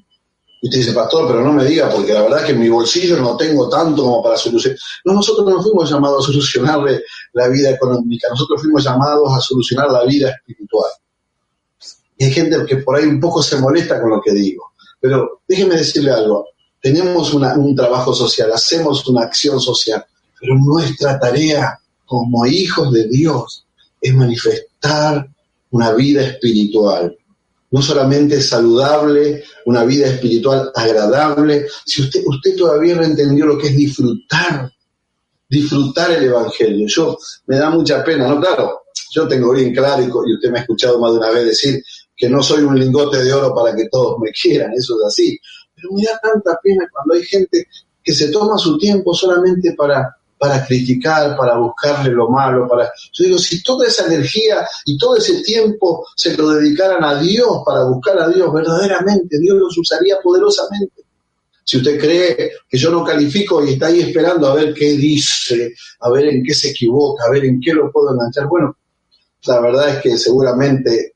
Y 0.60 0.70
te 0.70 0.78
dice, 0.78 0.92
pastor, 0.92 1.28
pero 1.28 1.42
no 1.42 1.52
me 1.52 1.64
diga, 1.64 1.88
porque 1.88 2.12
la 2.12 2.22
verdad 2.22 2.40
es 2.40 2.46
que 2.46 2.52
en 2.52 2.60
mi 2.60 2.68
bolsillo 2.68 3.16
no 3.20 3.36
tengo 3.36 3.68
tanto 3.68 4.02
como 4.02 4.22
para 4.22 4.36
solucionar. 4.36 4.78
No, 5.04 5.14
nosotros 5.14 5.46
no 5.48 5.62
fuimos 5.62 5.88
llamados 5.88 6.24
a 6.24 6.32
solucionarle 6.32 7.02
la 7.32 7.48
vida 7.48 7.70
económica, 7.70 8.28
nosotros 8.28 8.60
fuimos 8.62 8.82
llamados 8.82 9.28
a 9.32 9.40
solucionar 9.40 9.90
la 9.90 10.04
vida 10.04 10.30
espiritual. 10.30 10.90
Y 12.16 12.24
hay 12.24 12.32
gente 12.32 12.64
que 12.66 12.78
por 12.78 12.96
ahí 12.96 13.04
un 13.06 13.20
poco 13.20 13.42
se 13.42 13.56
molesta 13.58 14.00
con 14.00 14.10
lo 14.10 14.20
que 14.20 14.32
digo. 14.32 14.72
Pero 15.00 15.42
déjeme 15.46 15.76
decirle 15.76 16.10
algo, 16.10 16.46
tenemos 16.80 17.34
un 17.34 17.74
trabajo 17.74 18.14
social, 18.14 18.52
hacemos 18.52 19.06
una 19.08 19.22
acción 19.22 19.60
social, 19.60 20.04
pero 20.40 20.54
nuestra 20.56 21.18
tarea 21.18 21.78
como 22.06 22.46
hijos 22.46 22.92
de 22.92 23.08
Dios 23.08 23.66
es 24.00 24.14
manifestar 24.14 25.28
una 25.70 25.92
vida 25.92 26.22
espiritual. 26.22 27.16
No 27.70 27.82
solamente 27.82 28.40
saludable, 28.40 29.44
una 29.66 29.84
vida 29.84 30.06
espiritual 30.06 30.72
agradable. 30.74 31.66
Si 31.84 32.00
usted, 32.00 32.22
usted 32.24 32.56
todavía 32.56 32.94
no 32.94 33.02
entendió 33.02 33.44
lo 33.44 33.58
que 33.58 33.66
es 33.68 33.76
disfrutar, 33.76 34.72
disfrutar 35.50 36.12
el 36.12 36.24
Evangelio. 36.24 36.86
Yo 36.88 37.18
me 37.46 37.56
da 37.56 37.68
mucha 37.68 38.02
pena, 38.02 38.26
¿no? 38.26 38.40
Claro, 38.40 38.82
yo 39.12 39.28
tengo 39.28 39.52
bien 39.52 39.74
claro, 39.74 40.02
y 40.02 40.34
usted 40.34 40.50
me 40.50 40.58
ha 40.58 40.62
escuchado 40.62 40.98
más 40.98 41.12
de 41.12 41.18
una 41.18 41.30
vez 41.30 41.44
decir 41.44 41.82
que 42.16 42.28
no 42.28 42.42
soy 42.42 42.62
un 42.62 42.78
lingote 42.78 43.22
de 43.22 43.32
oro 43.32 43.54
para 43.54 43.76
que 43.76 43.88
todos 43.90 44.18
me 44.18 44.30
quieran, 44.32 44.72
eso 44.72 44.96
es 45.00 45.06
así. 45.06 45.38
Pero 45.80 45.94
me 45.94 46.02
da 46.02 46.18
tanta 46.20 46.58
pena 46.62 46.88
cuando 46.92 47.14
hay 47.14 47.22
gente 47.24 47.66
que 48.02 48.12
se 48.12 48.30
toma 48.30 48.58
su 48.58 48.76
tiempo 48.78 49.14
solamente 49.14 49.74
para 49.74 50.18
para 50.38 50.64
criticar, 50.64 51.36
para 51.36 51.56
buscarle 51.58 52.10
lo 52.10 52.30
malo, 52.30 52.68
para... 52.68 52.90
Yo 53.12 53.24
digo, 53.24 53.38
si 53.38 53.62
toda 53.62 53.86
esa 53.86 54.06
energía 54.06 54.66
y 54.84 54.96
todo 54.96 55.16
ese 55.16 55.42
tiempo 55.42 56.06
se 56.14 56.36
lo 56.36 56.50
dedicaran 56.50 57.02
a 57.02 57.20
Dios, 57.20 57.62
para 57.66 57.84
buscar 57.84 58.18
a 58.20 58.28
Dios 58.28 58.52
verdaderamente, 58.52 59.38
Dios 59.38 59.58
los 59.58 59.76
usaría 59.76 60.16
poderosamente. 60.22 61.02
Si 61.64 61.76
usted 61.78 62.00
cree 62.00 62.52
que 62.68 62.78
yo 62.78 62.90
no 62.90 63.04
califico 63.04 63.62
y 63.64 63.72
está 63.72 63.86
ahí 63.86 64.00
esperando 64.00 64.46
a 64.46 64.54
ver 64.54 64.72
qué 64.72 64.92
dice, 64.92 65.74
a 66.00 66.10
ver 66.10 66.28
en 66.28 66.42
qué 66.42 66.54
se 66.54 66.70
equivoca, 66.70 67.24
a 67.26 67.30
ver 67.30 67.44
en 67.44 67.60
qué 67.60 67.74
lo 67.74 67.90
puedo 67.90 68.12
enganchar, 68.12 68.46
bueno, 68.46 68.76
la 69.44 69.60
verdad 69.60 69.88
es 69.90 70.02
que 70.02 70.16
seguramente 70.16 71.14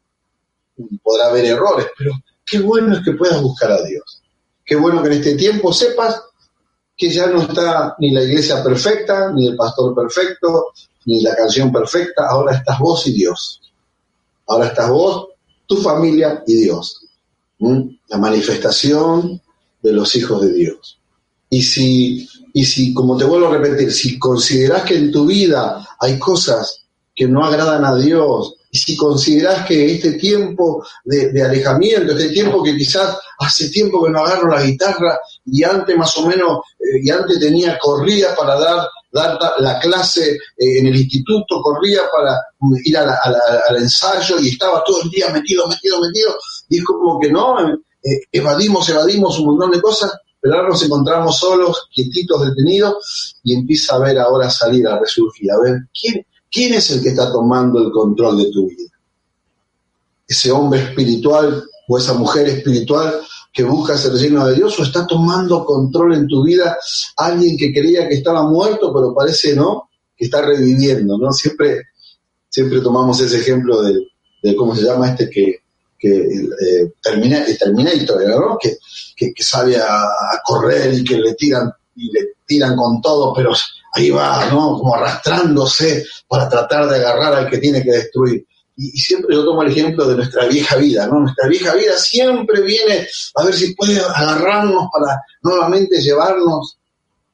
podrá 1.02 1.28
haber 1.28 1.46
errores, 1.46 1.86
pero 1.96 2.12
qué 2.44 2.58
bueno 2.58 2.94
es 2.94 3.04
que 3.04 3.12
puedas 3.12 3.40
buscar 3.40 3.72
a 3.72 3.82
Dios. 3.82 4.21
Qué 4.72 4.76
bueno 4.76 5.02
que 5.02 5.08
en 5.08 5.14
este 5.16 5.34
tiempo 5.34 5.70
sepas 5.70 6.22
que 6.96 7.10
ya 7.10 7.26
no 7.26 7.42
está 7.42 7.94
ni 7.98 8.10
la 8.10 8.22
iglesia 8.22 8.64
perfecta, 8.64 9.30
ni 9.30 9.48
el 9.48 9.54
pastor 9.54 9.94
perfecto, 9.94 10.68
ni 11.04 11.20
la 11.20 11.36
canción 11.36 11.70
perfecta, 11.70 12.26
ahora 12.26 12.56
estás 12.56 12.78
vos 12.78 13.06
y 13.06 13.12
Dios. 13.12 13.60
Ahora 14.46 14.68
estás 14.68 14.88
vos, 14.88 15.28
tu 15.66 15.76
familia 15.76 16.42
y 16.46 16.54
Dios. 16.54 17.06
La 17.58 18.16
manifestación 18.16 19.42
de 19.82 19.92
los 19.92 20.16
hijos 20.16 20.40
de 20.40 20.54
Dios. 20.54 20.98
Y 21.50 21.62
si, 21.62 22.26
y 22.54 22.64
si, 22.64 22.94
como 22.94 23.18
te 23.18 23.24
vuelvo 23.24 23.48
a 23.48 23.58
repetir, 23.58 23.92
si 23.92 24.18
consideras 24.18 24.84
que 24.84 24.96
en 24.96 25.12
tu 25.12 25.26
vida 25.26 25.86
hay 26.00 26.18
cosas 26.18 26.86
que 27.14 27.28
no 27.28 27.44
agradan 27.44 27.84
a 27.84 27.94
Dios, 27.94 28.54
y 28.74 28.78
si 28.78 28.96
consideras 28.96 29.66
que 29.66 29.92
este 29.92 30.14
tiempo 30.14 30.82
de, 31.04 31.42
alejamiento, 31.42 32.12
este 32.12 32.30
tiempo 32.30 32.62
que 32.62 32.74
quizás 32.74 33.18
hace 33.38 33.68
tiempo 33.68 34.02
que 34.02 34.10
no 34.10 34.20
agarro 34.20 34.48
la 34.48 34.62
guitarra 34.62 35.20
y 35.44 35.62
antes 35.62 35.94
más 35.94 36.16
o 36.16 36.26
menos, 36.26 36.60
eh, 36.80 37.00
y 37.02 37.10
antes 37.10 37.38
tenía, 37.38 37.78
corría 37.78 38.34
para 38.34 38.58
dar, 38.58 38.88
la 39.58 39.78
clase 39.78 40.38
eh, 40.56 40.78
en 40.78 40.86
el 40.86 40.96
instituto, 40.96 41.60
corría 41.60 42.00
para 42.10 42.34
ir 42.82 42.96
al 42.96 43.76
ensayo 43.76 44.40
y 44.40 44.48
estaba 44.48 44.82
todo 44.82 45.02
el 45.02 45.10
día 45.10 45.28
metido, 45.28 45.68
metido, 45.68 46.00
metido, 46.00 46.34
y 46.70 46.78
es 46.78 46.84
como 46.84 47.20
que 47.20 47.30
no, 47.30 47.60
eh, 47.68 48.20
evadimos, 48.32 48.88
evadimos 48.88 49.38
un 49.38 49.48
montón 49.48 49.72
de 49.72 49.82
cosas, 49.82 50.12
pero 50.40 50.54
ahora 50.54 50.70
nos 50.70 50.82
encontramos 50.82 51.38
solos, 51.38 51.88
quietitos, 51.92 52.46
detenidos, 52.46 53.36
y 53.44 53.52
empieza 53.54 53.96
a 53.96 53.98
ver 53.98 54.18
ahora 54.18 54.48
salir, 54.48 54.88
a 54.88 54.98
resurgir, 54.98 55.52
a 55.52 55.60
ver 55.60 55.80
quién, 55.92 56.24
¿Quién 56.52 56.74
es 56.74 56.90
el 56.90 57.02
que 57.02 57.08
está 57.08 57.32
tomando 57.32 57.80
el 57.80 57.90
control 57.90 58.36
de 58.36 58.50
tu 58.50 58.68
vida? 58.68 58.90
¿Ese 60.28 60.52
hombre 60.52 60.82
espiritual 60.82 61.64
o 61.88 61.98
esa 61.98 62.12
mujer 62.12 62.46
espiritual 62.48 63.22
que 63.52 63.64
busca 63.64 63.96
ser 63.96 64.12
lleno 64.12 64.46
de 64.46 64.54
Dios 64.54 64.78
o 64.78 64.82
está 64.82 65.06
tomando 65.06 65.64
control 65.64 66.14
en 66.14 66.26
tu 66.26 66.44
vida 66.44 66.76
alguien 67.16 67.56
que 67.56 67.72
creía 67.72 68.08
que 68.08 68.14
estaba 68.14 68.48
muerto 68.48 68.92
pero 68.94 69.14
parece 69.14 69.54
no, 69.54 69.90
que 70.16 70.26
está 70.26 70.42
reviviendo, 70.42 71.18
¿no? 71.18 71.32
Siempre, 71.32 71.82
siempre 72.48 72.80
tomamos 72.80 73.20
ese 73.20 73.40
ejemplo 73.40 73.82
de, 73.82 74.56
cómo 74.56 74.74
se 74.74 74.82
llama 74.82 75.10
este 75.10 75.30
que, 75.30 75.56
que 75.98 76.16
eh, 76.18 76.92
termina, 77.02 77.44
Terminator, 77.58 78.28
¿no? 78.28 78.58
Que, 78.60 78.76
que, 79.16 79.32
que 79.32 79.44
a, 79.78 80.08
correr 80.44 80.94
y 80.94 81.04
que 81.04 81.16
le 81.16 81.34
tiran 81.34 81.72
y 81.94 82.10
le 82.10 82.34
tiran 82.46 82.76
con 82.76 83.00
todo, 83.00 83.32
pero 83.34 83.52
ahí 83.92 84.10
va, 84.10 84.46
¿no? 84.46 84.78
Como 84.78 84.94
arrastrándose 84.94 86.04
para 86.26 86.48
tratar 86.48 86.88
de 86.88 86.96
agarrar 86.96 87.34
al 87.34 87.50
que 87.50 87.58
tiene 87.58 87.82
que 87.82 87.92
destruir. 87.92 88.46
Y, 88.76 88.88
siempre 88.98 89.34
yo 89.34 89.44
tomo 89.44 89.62
el 89.62 89.70
ejemplo 89.70 90.08
de 90.08 90.16
nuestra 90.16 90.46
vieja 90.46 90.76
vida, 90.76 91.06
¿no? 91.06 91.20
Nuestra 91.20 91.46
vieja 91.46 91.74
vida 91.74 91.96
siempre 91.98 92.62
viene 92.62 93.06
a 93.34 93.44
ver 93.44 93.54
si 93.54 93.74
puede 93.74 94.00
agarrarnos 94.00 94.88
para 94.92 95.20
nuevamente 95.42 96.00
llevarnos 96.00 96.78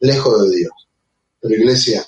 lejos 0.01 0.43
de 0.43 0.57
Dios. 0.57 0.73
Pero 1.41 1.55
iglesia, 1.55 2.05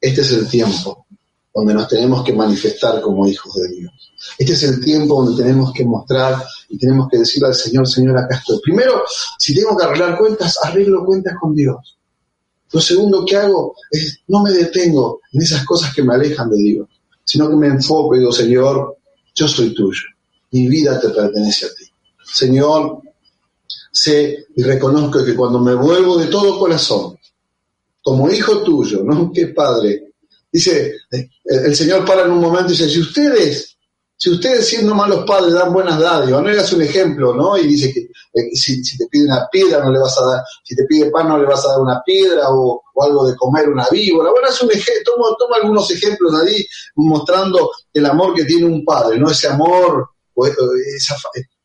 este 0.00 0.20
es 0.20 0.32
el 0.32 0.48
tiempo 0.48 1.06
donde 1.54 1.72
nos 1.72 1.88
tenemos 1.88 2.24
que 2.24 2.34
manifestar 2.34 3.00
como 3.00 3.26
hijos 3.26 3.54
de 3.54 3.68
Dios. 3.68 4.12
Este 4.36 4.52
es 4.52 4.62
el 4.64 4.84
tiempo 4.84 5.22
donde 5.22 5.42
tenemos 5.42 5.72
que 5.72 5.84
mostrar 5.84 6.44
y 6.68 6.76
tenemos 6.76 7.08
que 7.08 7.18
decirle 7.18 7.48
al 7.48 7.54
Señor, 7.54 7.88
Señor, 7.88 8.18
acá 8.18 8.36
estoy. 8.36 8.60
Primero, 8.62 9.04
si 9.38 9.54
tengo 9.54 9.76
que 9.76 9.84
arreglar 9.84 10.18
cuentas, 10.18 10.58
arreglo 10.62 11.04
cuentas 11.04 11.34
con 11.40 11.54
Dios. 11.54 11.95
Lo 12.76 12.82
segundo 12.82 13.24
que 13.24 13.36
hago 13.36 13.74
es 13.90 14.20
no 14.28 14.42
me 14.42 14.50
detengo 14.50 15.22
en 15.32 15.40
esas 15.40 15.64
cosas 15.64 15.94
que 15.94 16.02
me 16.02 16.12
alejan 16.12 16.50
de 16.50 16.58
Dios, 16.58 16.86
sino 17.24 17.48
que 17.48 17.56
me 17.56 17.68
enfoco 17.68 18.14
y 18.14 18.18
digo, 18.18 18.30
Señor, 18.30 18.98
yo 19.34 19.48
soy 19.48 19.72
tuyo, 19.72 20.02
mi 20.50 20.66
vida 20.68 21.00
te 21.00 21.08
pertenece 21.08 21.64
a 21.64 21.68
ti. 21.70 21.86
Señor, 22.22 23.00
sé 23.90 24.48
y 24.54 24.62
reconozco 24.62 25.24
que 25.24 25.34
cuando 25.34 25.58
me 25.58 25.72
vuelvo 25.72 26.18
de 26.18 26.26
todo 26.26 26.58
corazón, 26.58 27.18
como 28.02 28.30
hijo 28.30 28.62
tuyo, 28.62 29.02
¿no? 29.02 29.32
Que 29.32 29.46
padre, 29.46 30.12
dice, 30.52 30.96
el 31.44 31.74
Señor 31.74 32.04
para 32.04 32.26
en 32.26 32.32
un 32.32 32.40
momento 32.40 32.74
y 32.74 32.76
dice, 32.76 32.90
si 32.90 33.00
ustedes 33.00 33.75
si 34.18 34.30
ustedes 34.30 34.66
siendo 34.66 34.94
malos 34.94 35.24
padres 35.26 35.52
dan 35.52 35.72
buenas 35.72 36.00
dádivas, 36.00 36.42
no 36.42 36.48
hagas 36.48 36.72
un 36.72 36.82
ejemplo, 36.82 37.34
¿no? 37.34 37.56
Y 37.58 37.66
dice 37.66 37.92
que 37.92 38.00
eh, 38.00 38.54
si, 38.54 38.82
te 38.96 39.06
pide 39.08 39.26
una 39.26 39.46
piedra 39.52 39.84
no 39.84 39.92
le 39.92 39.98
vas 39.98 40.18
a 40.18 40.24
dar, 40.24 40.42
si 40.64 40.74
te 40.74 40.84
pide 40.84 41.10
pan 41.10 41.28
no 41.28 41.38
le 41.38 41.46
vas 41.46 41.64
a 41.66 41.68
dar 41.68 41.80
una 41.80 42.02
piedra 42.02 42.46
o, 42.48 42.82
algo 42.98 43.26
de 43.26 43.36
comer 43.36 43.68
una 43.68 43.86
víbora. 43.90 44.30
Bueno, 44.30 44.48
es 44.48 44.62
un 44.62 44.70
ejemplo, 44.70 45.36
toma, 45.38 45.56
algunos 45.56 45.90
ejemplos 45.90 46.34
ahí 46.34 46.64
mostrando 46.94 47.70
el 47.92 48.06
amor 48.06 48.34
que 48.34 48.46
tiene 48.46 48.64
un 48.64 48.82
padre, 48.86 49.18
¿no? 49.18 49.30
Ese 49.30 49.48
amor 49.48 50.08
o 50.34 50.46
esa, 50.46 51.14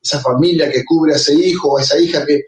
esa 0.01 0.19
familia 0.19 0.69
que 0.69 0.83
cubre 0.83 1.13
a 1.13 1.15
ese 1.15 1.33
hijo 1.33 1.69
o 1.69 1.77
a 1.77 1.81
esa 1.81 1.97
hija 1.97 2.25
que, 2.25 2.43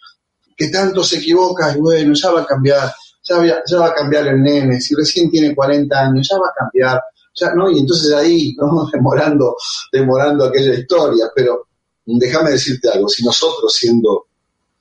que 0.58 0.68
tanto 0.68 1.02
se 1.02 1.18
equivoca 1.18 1.74
y 1.76 1.80
bueno, 1.80 2.14
ya 2.14 2.32
va 2.32 2.42
a 2.42 2.46
cambiar, 2.46 2.94
ya, 3.24 3.64
ya 3.66 3.80
va 3.80 3.88
a 3.88 3.94
cambiar 3.94 4.28
el 4.28 4.42
nene, 4.42 4.82
si 4.82 4.96
recién 4.96 5.32
tiene 5.32 5.56
40 5.56 5.98
años, 5.98 6.28
ya 6.30 6.38
va 6.38 6.48
a 6.48 6.54
cambiar 6.58 7.02
ya, 7.36 7.54
¿no? 7.54 7.70
Y 7.72 7.80
entonces 7.80 8.14
ahí, 8.14 8.56
¿no? 8.58 8.90
Demorando, 8.94 9.56
demorando 9.92 10.46
aquella 10.46 10.74
historia, 10.74 11.26
pero 11.36 11.68
déjame 12.06 12.52
decirte 12.52 12.90
algo, 12.90 13.08
si 13.08 13.24
nosotros 13.24 13.74
siendo, 13.74 14.26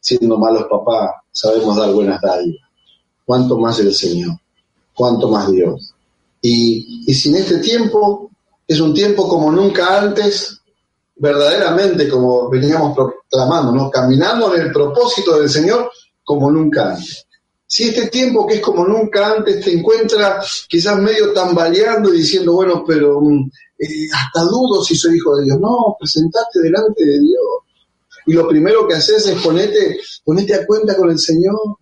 siendo 0.01 0.37
malos 0.39 0.67
papás 0.69 1.11
sabemos 1.31 1.77
dar 1.77 1.93
buenas 1.93 2.21
dádivas, 2.21 2.69
¿cuánto 3.25 3.59
más 3.59 3.79
el 3.81 3.95
Señor? 3.95 4.37
¿Cuánto 4.95 5.29
más 5.29 5.51
Dios? 5.51 5.95
Y, 6.43 7.05
y 7.07 7.15
si 7.15 7.31
en 7.31 7.37
este 7.37 7.59
tiempo 7.59 8.31
es 8.67 8.81
un 8.81 8.93
tiempo 8.93 9.29
como 9.29 9.51
nunca 9.51 10.01
antes, 10.01 10.61
verdaderamente 11.17 12.09
como 12.09 12.49
veníamos 12.51 12.97
proclamando, 12.97 13.73
¿no? 13.73 13.91
Caminando 13.91 14.55
en 14.55 14.63
el 14.63 14.73
propósito 14.73 15.39
del 15.39 15.49
Señor 15.49 15.91
como 16.25 16.51
nunca 16.51 16.95
antes. 16.95 17.27
Si 17.73 17.85
este 17.85 18.09
tiempo 18.09 18.47
que 18.47 18.57
es 18.57 18.61
como 18.61 18.87
nunca 18.87 19.33
antes 19.33 19.65
te 19.65 19.73
encuentra 19.73 20.45
quizás 20.69 20.99
medio 20.99 21.33
tambaleando 21.33 22.13
y 22.13 22.19
diciendo, 22.19 22.53
bueno, 22.53 22.85
pero 22.87 23.19
mm, 23.19 23.51
eh, 23.79 24.09
hasta 24.13 24.43
dudo 24.43 24.85
si 24.85 24.95
soy 24.95 25.17
hijo 25.17 25.35
de 25.39 25.45
Dios. 25.47 25.59
No, 25.59 25.97
presentate 25.99 26.61
delante 26.61 27.03
de 27.03 27.19
Dios. 27.19 27.41
Y 28.27 28.35
lo 28.35 28.47
primero 28.47 28.87
que 28.87 28.97
haces 28.97 29.27
es 29.27 29.41
ponerte, 29.41 29.99
a 30.55 30.67
cuenta 30.67 30.95
con 30.99 31.13
el 31.13 31.19
Señor. 31.19 31.79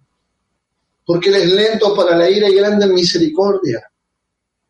Porque 1.04 1.30
Él 1.30 1.34
es 1.34 1.52
lento 1.54 1.92
para 1.92 2.16
la 2.16 2.30
ira 2.30 2.48
y 2.48 2.54
grande 2.54 2.84
en 2.84 2.94
misericordia. 2.94 3.82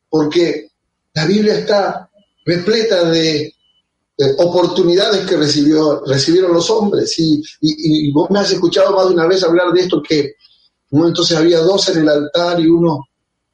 Porque 0.08 0.70
la 1.12 1.26
Biblia 1.26 1.58
está 1.58 2.10
repleta 2.46 3.04
de, 3.10 3.52
oportunidades 4.38 5.26
que 5.26 5.36
recibió, 5.36 6.02
recibieron 6.06 6.54
los 6.54 6.70
hombres. 6.70 7.14
Y, 7.18 7.42
y, 7.60 8.10
vos 8.10 8.30
me 8.30 8.38
has 8.38 8.50
escuchado 8.50 8.96
más 8.96 9.08
de 9.08 9.14
una 9.16 9.26
vez 9.26 9.44
hablar 9.44 9.70
de 9.70 9.82
esto, 9.82 10.02
que 10.02 10.36
entonces 10.90 11.36
había 11.36 11.60
dos 11.60 11.88
en 11.88 12.02
el 12.02 12.08
altar 12.08 12.60
y 12.60 12.66
uno 12.66 13.06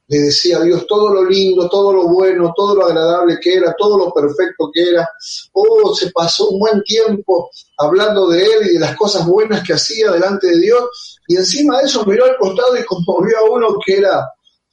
le 0.08 0.18
decía 0.18 0.58
a 0.58 0.62
Dios 0.62 0.86
todo 0.86 1.12
lo 1.12 1.24
lindo, 1.24 1.68
todo 1.68 1.92
lo 1.92 2.08
bueno, 2.08 2.52
todo 2.56 2.76
lo 2.76 2.86
agradable 2.86 3.38
que 3.40 3.54
era, 3.54 3.74
todo 3.76 3.98
lo 3.98 4.12
perfecto 4.12 4.70
que 4.72 4.88
era. 4.90 5.08
Oh, 5.52 5.94
se 5.94 6.10
pasó 6.10 6.48
un 6.50 6.60
buen 6.60 6.82
tiempo 6.82 7.50
hablando 7.78 8.28
de 8.28 8.44
él 8.44 8.70
y 8.70 8.74
de 8.74 8.80
las 8.80 8.96
cosas 8.96 9.26
buenas 9.26 9.66
que 9.66 9.72
hacía 9.72 10.12
delante 10.12 10.46
de 10.46 10.60
Dios. 10.60 11.18
Y 11.26 11.36
encima 11.36 11.78
de 11.78 11.86
eso 11.86 12.04
miró 12.06 12.24
al 12.24 12.36
costado 12.36 12.76
y 12.76 12.84
como 12.84 13.20
vio 13.22 13.38
a 13.38 13.50
uno 13.50 13.78
que 13.84 13.96
era, 13.96 14.20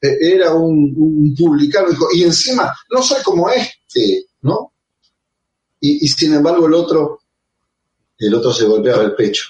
eh, 0.01 0.17
era 0.21 0.53
un, 0.53 1.33
publicano. 1.35 1.87
Y 2.13 2.23
encima, 2.23 2.71
no 2.91 3.01
soy 3.01 3.21
como 3.23 3.49
este, 3.49 4.27
¿no? 4.41 4.71
Y, 5.79 6.05
y 6.05 6.07
sin 6.09 6.35
embargo 6.35 6.67
el 6.67 6.75
otro, 6.75 7.21
el 8.19 8.35
otro 8.35 8.53
se 8.53 8.65
golpeaba 8.65 9.03
el 9.03 9.15
pecho 9.15 9.45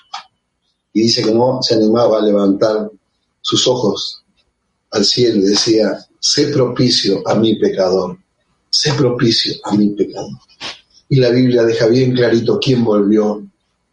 y 0.93 1.01
dice 1.01 1.23
que 1.23 1.33
no 1.33 1.61
se 1.61 1.75
animaba 1.75 2.19
a 2.19 2.21
levantar 2.21 2.89
sus 3.43 3.67
ojos 3.67 4.23
al 4.91 5.05
cielo 5.05 5.39
y 5.39 5.49
decía, 5.49 5.99
sé 6.19 6.47
propicio 6.47 7.21
a 7.27 7.35
mi 7.35 7.55
pecador. 7.55 8.17
sé 8.69 8.91
propicio 8.93 9.53
a 9.65 9.75
mi 9.75 9.89
pecado. 9.89 10.29
Y 11.09 11.17
la 11.17 11.29
Biblia 11.29 11.63
deja 11.63 11.85
bien 11.87 12.15
clarito 12.15 12.59
quién 12.59 12.83
volvió 12.83 13.43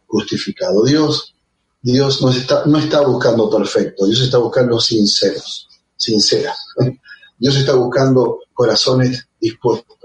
justificado. 0.07 0.83
Dios, 0.83 1.35
Dios 1.81 2.21
no 2.21 2.31
está, 2.31 2.65
no 2.65 2.79
está 2.79 3.01
buscando 3.01 3.49
perfecto, 3.49 4.07
Dios 4.07 4.21
está 4.21 4.39
buscando 4.39 4.79
sinceros, 4.79 5.67
sinceras. 5.95 6.57
Dios 7.37 7.55
está 7.57 7.75
buscando 7.75 8.39
corazones 8.53 9.27
dispuestos. 9.39 9.97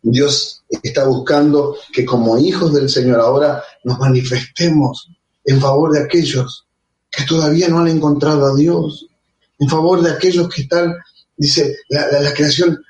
Dios 0.00 0.62
está 0.82 1.04
buscando 1.04 1.76
que 1.92 2.04
como 2.04 2.38
hijos 2.38 2.72
del 2.72 2.88
Señor 2.88 3.20
ahora 3.20 3.62
nos 3.84 3.98
manifestemos 3.98 5.08
en 5.44 5.60
favor 5.60 5.92
de 5.92 6.04
aquellos 6.04 6.61
que 7.12 7.24
todavía 7.24 7.68
no 7.68 7.80
han 7.80 7.88
encontrado 7.88 8.46
a 8.46 8.56
Dios, 8.56 9.06
en 9.58 9.68
favor 9.68 10.02
de 10.02 10.10
aquellos 10.10 10.48
que 10.48 10.62
están, 10.62 10.94
dice, 11.36 11.76
la, 11.88 12.32
creación 12.32 12.82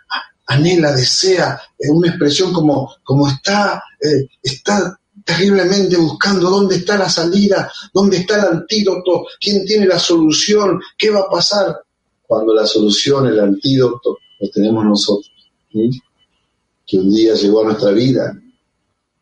anhela, 0.47 0.93
desea, 0.93 1.61
eh, 1.79 1.91
una 1.91 2.09
expresión 2.09 2.53
como, 2.53 2.95
como 3.03 3.29
está, 3.29 3.83
eh, 4.01 4.29
está 4.43 4.99
terriblemente 5.25 5.97
buscando 5.97 6.49
dónde 6.49 6.77
está 6.77 6.97
la 6.97 7.09
salida, 7.09 7.71
dónde 7.93 8.19
está 8.19 8.37
el 8.37 8.59
antídoto, 8.59 9.27
quién 9.41 9.65
tiene 9.65 9.87
la 9.87 9.99
solución, 9.99 10.81
qué 10.97 11.11
va 11.11 11.21
a 11.21 11.31
pasar, 11.31 11.77
cuando 12.23 12.55
la 12.55 12.67
solución, 12.67 13.27
el 13.27 13.41
antídoto, 13.41 14.19
lo 14.41 14.49
tenemos 14.51 14.85
nosotros, 14.85 15.31
que 15.71 16.99
un 16.99 17.11
día 17.11 17.35
llegó 17.35 17.63
a 17.63 17.67
nuestra 17.67 17.91
vida 17.91 18.33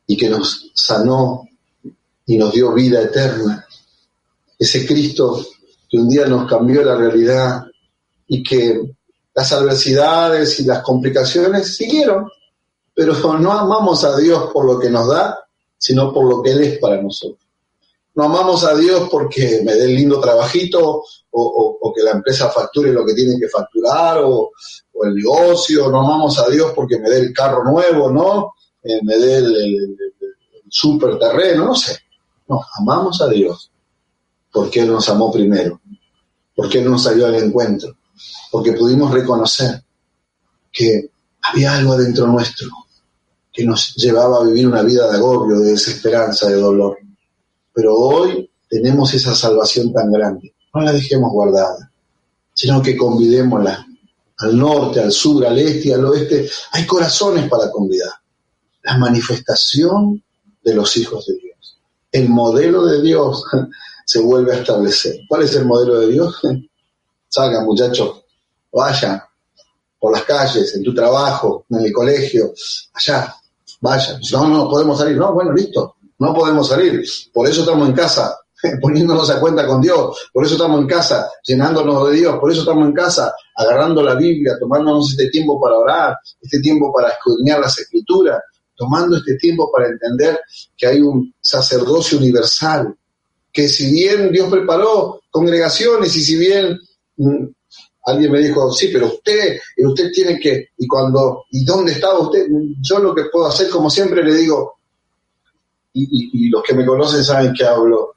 y 0.07 0.17
que 0.17 0.29
nos 0.29 0.71
sanó 0.75 1.49
y 2.27 2.39
nos 2.39 2.53
dio 2.53 2.73
vida 2.73 3.03
eterna. 3.03 3.67
Ese 4.61 4.87
Cristo 4.87 5.43
que 5.89 5.97
un 5.97 6.11
día 6.11 6.27
nos 6.27 6.47
cambió 6.47 6.85
la 6.85 6.95
realidad 6.95 7.65
y 8.27 8.43
que 8.43 8.79
las 9.35 9.51
adversidades 9.53 10.61
y 10.61 10.65
las 10.65 10.83
complicaciones 10.83 11.77
siguieron, 11.77 12.29
pero 12.95 13.15
no 13.39 13.53
amamos 13.53 14.05
a 14.05 14.15
Dios 14.19 14.51
por 14.53 14.67
lo 14.67 14.79
que 14.79 14.91
nos 14.91 15.09
da, 15.09 15.39
sino 15.79 16.13
por 16.13 16.29
lo 16.29 16.43
que 16.43 16.51
Él 16.51 16.61
es 16.61 16.79
para 16.79 17.01
nosotros. 17.01 17.41
No 18.15 18.25
amamos 18.25 18.63
a 18.65 18.75
Dios 18.75 19.09
porque 19.11 19.63
me 19.65 19.75
dé 19.75 19.85
el 19.85 19.97
lindo 19.97 20.21
trabajito 20.21 21.05
o, 21.31 21.93
que 21.97 22.03
la 22.03 22.11
empresa 22.11 22.51
facture 22.51 22.93
lo 22.93 23.07
que 23.07 23.15
tiene 23.15 23.39
que 23.41 23.49
facturar 23.49 24.19
o, 24.23 24.51
el 25.03 25.15
negocio. 25.15 25.91
No 25.91 26.01
amamos 26.01 26.39
a 26.39 26.51
Dios 26.51 26.73
porque 26.77 26.99
me 26.99 27.09
dé 27.09 27.21
el 27.21 27.33
carro 27.33 27.65
nuevo, 27.65 28.11
¿no? 28.11 28.53
Eh, 28.83 29.01
me 29.03 29.17
dé 29.17 29.37
el, 29.37 29.57
el 29.57 29.97
super 30.69 31.19
terreno, 31.19 31.65
no 31.65 31.75
sé. 31.75 31.99
No, 32.47 32.61
amamos 32.79 33.23
a 33.23 33.29
Dios 33.29 33.70
porque 34.53 34.81
Él 34.81 34.89
nos 34.89 35.09
amó 35.09 35.33
primero, 35.33 35.81
porque 36.55 36.79
Él 36.79 36.91
nos 36.91 37.03
salió 37.03 37.27
al 37.27 37.37
encuentro, 37.37 37.97
porque 38.51 38.73
pudimos 38.73 39.13
reconocer 39.13 39.83
que 40.73 41.11
había 41.43 41.77
algo 41.77 41.95
adentro 41.95 42.27
nuestro 42.27 42.69
que 43.53 43.65
nos 43.65 43.95
llevaba 43.97 44.39
a 44.39 44.45
vivir 44.45 44.67
una 44.67 44.83
vida 44.83 45.11
de 45.11 45.17
agobio, 45.17 45.59
de 45.59 45.73
desesperanza, 45.73 46.49
de 46.49 46.55
dolor. 46.55 46.99
Pero 47.73 47.97
hoy 47.97 48.51
tenemos 48.69 49.13
esa 49.15 49.35
salvación 49.35 49.93
tan 49.93 50.13
grande. 50.13 50.55
No 50.73 50.83
la 50.83 50.93
dejemos 50.93 51.33
guardada, 51.33 51.91
sino 52.55 52.81
que 52.81 52.97
convidémosla 52.97 53.87
al 54.39 54.57
norte, 54.57 55.01
al 55.01 55.13
sur, 55.13 55.45
al 55.45 55.59
este 55.59 55.89
y 55.89 55.93
al 55.93 56.05
oeste. 56.05 56.49
Hay 56.73 56.87
corazones 56.87 57.49
para 57.49 57.71
convidar. 57.71 58.13
La 58.83 58.97
manifestación 58.97 60.23
de 60.63 60.75
los 60.75 60.97
hijos 60.97 61.27
de 61.27 61.35
Dios. 61.35 61.81
El 62.13 62.29
modelo 62.29 62.87
de 62.87 63.03
Dios 63.03 63.45
se 64.11 64.19
vuelve 64.19 64.53
a 64.53 64.57
establecer. 64.57 65.21
¿Cuál 65.29 65.43
es 65.43 65.55
el 65.55 65.65
modelo 65.67 66.01
de 66.01 66.09
Dios? 66.09 66.41
Salgan 67.29 67.65
muchachos, 67.65 68.25
vayan 68.73 69.23
por 70.01 70.11
las 70.11 70.25
calles, 70.25 70.75
en 70.75 70.83
tu 70.83 70.93
trabajo, 70.93 71.65
en 71.71 71.85
el 71.85 71.93
colegio, 71.93 72.53
allá, 72.93 73.33
vayan. 73.81 74.21
No, 74.33 74.49
no 74.49 74.69
podemos 74.69 74.99
salir. 74.99 75.17
No, 75.17 75.33
bueno, 75.33 75.53
listo, 75.53 75.95
no 76.19 76.35
podemos 76.35 76.67
salir. 76.69 77.05
Por 77.33 77.49
eso 77.49 77.61
estamos 77.61 77.89
en 77.89 77.95
casa, 77.95 78.37
poniéndonos 78.83 79.31
a 79.31 79.39
cuenta 79.39 79.65
con 79.65 79.81
Dios. 79.81 80.31
Por 80.33 80.45
eso 80.45 80.55
estamos 80.55 80.81
en 80.81 80.89
casa, 80.89 81.31
llenándonos 81.45 82.11
de 82.11 82.17
Dios. 82.17 82.37
Por 82.41 82.51
eso 82.51 82.63
estamos 82.63 82.89
en 82.89 82.93
casa, 82.93 83.33
agarrando 83.55 84.03
la 84.03 84.17
Biblia, 84.17 84.57
tomándonos 84.59 85.11
este 85.13 85.31
tiempo 85.31 85.61
para 85.61 85.77
orar, 85.77 86.17
este 86.41 86.59
tiempo 86.59 86.93
para 86.93 87.11
escudriñar 87.11 87.61
las 87.61 87.79
escrituras, 87.79 88.41
tomando 88.75 89.19
este 89.19 89.37
tiempo 89.37 89.71
para 89.71 89.87
entender 89.87 90.41
que 90.77 90.89
hay 90.89 91.01
un 91.01 91.33
sacerdocio 91.41 92.19
universal, 92.19 92.93
que 93.53 93.69
si 93.69 93.91
bien 93.91 94.31
Dios 94.31 94.51
preparó 94.51 95.21
congregaciones 95.31 96.15
y 96.17 96.23
si 96.23 96.37
bien 96.37 96.79
mm, 97.17 97.47
alguien 98.05 98.33
me 98.33 98.41
dijo, 98.41 98.73
sí, 98.73 98.89
pero 98.93 99.07
usted, 99.07 99.59
usted 99.79 100.11
tiene 100.13 100.39
que, 100.39 100.69
y 100.79 100.87
cuando, 100.87 101.45
¿y 101.51 101.65
dónde 101.65 101.93
estaba 101.93 102.19
usted? 102.19 102.47
Yo 102.81 102.99
lo 102.99 103.15
que 103.15 103.25
puedo 103.25 103.47
hacer, 103.47 103.69
como 103.69 103.91
siempre 103.91 104.23
le 104.23 104.35
digo, 104.35 104.79
y, 105.93 106.49
los 106.49 106.63
que 106.63 106.75
me 106.75 106.87
conocen 106.87 107.25
saben 107.25 107.53
que 107.53 107.65
hablo 107.65 108.15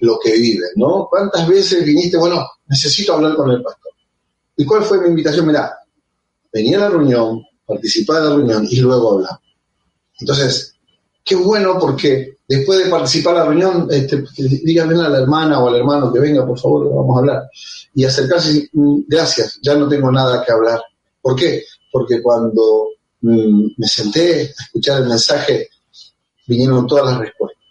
lo 0.00 0.18
que 0.18 0.32
viven, 0.32 0.68
¿no? 0.76 1.06
¿Cuántas 1.08 1.46
veces 1.48 1.84
viniste, 1.84 2.16
bueno, 2.16 2.44
necesito 2.68 3.14
hablar 3.14 3.36
con 3.36 3.50
el 3.50 3.62
pastor? 3.62 3.92
¿Y 4.56 4.64
cuál 4.64 4.82
fue 4.82 5.00
mi 5.00 5.08
invitación? 5.08 5.46
Mira, 5.46 5.72
venía 6.52 6.78
a 6.78 6.80
la 6.82 6.88
reunión, 6.90 7.42
participar 7.64 8.22
de 8.22 8.28
la 8.28 8.36
reunión 8.36 8.66
y 8.68 8.80
luego 8.80 9.14
hablar. 9.14 9.38
Entonces, 10.18 10.75
qué 11.26 11.34
bueno 11.34 11.76
porque 11.78 12.38
después 12.46 12.84
de 12.84 12.90
participar 12.90 13.34
en 13.34 13.40
la 13.40 13.46
reunión, 13.46 13.88
este, 13.90 14.24
díganle 14.36 15.04
a 15.04 15.08
la 15.08 15.18
hermana 15.18 15.58
o 15.58 15.68
al 15.68 15.74
hermano 15.74 16.12
que 16.12 16.20
venga, 16.20 16.46
por 16.46 16.58
favor, 16.58 16.88
vamos 16.88 17.16
a 17.16 17.18
hablar. 17.18 17.50
Y 17.94 18.04
acercarse, 18.04 18.68
mm, 18.72 19.00
gracias, 19.08 19.58
ya 19.60 19.74
no 19.74 19.88
tengo 19.88 20.12
nada 20.12 20.44
que 20.44 20.52
hablar. 20.52 20.80
¿Por 21.20 21.34
qué? 21.34 21.64
Porque 21.90 22.22
cuando 22.22 22.90
mm, 23.22 23.66
me 23.76 23.88
senté 23.88 24.54
a 24.56 24.62
escuchar 24.62 25.02
el 25.02 25.08
mensaje, 25.08 25.68
vinieron 26.46 26.86
todas 26.86 27.06
las 27.06 27.18
respuestas. 27.18 27.64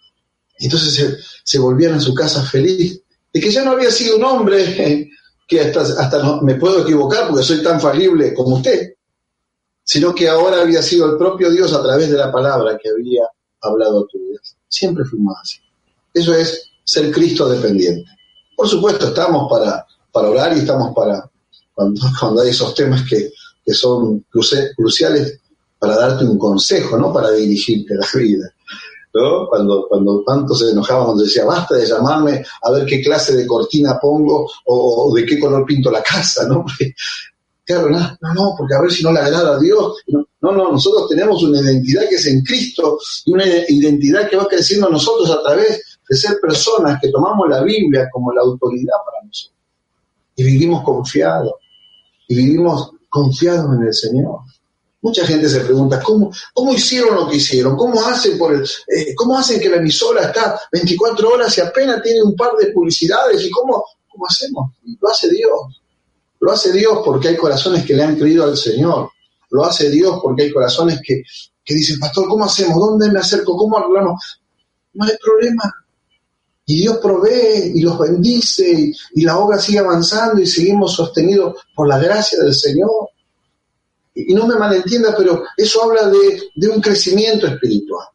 Entonces 0.59 1.17
se, 1.41 1.59
volvían 1.59 1.93
a 1.93 1.99
su 2.01 2.13
casa 2.13 2.43
feliz 2.43 3.01
de 3.33 3.39
que 3.39 3.51
ya 3.51 3.63
no 3.63 3.71
había 3.71 3.91
sido 3.91 4.17
un 4.17 4.25
hombre 4.25 5.09
que 5.47 5.61
hasta, 5.61 5.79
hasta 5.79 6.41
me 6.41 6.55
puedo 6.55 6.81
equivocar 6.81 7.29
porque 7.29 7.43
soy 7.43 7.63
tan 7.63 7.79
falible 7.79 8.33
como 8.33 8.57
usted, 8.57 8.95
sino 9.81 10.13
que 10.13 10.27
ahora 10.27 10.61
había 10.61 10.81
sido 10.81 11.09
el 11.09 11.17
propio 11.17 11.49
Dios 11.51 11.71
a 11.71 11.81
través 11.81 12.09
de 12.09 12.17
la 12.17 12.29
palabra 12.31 12.77
que 12.81 12.89
había 12.89 13.23
hablado 13.65 14.01
a 14.03 14.07
tu 14.07 14.17
vida. 14.19 14.39
Siempre 14.67 15.05
fuimos 15.05 15.35
así. 15.41 15.59
Eso 16.13 16.33
es 16.33 16.71
ser 16.83 17.11
Cristo 17.11 17.49
dependiente. 17.49 18.09
Por 18.55 18.67
supuesto, 18.67 19.07
estamos 19.07 19.49
para, 19.49 19.85
para 20.11 20.29
orar 20.29 20.55
y 20.55 20.59
estamos 20.59 20.95
para, 20.95 21.29
cuando, 21.73 22.41
hay 22.41 22.49
esos 22.49 22.73
temas 22.73 23.03
que, 23.09 23.31
que 23.65 23.73
son 23.73 24.25
cruciales, 24.29 25.39
para 25.77 25.97
darte 25.97 26.23
un 26.23 26.37
consejo, 26.37 26.97
no 26.97 27.13
para 27.13 27.31
dirigirte 27.31 27.95
la 27.95 28.07
vida. 28.15 28.49
Cuando, 29.49 29.87
cuando 29.87 30.23
tanto 30.25 30.53
se 30.55 30.71
enojaba 30.71 31.05
cuando 31.05 31.23
decía, 31.23 31.45
basta 31.45 31.75
de 31.75 31.85
llamarme 31.85 32.43
a 32.61 32.71
ver 32.71 32.85
qué 32.85 33.01
clase 33.01 33.33
de 33.33 33.47
cortina 33.47 33.97
pongo 33.97 34.49
o, 34.65 35.13
de 35.15 35.25
qué 35.25 35.39
color 35.39 35.65
pinto 35.65 35.89
la 35.89 36.03
casa, 36.03 36.45
¿no? 36.47 36.65
claro, 37.65 37.89
no, 37.89 38.33
no, 38.33 38.55
porque 38.57 38.75
a 38.75 38.81
ver 38.81 38.91
si 38.91 39.03
no 39.03 39.11
le 39.11 39.19
agrada 39.19 39.55
a 39.55 39.59
Dios. 39.59 40.03
No, 40.07 40.51
no, 40.51 40.71
nosotros 40.71 41.09
tenemos 41.09 41.41
una 41.43 41.59
identidad 41.59 42.07
que 42.07 42.15
es 42.15 42.27
en 42.27 42.43
Cristo 42.43 42.99
y 43.25 43.33
una 43.33 43.45
identidad 43.67 44.29
que 44.29 44.37
va 44.37 44.47
creciendo 44.47 44.89
nosotros 44.89 45.31
a 45.31 45.41
través 45.41 45.97
de 46.07 46.15
ser 46.15 46.37
personas 46.39 46.99
que 47.01 47.09
tomamos 47.09 47.49
la 47.49 47.63
Biblia 47.63 48.07
como 48.11 48.31
la 48.31 48.41
autoridad 48.41 48.97
para 49.05 49.25
nosotros. 49.25 49.57
Y 50.35 50.43
vivimos 50.43 50.83
confiados. 50.83 51.53
Y 52.27 52.35
vivimos 52.35 52.91
confiados 53.09 53.75
en 53.75 53.87
el 53.87 53.93
Señor. 53.93 54.39
Mucha 55.01 55.25
gente 55.25 55.47
se 55.47 55.59
pregunta, 55.59 56.01
¿cómo, 56.01 56.31
cómo 56.53 56.73
hicieron 56.73 57.15
lo 57.15 57.29
que 57.29 57.37
hicieron? 57.37 57.77
¿Cómo 57.77 58.01
hacen, 58.01 58.37
por 58.39 58.53
el, 58.53 58.63
eh, 58.63 59.13
¿Cómo 59.15 59.37
hacen 59.37 59.59
que 59.59 59.69
la 59.69 59.77
emisora 59.77 60.23
está 60.23 60.59
24 60.71 61.29
horas 61.29 61.55
y 61.57 61.61
apenas 61.61 62.01
tiene 62.01 62.23
un 62.23 62.35
par 62.35 62.53
de 62.59 62.71
publicidades? 62.71 63.43
¿Y 63.43 63.51
cómo, 63.51 63.83
cómo 64.07 64.25
hacemos? 64.27 64.71
Lo 64.99 65.09
hace 65.09 65.29
Dios. 65.29 65.81
Lo 66.45 66.51
hace 66.51 66.71
Dios 66.71 66.99
porque 67.03 67.29
hay 67.29 67.37
corazones 67.37 67.83
que 67.83 67.95
le 67.95 68.03
han 68.03 68.17
creído 68.17 68.43
al 68.43 68.55
Señor. 68.55 69.09
Lo 69.49 69.65
hace 69.65 69.89
Dios 69.89 70.19
porque 70.21 70.43
hay 70.43 70.51
corazones 70.53 71.01
que, 71.03 71.23
dicen, 71.73 71.97
pastor, 71.99 72.27
¿cómo 72.27 72.45
hacemos? 72.45 72.77
¿Dónde 72.77 73.09
me 73.09 73.17
acerco? 73.17 73.57
¿Cómo 73.57 73.79
hablamos? 73.79 74.39
No 74.93 75.05
hay 75.05 75.13
problema. 75.19 75.73
Y 76.67 76.81
Dios 76.81 76.97
provee 76.97 77.71
y 77.73 77.81
los 77.81 77.97
bendice 77.97 78.93
y, 79.15 79.23
la 79.23 79.39
obra 79.39 79.57
sigue 79.57 79.79
avanzando 79.79 80.39
y 80.39 80.45
seguimos 80.45 80.93
sostenidos 80.93 81.65
por 81.73 81.87
la 81.87 81.97
gracia 81.97 82.37
del 82.37 82.53
Señor 82.53 83.09
y 84.13 84.35
no 84.35 84.45
me 84.45 84.55
malentienda, 84.55 85.15
pero 85.17 85.45
eso 85.57 85.83
habla 85.83 86.07
de, 86.09 86.69
un 86.69 86.79
crecimiento 86.79 87.47
espiritual. 87.47 88.05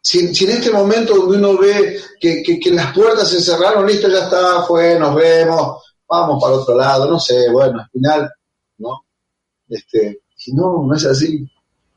Si, 0.00 0.20
en 0.20 0.50
este 0.50 0.70
momento 0.70 1.14
donde 1.14 1.36
uno 1.36 1.58
ve 1.58 2.00
que, 2.18 2.58
las 2.72 2.94
puertas 2.94 3.28
se 3.28 3.42
cerraron, 3.42 3.86
listo, 3.86 4.08
ya 4.08 4.24
está, 4.24 4.62
fue, 4.62 4.98
nos 4.98 5.14
vemos, 5.14 5.89
vamos 6.10 6.42
para 6.42 6.56
otro 6.56 6.76
lado, 6.76 7.08
no 7.08 7.20
sé, 7.20 7.48
bueno, 7.50 7.80
al 7.80 7.88
final, 7.90 8.30
¿no? 8.78 9.04
Este, 9.68 10.22
si 10.36 10.52
no, 10.52 10.84
no 10.86 10.94
es 10.94 11.06
así. 11.06 11.48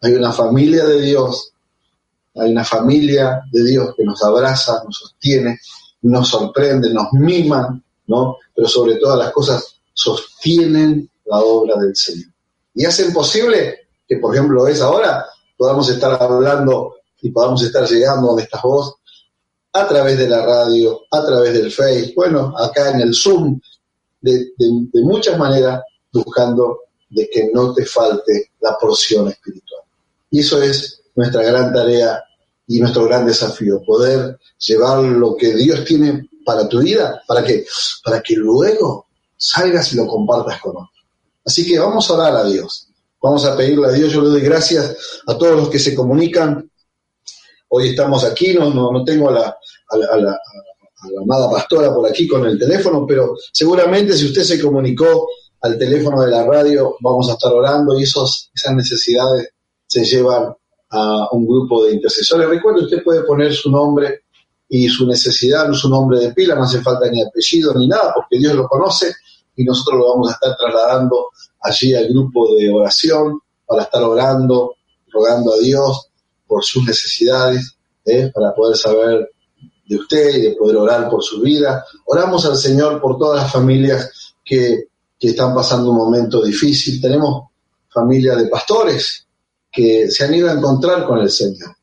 Hay 0.02 0.14
una 0.14 0.32
familia 0.32 0.86
de 0.86 1.02
Dios, 1.02 1.54
hay 2.36 2.52
una 2.52 2.64
familia 2.64 3.42
de 3.52 3.64
Dios 3.64 3.96
que 3.98 4.04
nos 4.04 4.24
abraza, 4.24 4.84
nos 4.86 4.98
sostiene, 4.98 5.60
nos 6.04 6.28
sorprende, 6.28 6.94
nos 6.94 7.12
mima, 7.14 7.82
¿no? 8.08 8.38
Pero 8.54 8.68
sobre 8.68 8.98
todas 8.98 9.18
las 9.18 9.32
cosas 9.32 9.66
sostienen 9.94 11.10
la 11.26 11.40
obra 11.40 11.76
del 11.78 11.96
Señor 11.96 12.34
y 12.76 12.86
hacen 12.86 13.14
posible 13.14 13.80
que 14.08 14.16
que 14.16 14.18
por 14.18 14.36
ejemplo 14.36 14.68
es 14.68 14.82
ahora, 14.82 15.26
podamos 15.58 15.90
estar 15.90 16.22
hablando 16.22 16.96
y 17.22 17.30
podamos 17.32 17.64
estar 17.64 17.88
llegando 17.88 18.28
donde 18.28 18.44
estás 18.44 18.62
vos, 18.62 18.96
a 19.72 19.88
través 19.88 20.18
de 20.18 20.28
la 20.28 20.46
radio, 20.46 21.02
a 21.10 21.26
través 21.26 21.54
del 21.54 21.72
Face, 21.72 22.14
bueno, 22.16 22.54
acá 22.58 22.92
en 22.92 23.02
el 23.02 23.14
Zoom, 23.16 23.60
de, 24.24 24.52
de 24.58 25.02
muchas 25.04 25.38
maneras, 25.38 25.84
buscando 26.12 26.80
de 27.10 27.30
que 27.30 27.52
no 27.54 27.74
te 27.74 27.86
falte 27.86 28.52
la 28.62 28.78
porción 28.78 29.28
espiritual. 29.28 29.82
Y 30.32 30.40
eso 30.40 30.62
es 30.62 31.02
nuestra 31.16 31.44
gran 31.44 31.72
tarea 31.72 32.24
y 32.68 32.80
nuestro 32.80 33.06
gran 33.06 33.26
desafío, 33.26 33.84
poder 33.86 34.40
llevar 34.58 35.04
lo 35.04 35.36
que 35.36 35.54
Dios 35.54 35.84
tiene 35.86 36.28
para 36.46 36.68
tu 36.68 36.80
vida, 36.80 37.22
para 37.28 37.44
que, 37.44 37.66
para 38.04 38.22
que 38.22 38.36
luego 38.36 39.08
salgas 39.36 39.94
y 39.94 39.98
lo 39.98 40.08
compartas 40.08 40.60
con 40.62 40.72
otros. 40.72 40.90
Así 41.46 41.68
que 41.68 41.78
vamos 41.78 42.10
a 42.10 42.14
orar 42.14 42.36
a 42.36 42.46
Dios. 42.46 42.88
Vamos 43.22 43.46
a 43.46 43.56
pedirle 43.56 43.88
a 43.88 43.92
Dios. 43.92 44.12
Yo 44.12 44.22
le 44.22 44.30
doy 44.30 44.42
gracias 44.42 44.96
a 45.28 45.38
todos 45.38 45.56
los 45.56 45.70
que 45.70 45.80
se 45.80 45.94
comunican. 45.94 46.70
Hoy 47.70 47.90
estamos 47.90 48.24
aquí, 48.24 48.54
no, 48.54 48.70
no, 48.70 49.04
tengo 49.04 49.30
a, 49.30 49.34
la, 49.34 49.58
a, 49.90 50.18
la, 50.18 50.40
amada 51.22 51.50
pastora 51.50 51.94
por 51.94 52.08
aquí 52.10 52.28
con 52.28 52.46
el 52.46 52.58
teléfono, 52.58 53.06
pero 53.08 53.36
seguramente 53.52 54.14
si 54.14 54.26
usted 54.26 54.44
se 54.44 54.62
comunicó 54.62 55.28
al 55.62 55.78
teléfono 55.78 56.22
de 56.22 56.32
la 56.32 56.46
radio, 56.46 56.96
vamos 57.00 57.30
a 57.30 57.34
estar 57.34 57.52
orando 57.54 57.98
y 57.98 58.04
esos, 58.04 58.52
esas 58.54 58.76
necesidades 58.76 59.50
se 59.86 60.04
llevan 60.04 60.54
a 60.90 61.28
un 61.32 61.48
grupo 61.48 61.86
de 61.86 61.94
intercesores. 61.94 62.48
Recuerde, 62.48 62.84
usted 62.84 63.04
puede 63.04 63.24
poner 63.24 63.54
su 63.54 63.72
nombre 63.72 64.24
y 64.68 64.88
su 64.90 65.08
necesidad, 65.08 65.72
su 65.74 65.90
nombre 65.90 66.20
de 66.20 66.34
pila, 66.34 66.56
no 66.56 66.64
hace 66.64 66.82
falta 66.82 67.10
ni 67.10 67.22
apellido 67.22 67.74
ni 67.76 67.88
nada, 67.88 68.12
porque 68.14 68.40
Dios 68.40 68.54
lo 68.56 68.68
conoce 68.68 69.14
y 69.56 69.64
nosotros 69.64 70.00
lo 70.00 70.10
vamos 70.10 70.30
a 70.30 70.34
estar 70.34 70.56
trasladando 70.58 71.30
allí 71.62 71.94
al 71.94 72.08
grupo 72.08 72.56
de 72.56 72.72
oración 72.72 73.40
para 73.66 73.84
estar 73.84 74.04
orando, 74.04 74.76
rogando 75.12 75.54
a 75.54 75.60
Dios 75.60 76.08
por 76.48 76.64
sus 76.64 76.84
necesidades, 76.86 77.78
¿eh? 78.06 78.32
para 78.34 78.54
poder 78.54 78.76
saber 78.76 79.30
de 79.86 79.96
usted 79.96 80.36
y 80.36 80.42
de 80.42 80.52
poder 80.52 80.78
orar 80.78 81.10
por 81.10 81.24
su 81.24 81.42
vida. 81.42 81.84
Oramos 82.06 82.46
al 82.46 82.58
Señor 82.58 83.02
por 83.02 83.18
todas 83.18 83.44
las 83.44 83.52
familias 83.52 84.34
que, 84.44 84.86
que 85.20 85.30
están 85.30 85.54
pasando 85.54 85.92
un 85.92 85.98
momento 85.98 86.42
difícil. 86.44 87.02
Tenemos 87.02 87.50
familias 87.90 88.38
de 88.38 88.48
pastores 88.48 89.28
que 89.72 90.10
se 90.10 90.24
han 90.24 90.34
ido 90.34 90.50
a 90.50 90.54
encontrar 90.54 91.06
con 91.06 91.20
el 91.20 91.30
Señor. 91.30 91.76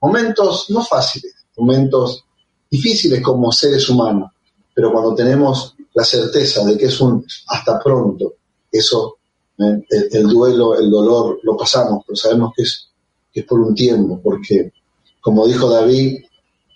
Momentos 0.00 0.66
no 0.70 0.84
fáciles, 0.84 1.34
momentos 1.56 2.24
difíciles 2.70 3.22
como 3.22 3.52
seres 3.52 3.88
humanos, 3.88 4.32
pero 4.74 4.92
cuando 4.92 5.14
tenemos 5.14 5.74
la 5.94 6.04
certeza 6.04 6.64
de 6.64 6.76
que 6.76 6.86
es 6.86 7.00
un 7.00 7.24
hasta 7.48 7.78
pronto, 7.78 8.34
eso, 8.70 9.18
eh, 9.58 9.82
el, 10.10 10.26
duelo, 10.26 10.74
el 10.74 10.90
dolor, 10.90 11.38
lo 11.42 11.56
pasamos, 11.56 12.02
pero 12.06 12.16
sabemos 12.16 12.52
que 12.56 12.62
es, 12.62 12.88
que 13.32 13.40
es 13.40 13.46
por 13.46 13.60
un 13.60 13.74
tiempo, 13.74 14.20
porque 14.22 14.72
como 15.20 15.46
dijo 15.46 15.70
David, 15.70 16.24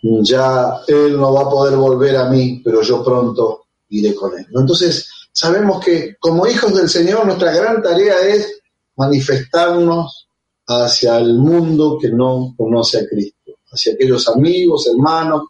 ya 0.03 0.81
él 0.87 1.17
no 1.17 1.33
va 1.33 1.43
a 1.43 1.51
poder 1.51 1.77
volver 1.77 2.17
a 2.17 2.29
mí, 2.29 2.61
pero 2.65 2.83
yo 2.83 3.03
pronto 3.03 3.67
iré 3.89 4.15
con 4.15 4.39
él. 4.39 4.47
Entonces, 4.55 5.09
sabemos 5.33 5.85
que 5.85 6.17
como 6.19 6.47
hijos 6.47 6.75
del 6.75 6.89
Señor, 6.89 7.27
nuestra 7.27 7.53
gran 7.53 7.83
tarea 7.83 8.21
es 8.21 8.61
manifestarnos 8.97 10.29
hacia 10.67 11.19
el 11.19 11.35
mundo 11.35 11.99
que 12.01 12.11
no 12.11 12.55
conoce 12.57 12.99
a 12.99 13.07
Cristo, 13.07 13.53
hacia 13.71 13.95
aquellos 13.95 14.29
amigos, 14.29 14.87
hermanos 14.87 15.45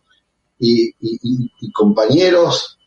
y, 0.59 0.89
y 1.01 1.73
compañeros 1.73 2.79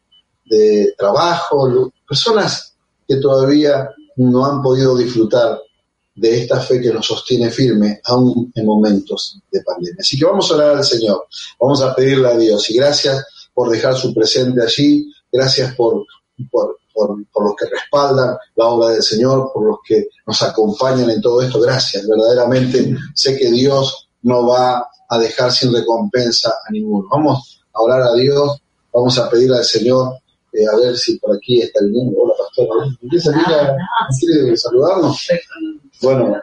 de 0.45 0.93
trabajo, 0.97 1.91
personas 2.07 2.75
que 3.07 3.17
todavía 3.17 3.89
no 4.17 4.45
han 4.45 4.61
podido 4.61 4.97
disfrutar 4.97 5.59
de 6.15 6.41
esta 6.41 6.59
fe 6.59 6.81
que 6.81 6.91
nos 6.91 7.05
sostiene 7.05 7.49
firme 7.49 8.01
aún 8.05 8.51
en 8.53 8.65
momentos 8.65 9.39
de 9.51 9.61
pandemia. 9.61 9.97
Así 9.99 10.17
que 10.17 10.25
vamos 10.25 10.51
a 10.51 10.55
orar 10.55 10.77
al 10.77 10.83
Señor, 10.83 11.27
vamos 11.59 11.81
a 11.81 11.95
pedirle 11.95 12.27
a 12.27 12.37
Dios 12.37 12.69
y 12.69 12.75
gracias 12.75 13.25
por 13.53 13.69
dejar 13.69 13.95
su 13.95 14.13
presente 14.13 14.61
allí, 14.61 15.11
gracias 15.31 15.73
por, 15.75 16.05
por, 16.49 16.77
por, 16.93 17.25
por, 17.31 17.45
los 17.45 17.55
que 17.55 17.65
respaldan 17.65 18.35
la 18.55 18.65
obra 18.65 18.89
del 18.89 19.03
Señor, 19.03 19.51
por 19.53 19.65
los 19.65 19.77
que 19.85 20.07
nos 20.27 20.41
acompañan 20.41 21.09
en 21.09 21.21
todo 21.21 21.41
esto, 21.41 21.59
gracias, 21.59 22.07
verdaderamente 22.07 22.95
sé 23.13 23.37
que 23.37 23.49
Dios 23.51 24.09
no 24.23 24.47
va 24.47 24.87
a 25.09 25.17
dejar 25.19 25.51
sin 25.51 25.73
recompensa 25.73 26.49
a 26.49 26.71
ninguno. 26.71 27.07
Vamos 27.11 27.63
a 27.73 27.81
orar 27.81 28.01
a 28.01 28.13
Dios, 28.13 28.61
vamos 28.93 29.17
a 29.17 29.29
pedirle 29.29 29.57
al 29.57 29.65
Señor 29.65 30.13
eh, 30.53 30.65
a 30.71 30.77
ver 30.77 30.97
si 30.97 31.17
por 31.17 31.35
aquí 31.35 31.61
está 31.61 31.79
el 31.81 31.91
niño. 31.91 32.13
Hola, 32.17 32.33
pastor. 32.37 32.67
¿Empieza 33.01 33.31
a 33.31 34.07
quiere 34.19 34.57
saludarnos? 34.57 35.27
Bueno, 36.01 36.37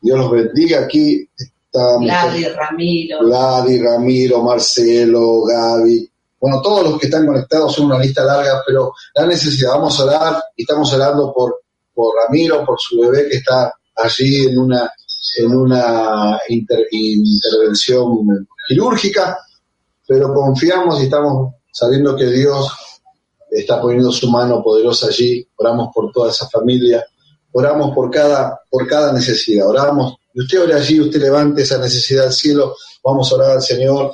Dios 0.00 0.18
los 0.18 0.30
bendiga. 0.30 0.80
Aquí 0.80 1.28
está 1.36 1.96
Vladi, 1.98 2.44
Ramiro. 2.44 3.18
Vladi, 3.20 3.82
Ramiro, 3.82 4.42
Marcelo, 4.42 5.42
Gaby. 5.44 6.10
Bueno, 6.40 6.62
todos 6.62 6.88
los 6.88 7.00
que 7.00 7.06
están 7.06 7.26
conectados 7.26 7.74
son 7.74 7.86
una 7.86 7.98
lista 7.98 8.24
larga, 8.24 8.62
pero 8.64 8.92
la 9.14 9.26
necesidad, 9.26 9.72
vamos 9.72 9.98
a 9.98 10.04
orar 10.04 10.42
y 10.56 10.62
estamos 10.62 10.92
orando 10.94 11.32
por, 11.34 11.62
por 11.92 12.14
Ramiro, 12.14 12.64
por 12.64 12.78
su 12.78 13.00
bebé 13.00 13.28
que 13.28 13.38
está 13.38 13.72
allí 13.96 14.46
en 14.46 14.58
una, 14.58 14.92
en 15.38 15.56
una 15.56 16.38
intervención 16.48 18.46
quirúrgica, 18.68 19.36
pero 20.06 20.32
confiamos 20.32 21.00
y 21.00 21.04
estamos 21.04 21.54
sabiendo 21.72 22.14
que 22.14 22.26
Dios 22.26 22.70
está 23.50 23.80
poniendo 23.80 24.12
su 24.12 24.30
mano 24.30 24.62
poderosa 24.62 25.08
allí, 25.08 25.46
oramos 25.56 25.88
por 25.92 26.12
toda 26.12 26.30
esa 26.30 26.48
familia, 26.48 27.04
oramos 27.52 27.94
por 27.94 28.10
cada, 28.10 28.60
por 28.70 28.86
cada 28.86 29.12
necesidad, 29.12 29.66
oramos, 29.66 30.16
y 30.34 30.40
usted 30.40 30.62
ore 30.62 30.74
allí, 30.74 31.00
usted 31.00 31.20
levante 31.20 31.62
esa 31.62 31.78
necesidad 31.78 32.26
al 32.26 32.32
cielo, 32.32 32.74
vamos 33.02 33.30
a 33.30 33.34
orar 33.36 33.50
al 33.52 33.62
Señor 33.62 34.12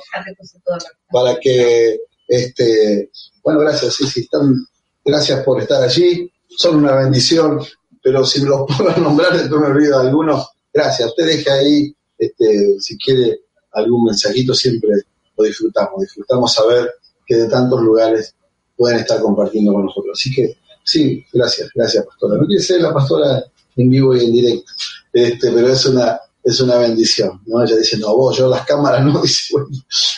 para 1.11 1.39
que, 1.39 1.99
este, 2.27 3.11
bueno, 3.43 3.59
gracias, 3.59 3.95
sí, 3.95 4.07
sí, 4.07 4.21
están, 4.21 4.55
gracias 5.03 5.43
por 5.43 5.61
estar 5.61 5.83
allí, 5.83 6.31
son 6.47 6.77
una 6.77 6.95
bendición, 6.95 7.59
pero 8.01 8.25
si 8.25 8.41
me 8.41 8.49
los 8.49 8.65
puedo 8.77 8.95
nombrar, 8.97 9.33
entonces 9.33 9.59
me 9.59 9.67
olvido 9.67 9.99
de 9.99 10.07
algunos, 10.07 10.47
gracias, 10.73 11.09
usted 11.09 11.25
deje 11.25 11.51
ahí, 11.51 11.95
este, 12.17 12.79
si 12.79 12.97
quiere 12.97 13.41
algún 13.73 14.05
mensajito, 14.05 14.53
siempre 14.53 14.89
lo 15.37 15.43
disfrutamos, 15.43 16.01
disfrutamos 16.01 16.53
saber 16.53 16.91
que 17.25 17.35
de 17.35 17.49
tantos 17.49 17.81
lugares 17.81 18.35
pueden 18.75 18.99
estar 18.99 19.21
compartiendo 19.21 19.73
con 19.73 19.85
nosotros. 19.85 20.17
Así 20.19 20.33
que 20.33 20.57
sí, 20.85 21.25
gracias, 21.33 21.69
gracias 21.75 22.05
pastora. 22.05 22.37
No 22.37 22.47
quiere 22.47 22.63
ser 22.63 22.81
la 22.81 22.93
pastora 22.93 23.43
en 23.75 23.89
vivo 23.89 24.15
y 24.15 24.23
en 24.23 24.31
directo, 24.31 24.71
este, 25.11 25.51
pero 25.51 25.67
es 25.67 25.85
una, 25.85 26.19
es 26.43 26.61
una 26.61 26.77
bendición, 26.77 27.41
¿no? 27.45 27.63
Ella 27.63 27.75
dice, 27.75 27.97
no, 27.97 28.15
vos, 28.15 28.37
yo 28.37 28.47
las 28.47 28.65
cámaras 28.65 29.03
no, 29.03 29.21
dice, 29.21 29.49
bueno, 29.51 29.67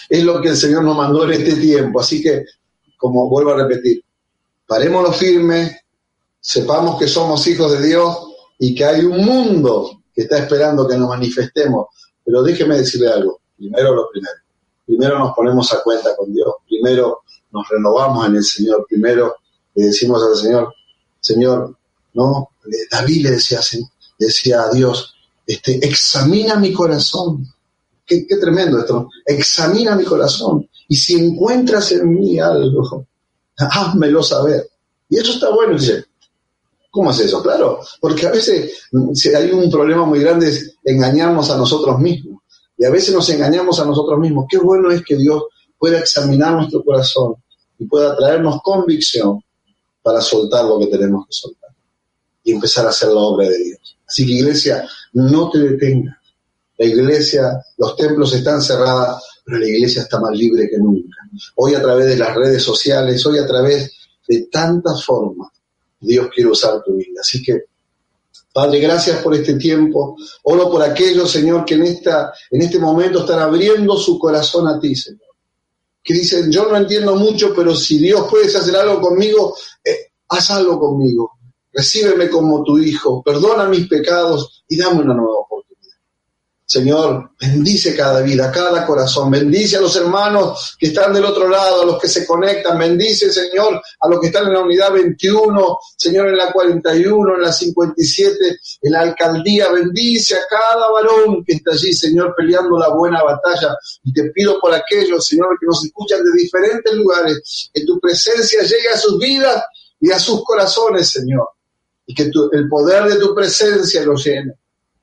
es 0.10 0.24
lo 0.24 0.42
que 0.42 0.50
el 0.50 0.58
Señor 0.58 0.84
nos 0.84 0.96
mandó 0.96 1.26
en 1.26 1.32
este 1.42 1.56
tiempo, 1.56 2.00
así 2.00 2.22
que, 2.22 2.46
como 2.98 3.30
vuelvo 3.30 3.52
a 3.52 3.64
repetir, 3.64 4.04
parémonos 4.68 5.16
firmes, 5.16 5.76
sepamos 6.40 7.00
que 7.00 7.08
somos 7.08 7.46
hijos 7.48 7.72
de 7.72 7.88
Dios 7.88 8.18
y 8.60 8.76
que 8.76 8.86
hay 8.86 9.02
un 9.06 9.26
mundo 9.26 10.04
que 10.14 10.24
está 10.24 10.38
esperando 10.38 10.88
que 10.88 10.98
nos 10.98 11.10
manifestemos, 11.10 11.88
pero 12.24 12.44
déjeme 12.44 12.78
decirle 12.78 13.08
algo, 13.08 13.40
primero 13.56 13.96
lo 13.96 14.10
primero, 14.10 14.36
primero 14.86 15.20
nos 15.20 15.34
ponemos 15.36 15.72
a 15.74 15.82
cuenta 15.82 16.16
con 16.16 16.34
Dios, 16.34 16.54
primero 16.68 17.24
nos 17.52 17.68
renovamos 17.70 18.28
en 18.28 18.36
el 18.36 18.44
Señor. 18.44 18.86
Primero 18.88 19.36
le 19.78 19.86
decimos 19.86 20.24
al 20.24 20.36
Señor, 20.36 20.74
Señor, 21.20 21.78
¿no? 22.16 22.50
David 22.92 23.26
le 23.26 23.32
decía, 23.32 23.60
decía 24.18 24.64
a 24.64 24.72
Dios, 24.72 25.14
este, 25.46 25.86
examina 25.88 26.56
mi 26.56 26.74
corazón. 26.74 27.46
Qué, 28.04 28.26
tremendo 28.42 28.80
esto, 28.80 29.10
examina 29.24 29.96
mi 29.96 30.04
corazón. 30.04 30.68
Y 30.88 30.96
si 30.96 31.14
encuentras 31.14 31.92
en 31.92 32.10
mí 32.10 32.40
algo, 32.40 33.06
házmelo 33.58 34.24
saber. 34.24 34.68
Y 35.10 35.20
eso 35.20 35.34
está 35.34 35.52
bueno, 35.52 35.78
dice. 35.78 36.06
¿Cómo 36.90 37.12
es 37.12 37.20
eso? 37.20 37.44
Claro, 37.44 37.82
porque 38.02 38.26
a 38.26 38.32
veces 38.32 38.88
si 39.14 39.30
hay 39.30 39.52
un 39.52 39.70
problema 39.70 40.06
muy 40.06 40.20
grande 40.20 40.50
es 40.50 40.74
engañarnos 40.84 41.52
a 41.52 41.58
nosotros 41.58 42.00
mismos. 42.00 42.42
Y 42.76 42.86
a 42.86 42.90
veces 42.90 43.14
nos 43.14 43.30
engañamos 43.30 43.80
a 43.80 43.86
nosotros 43.86 44.18
mismos. 44.20 44.46
Qué 44.50 44.58
bueno 44.58 44.90
es 44.90 45.04
que 45.04 45.16
Dios 45.16 45.44
pueda 45.78 46.00
examinar 46.00 46.54
nuestro 46.54 46.84
corazón 46.84 47.36
y 47.78 47.86
pueda 47.86 48.18
traernos 48.18 48.60
convicción 48.64 49.44
para 50.08 50.22
soltar 50.22 50.64
lo 50.64 50.80
que 50.80 50.88
tenemos 50.88 51.26
que 51.28 51.34
soltar 51.34 51.70
y 52.42 52.54
empezar 52.54 52.86
a 52.86 52.92
hacer 52.92 53.10
la 53.10 53.20
obra 53.20 53.50
de 53.50 53.58
Dios. 53.62 53.98
Así 54.08 54.26
que 54.26 54.36
iglesia, 54.36 54.88
no 55.12 55.50
te 55.50 55.60
detengas. 55.60 56.16
La 56.78 56.86
iglesia, 56.86 57.62
los 57.76 57.98
templos 57.98 58.34
están 58.34 58.62
cerrados, 58.62 59.22
pero 59.44 59.60
la 59.60 59.68
iglesia 59.68 60.04
está 60.04 60.18
más 60.22 60.32
libre 60.32 60.70
que 60.70 60.78
nunca. 60.78 61.18
Hoy 61.56 61.76
a 61.76 61.82
través 61.82 62.06
de 62.06 62.16
las 62.16 62.34
redes 62.38 62.64
sociales, 62.64 63.26
hoy 63.26 63.40
a 63.40 63.46
través 63.46 63.92
de 64.26 64.48
tantas 64.50 65.04
formas, 65.04 65.50
Dios 66.00 66.30
quiere 66.34 66.52
usar 66.52 66.82
tu 66.86 66.96
vida. 66.96 67.20
Así 67.20 67.44
que, 67.44 67.64
Padre, 68.54 68.80
gracias 68.80 69.22
por 69.22 69.36
este 69.36 69.56
tiempo. 69.56 70.16
Oro 70.44 70.72
por 70.72 70.84
aquellos, 70.84 71.30
Señor, 71.30 71.66
que 71.66 71.74
en, 71.74 71.84
esta, 71.84 72.32
en 72.50 72.62
este 72.62 72.80
momento 72.80 73.20
están 73.20 73.40
abriendo 73.40 73.98
su 73.98 74.18
corazón 74.18 74.70
a 74.70 74.80
ti, 74.80 74.96
Señor 74.96 75.27
que 76.08 76.14
dicen, 76.14 76.50
yo 76.50 76.70
no 76.70 76.78
entiendo 76.78 77.18
mucho, 77.18 77.54
pero 77.54 77.76
si 77.76 77.98
Dios 77.98 78.28
puede 78.30 78.46
hacer 78.46 78.74
algo 78.78 79.02
conmigo, 79.02 79.58
eh, 79.84 80.14
haz 80.30 80.52
algo 80.52 80.80
conmigo. 80.80 81.34
recíbeme 81.74 82.30
como 82.30 82.64
tu 82.64 82.80
hijo, 82.80 83.22
perdona 83.22 83.68
mis 83.68 83.88
pecados 83.88 84.64
y 84.70 84.78
dame 84.78 85.02
una 85.02 85.14
nueva 85.14 85.42
oportunidad. 85.42 85.57
Señor, 86.70 87.32
bendice 87.40 87.96
cada 87.96 88.20
vida, 88.20 88.52
cada 88.52 88.86
corazón, 88.86 89.32
bendice 89.32 89.78
a 89.78 89.80
los 89.80 89.96
hermanos 89.96 90.76
que 90.78 90.88
están 90.88 91.14
del 91.14 91.24
otro 91.24 91.48
lado, 91.48 91.84
a 91.84 91.86
los 91.86 91.98
que 91.98 92.10
se 92.10 92.28
conectan, 92.28 92.78
bendice, 92.78 93.32
Señor, 93.32 93.82
a 94.02 94.10
los 94.10 94.20
que 94.20 94.28
están 94.28 94.48
en 94.48 94.54
la 94.54 94.60
unidad 94.60 94.92
21, 94.92 95.80
Señor, 95.96 96.28
en 96.28 96.36
la 96.36 96.52
41, 96.52 97.36
en 97.36 97.42
la 97.42 97.54
57, 97.54 98.60
en 98.82 98.92
la 98.92 99.00
alcaldía, 99.00 99.72
bendice 99.72 100.36
a 100.36 100.42
cada 100.50 100.92
varón 100.92 101.42
que 101.46 101.54
está 101.54 101.72
allí, 101.72 101.94
Señor, 101.94 102.36
peleando 102.36 102.78
la 102.78 102.90
buena 102.90 103.24
batalla. 103.24 103.74
Y 104.04 104.12
te 104.12 104.30
pido 104.32 104.60
por 104.60 104.74
aquellos, 104.74 105.26
Señor, 105.26 105.58
que 105.58 105.68
nos 105.68 105.86
escuchan 105.86 106.22
de 106.22 106.32
diferentes 106.38 106.94
lugares, 106.96 107.70
que 107.74 107.86
tu 107.86 107.98
presencia 107.98 108.62
llegue 108.64 108.90
a 108.94 108.98
sus 108.98 109.18
vidas 109.18 109.64
y 110.02 110.12
a 110.12 110.20
sus 110.20 110.44
corazones, 110.44 111.08
Señor, 111.08 111.48
y 112.06 112.14
que 112.14 112.24
el 112.24 112.68
poder 112.68 113.06
de 113.06 113.16
tu 113.16 113.34
presencia 113.34 114.04
los 114.04 114.26
llene. 114.26 114.52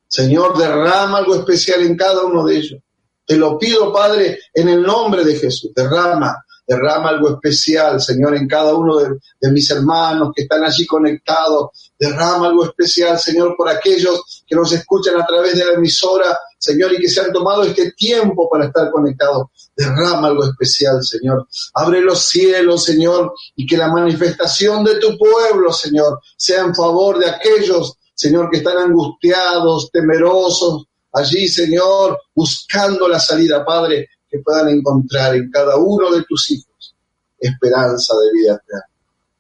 Señor, 0.08 0.56
derrama 0.56 1.18
algo 1.18 1.34
especial 1.34 1.82
en 1.82 1.96
cada 1.96 2.22
uno 2.22 2.44
de 2.44 2.56
ellos. 2.56 2.80
Te 3.26 3.36
lo 3.36 3.58
pido, 3.58 3.92
Padre, 3.92 4.38
en 4.52 4.68
el 4.68 4.82
nombre 4.82 5.24
de 5.24 5.36
Jesús. 5.36 5.72
Derrama, 5.74 6.44
derrama 6.66 7.10
algo 7.10 7.30
especial, 7.30 8.00
Señor, 8.00 8.36
en 8.36 8.46
cada 8.46 8.74
uno 8.74 8.98
de, 8.98 9.50
mis 9.50 9.70
hermanos 9.70 10.30
que 10.34 10.42
están 10.42 10.62
allí 10.62 10.86
conectados. 10.86 11.92
Derrama 11.98 12.48
algo 12.48 12.64
especial, 12.66 13.18
Señor, 13.18 13.54
por 13.56 13.68
aquellos 13.68 14.44
que 14.46 14.54
nos 14.54 14.72
escuchan 14.72 15.20
a 15.20 15.26
través 15.26 15.58
de 15.58 15.64
la 15.64 15.72
emisora, 15.72 16.38
Señor, 16.58 16.92
y 16.92 16.98
que 16.98 17.08
se 17.08 17.20
han 17.20 17.32
tomado 17.32 17.64
este 17.64 17.92
tiempo 17.92 18.48
para 18.50 18.66
estar 18.66 18.90
conectados. 18.90 19.46
Derrama 19.74 20.28
algo 20.28 20.44
especial, 20.44 21.02
Señor. 21.02 21.48
Abre 21.74 22.02
los 22.02 22.26
cielos, 22.26 22.84
Señor, 22.84 23.32
y 23.56 23.66
que 23.66 23.76
la 23.76 23.88
manifestación 23.88 24.84
de 24.84 24.96
tu 24.96 25.16
pueblo, 25.16 25.72
Señor, 25.72 26.20
sea 26.36 26.60
en 26.60 26.74
favor 26.74 27.18
de 27.18 27.30
aquellos 27.30 27.96
Señor, 28.14 28.48
que 28.50 28.58
están 28.58 28.78
angustiados, 28.78 29.90
temerosos, 29.92 30.86
allí, 31.12 31.48
Señor, 31.48 32.18
buscando 32.34 33.08
la 33.08 33.18
salida, 33.18 33.64
Padre, 33.64 34.08
que 34.28 34.38
puedan 34.38 34.68
encontrar 34.68 35.34
en 35.34 35.50
cada 35.50 35.76
uno 35.76 36.10
de 36.12 36.24
tus 36.24 36.50
hijos 36.50 36.94
esperanza 37.38 38.14
de 38.14 38.32
vida 38.32 38.54
eterna. 38.54 38.86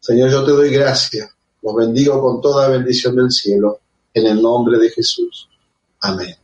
Señor, 0.00 0.30
yo 0.30 0.44
te 0.44 0.52
doy 0.52 0.70
gracias, 0.70 1.30
los 1.62 1.74
bendigo 1.74 2.20
con 2.20 2.40
toda 2.40 2.68
bendición 2.68 3.16
del 3.16 3.30
cielo, 3.30 3.80
en 4.12 4.26
el 4.26 4.42
nombre 4.42 4.78
de 4.78 4.90
Jesús. 4.90 5.48
Amén. 6.02 6.36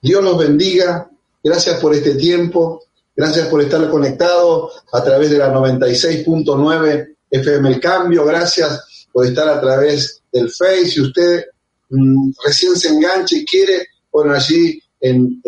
Dios 0.00 0.22
los 0.22 0.36
bendiga, 0.38 1.10
gracias 1.42 1.80
por 1.80 1.94
este 1.94 2.14
tiempo, 2.16 2.84
gracias 3.16 3.48
por 3.48 3.62
estar 3.62 3.88
conectado 3.88 4.70
a 4.92 5.02
través 5.02 5.30
de 5.30 5.38
la 5.38 5.52
96.9 5.52 7.16
FM 7.30 7.68
El 7.70 7.80
Cambio, 7.80 8.24
gracias 8.24 9.06
por 9.10 9.24
estar 9.24 9.48
a 9.48 9.60
través 9.60 10.22
del 10.30 10.50
Face, 10.50 10.86
si 10.86 11.00
usted 11.00 11.44
recién 12.44 12.76
se 12.76 12.88
engancha 12.88 13.36
y 13.36 13.44
quiere, 13.44 13.86
bueno, 14.10 14.34
allí 14.34 14.80
en, 15.00 15.40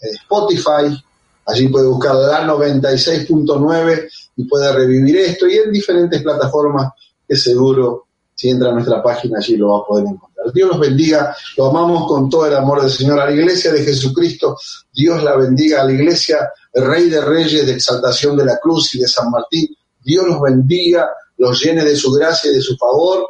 Spotify, 0.00 1.02
allí 1.46 1.68
puede 1.68 1.86
buscar 1.86 2.14
la 2.14 2.46
96.9 2.46 4.08
y 4.36 4.44
puede 4.44 4.72
revivir 4.72 5.16
esto 5.16 5.46
y 5.48 5.56
en 5.56 5.72
diferentes 5.72 6.22
plataformas 6.22 6.92
que 7.26 7.34
seguro 7.34 8.08
si 8.34 8.50
entra 8.50 8.68
a 8.68 8.72
nuestra 8.72 9.02
página 9.02 9.38
allí 9.38 9.56
lo 9.56 9.70
va 9.70 9.78
a 9.78 9.86
poder 9.86 10.06
encontrar. 10.06 10.52
Dios 10.52 10.68
los 10.68 10.78
bendiga, 10.78 11.34
lo 11.56 11.66
amamos 11.66 12.06
con 12.06 12.28
todo 12.28 12.46
el 12.46 12.54
amor 12.54 12.82
del 12.82 12.90
Señor. 12.90 13.18
A 13.18 13.26
la 13.26 13.32
iglesia 13.32 13.72
de 13.72 13.82
Jesucristo, 13.82 14.56
Dios 14.92 15.22
la 15.24 15.36
bendiga. 15.36 15.80
A 15.80 15.84
la 15.84 15.92
iglesia, 15.92 16.50
Rey 16.72 17.08
de 17.08 17.20
Reyes 17.20 17.66
de 17.66 17.72
Exaltación 17.72 18.36
de 18.36 18.44
la 18.44 18.58
Cruz 18.58 18.94
y 18.94 19.00
de 19.00 19.08
San 19.08 19.30
Martín, 19.30 19.74
Dios 20.04 20.26
los 20.26 20.40
bendiga, 20.40 21.08
los 21.38 21.60
llene 21.60 21.84
de 21.84 21.96
su 21.96 22.12
gracia 22.12 22.50
y 22.52 22.54
de 22.54 22.62
su 22.62 22.76
favor 22.76 23.26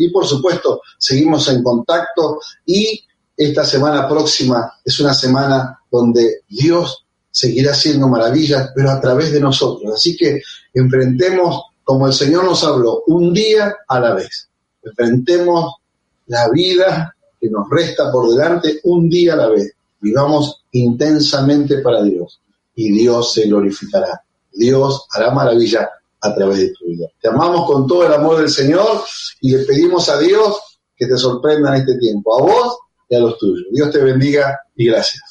y 0.00 0.08
por 0.08 0.26
supuesto, 0.26 0.80
seguimos 0.96 1.46
en 1.48 1.62
contacto 1.62 2.40
y 2.64 3.04
esta 3.36 3.64
semana 3.64 4.08
próxima 4.08 4.72
es 4.82 4.98
una 4.98 5.12
semana 5.12 5.78
donde 5.90 6.40
Dios 6.48 7.04
seguirá 7.30 7.72
haciendo 7.72 8.08
maravillas, 8.08 8.70
pero 8.74 8.90
a 8.90 9.00
través 9.00 9.30
de 9.30 9.40
nosotros. 9.40 9.94
Así 9.94 10.16
que 10.16 10.40
enfrentemos, 10.72 11.64
como 11.84 12.06
el 12.06 12.14
Señor 12.14 12.44
nos 12.44 12.64
habló, 12.64 13.02
un 13.08 13.34
día 13.34 13.76
a 13.86 14.00
la 14.00 14.14
vez. 14.14 14.48
Enfrentemos 14.82 15.74
la 16.28 16.48
vida 16.48 17.14
que 17.38 17.50
nos 17.50 17.68
resta 17.68 18.10
por 18.10 18.30
delante 18.30 18.80
un 18.84 19.10
día 19.10 19.34
a 19.34 19.36
la 19.36 19.48
vez. 19.48 19.74
Vivamos 20.00 20.64
intensamente 20.72 21.78
para 21.78 22.02
Dios 22.02 22.40
y 22.74 22.90
Dios 22.90 23.34
se 23.34 23.46
glorificará. 23.46 24.22
Dios 24.50 25.06
hará 25.10 25.30
maravilla 25.30 25.90
a 26.20 26.34
través 26.34 26.58
de 26.58 26.72
tu 26.72 26.86
vida. 26.86 27.06
Te 27.20 27.28
amamos 27.28 27.66
con 27.66 27.86
todo 27.86 28.06
el 28.06 28.12
amor 28.12 28.38
del 28.38 28.50
Señor 28.50 29.02
y 29.40 29.56
le 29.56 29.64
pedimos 29.64 30.08
a 30.08 30.18
Dios 30.18 30.58
que 30.96 31.06
te 31.06 31.16
sorprenda 31.16 31.74
en 31.74 31.82
este 31.82 31.98
tiempo, 31.98 32.38
a 32.38 32.42
vos 32.42 32.78
y 33.08 33.16
a 33.16 33.20
los 33.20 33.38
tuyos. 33.38 33.66
Dios 33.72 33.90
te 33.90 33.98
bendiga 33.98 34.58
y 34.76 34.86
gracias. 34.86 35.29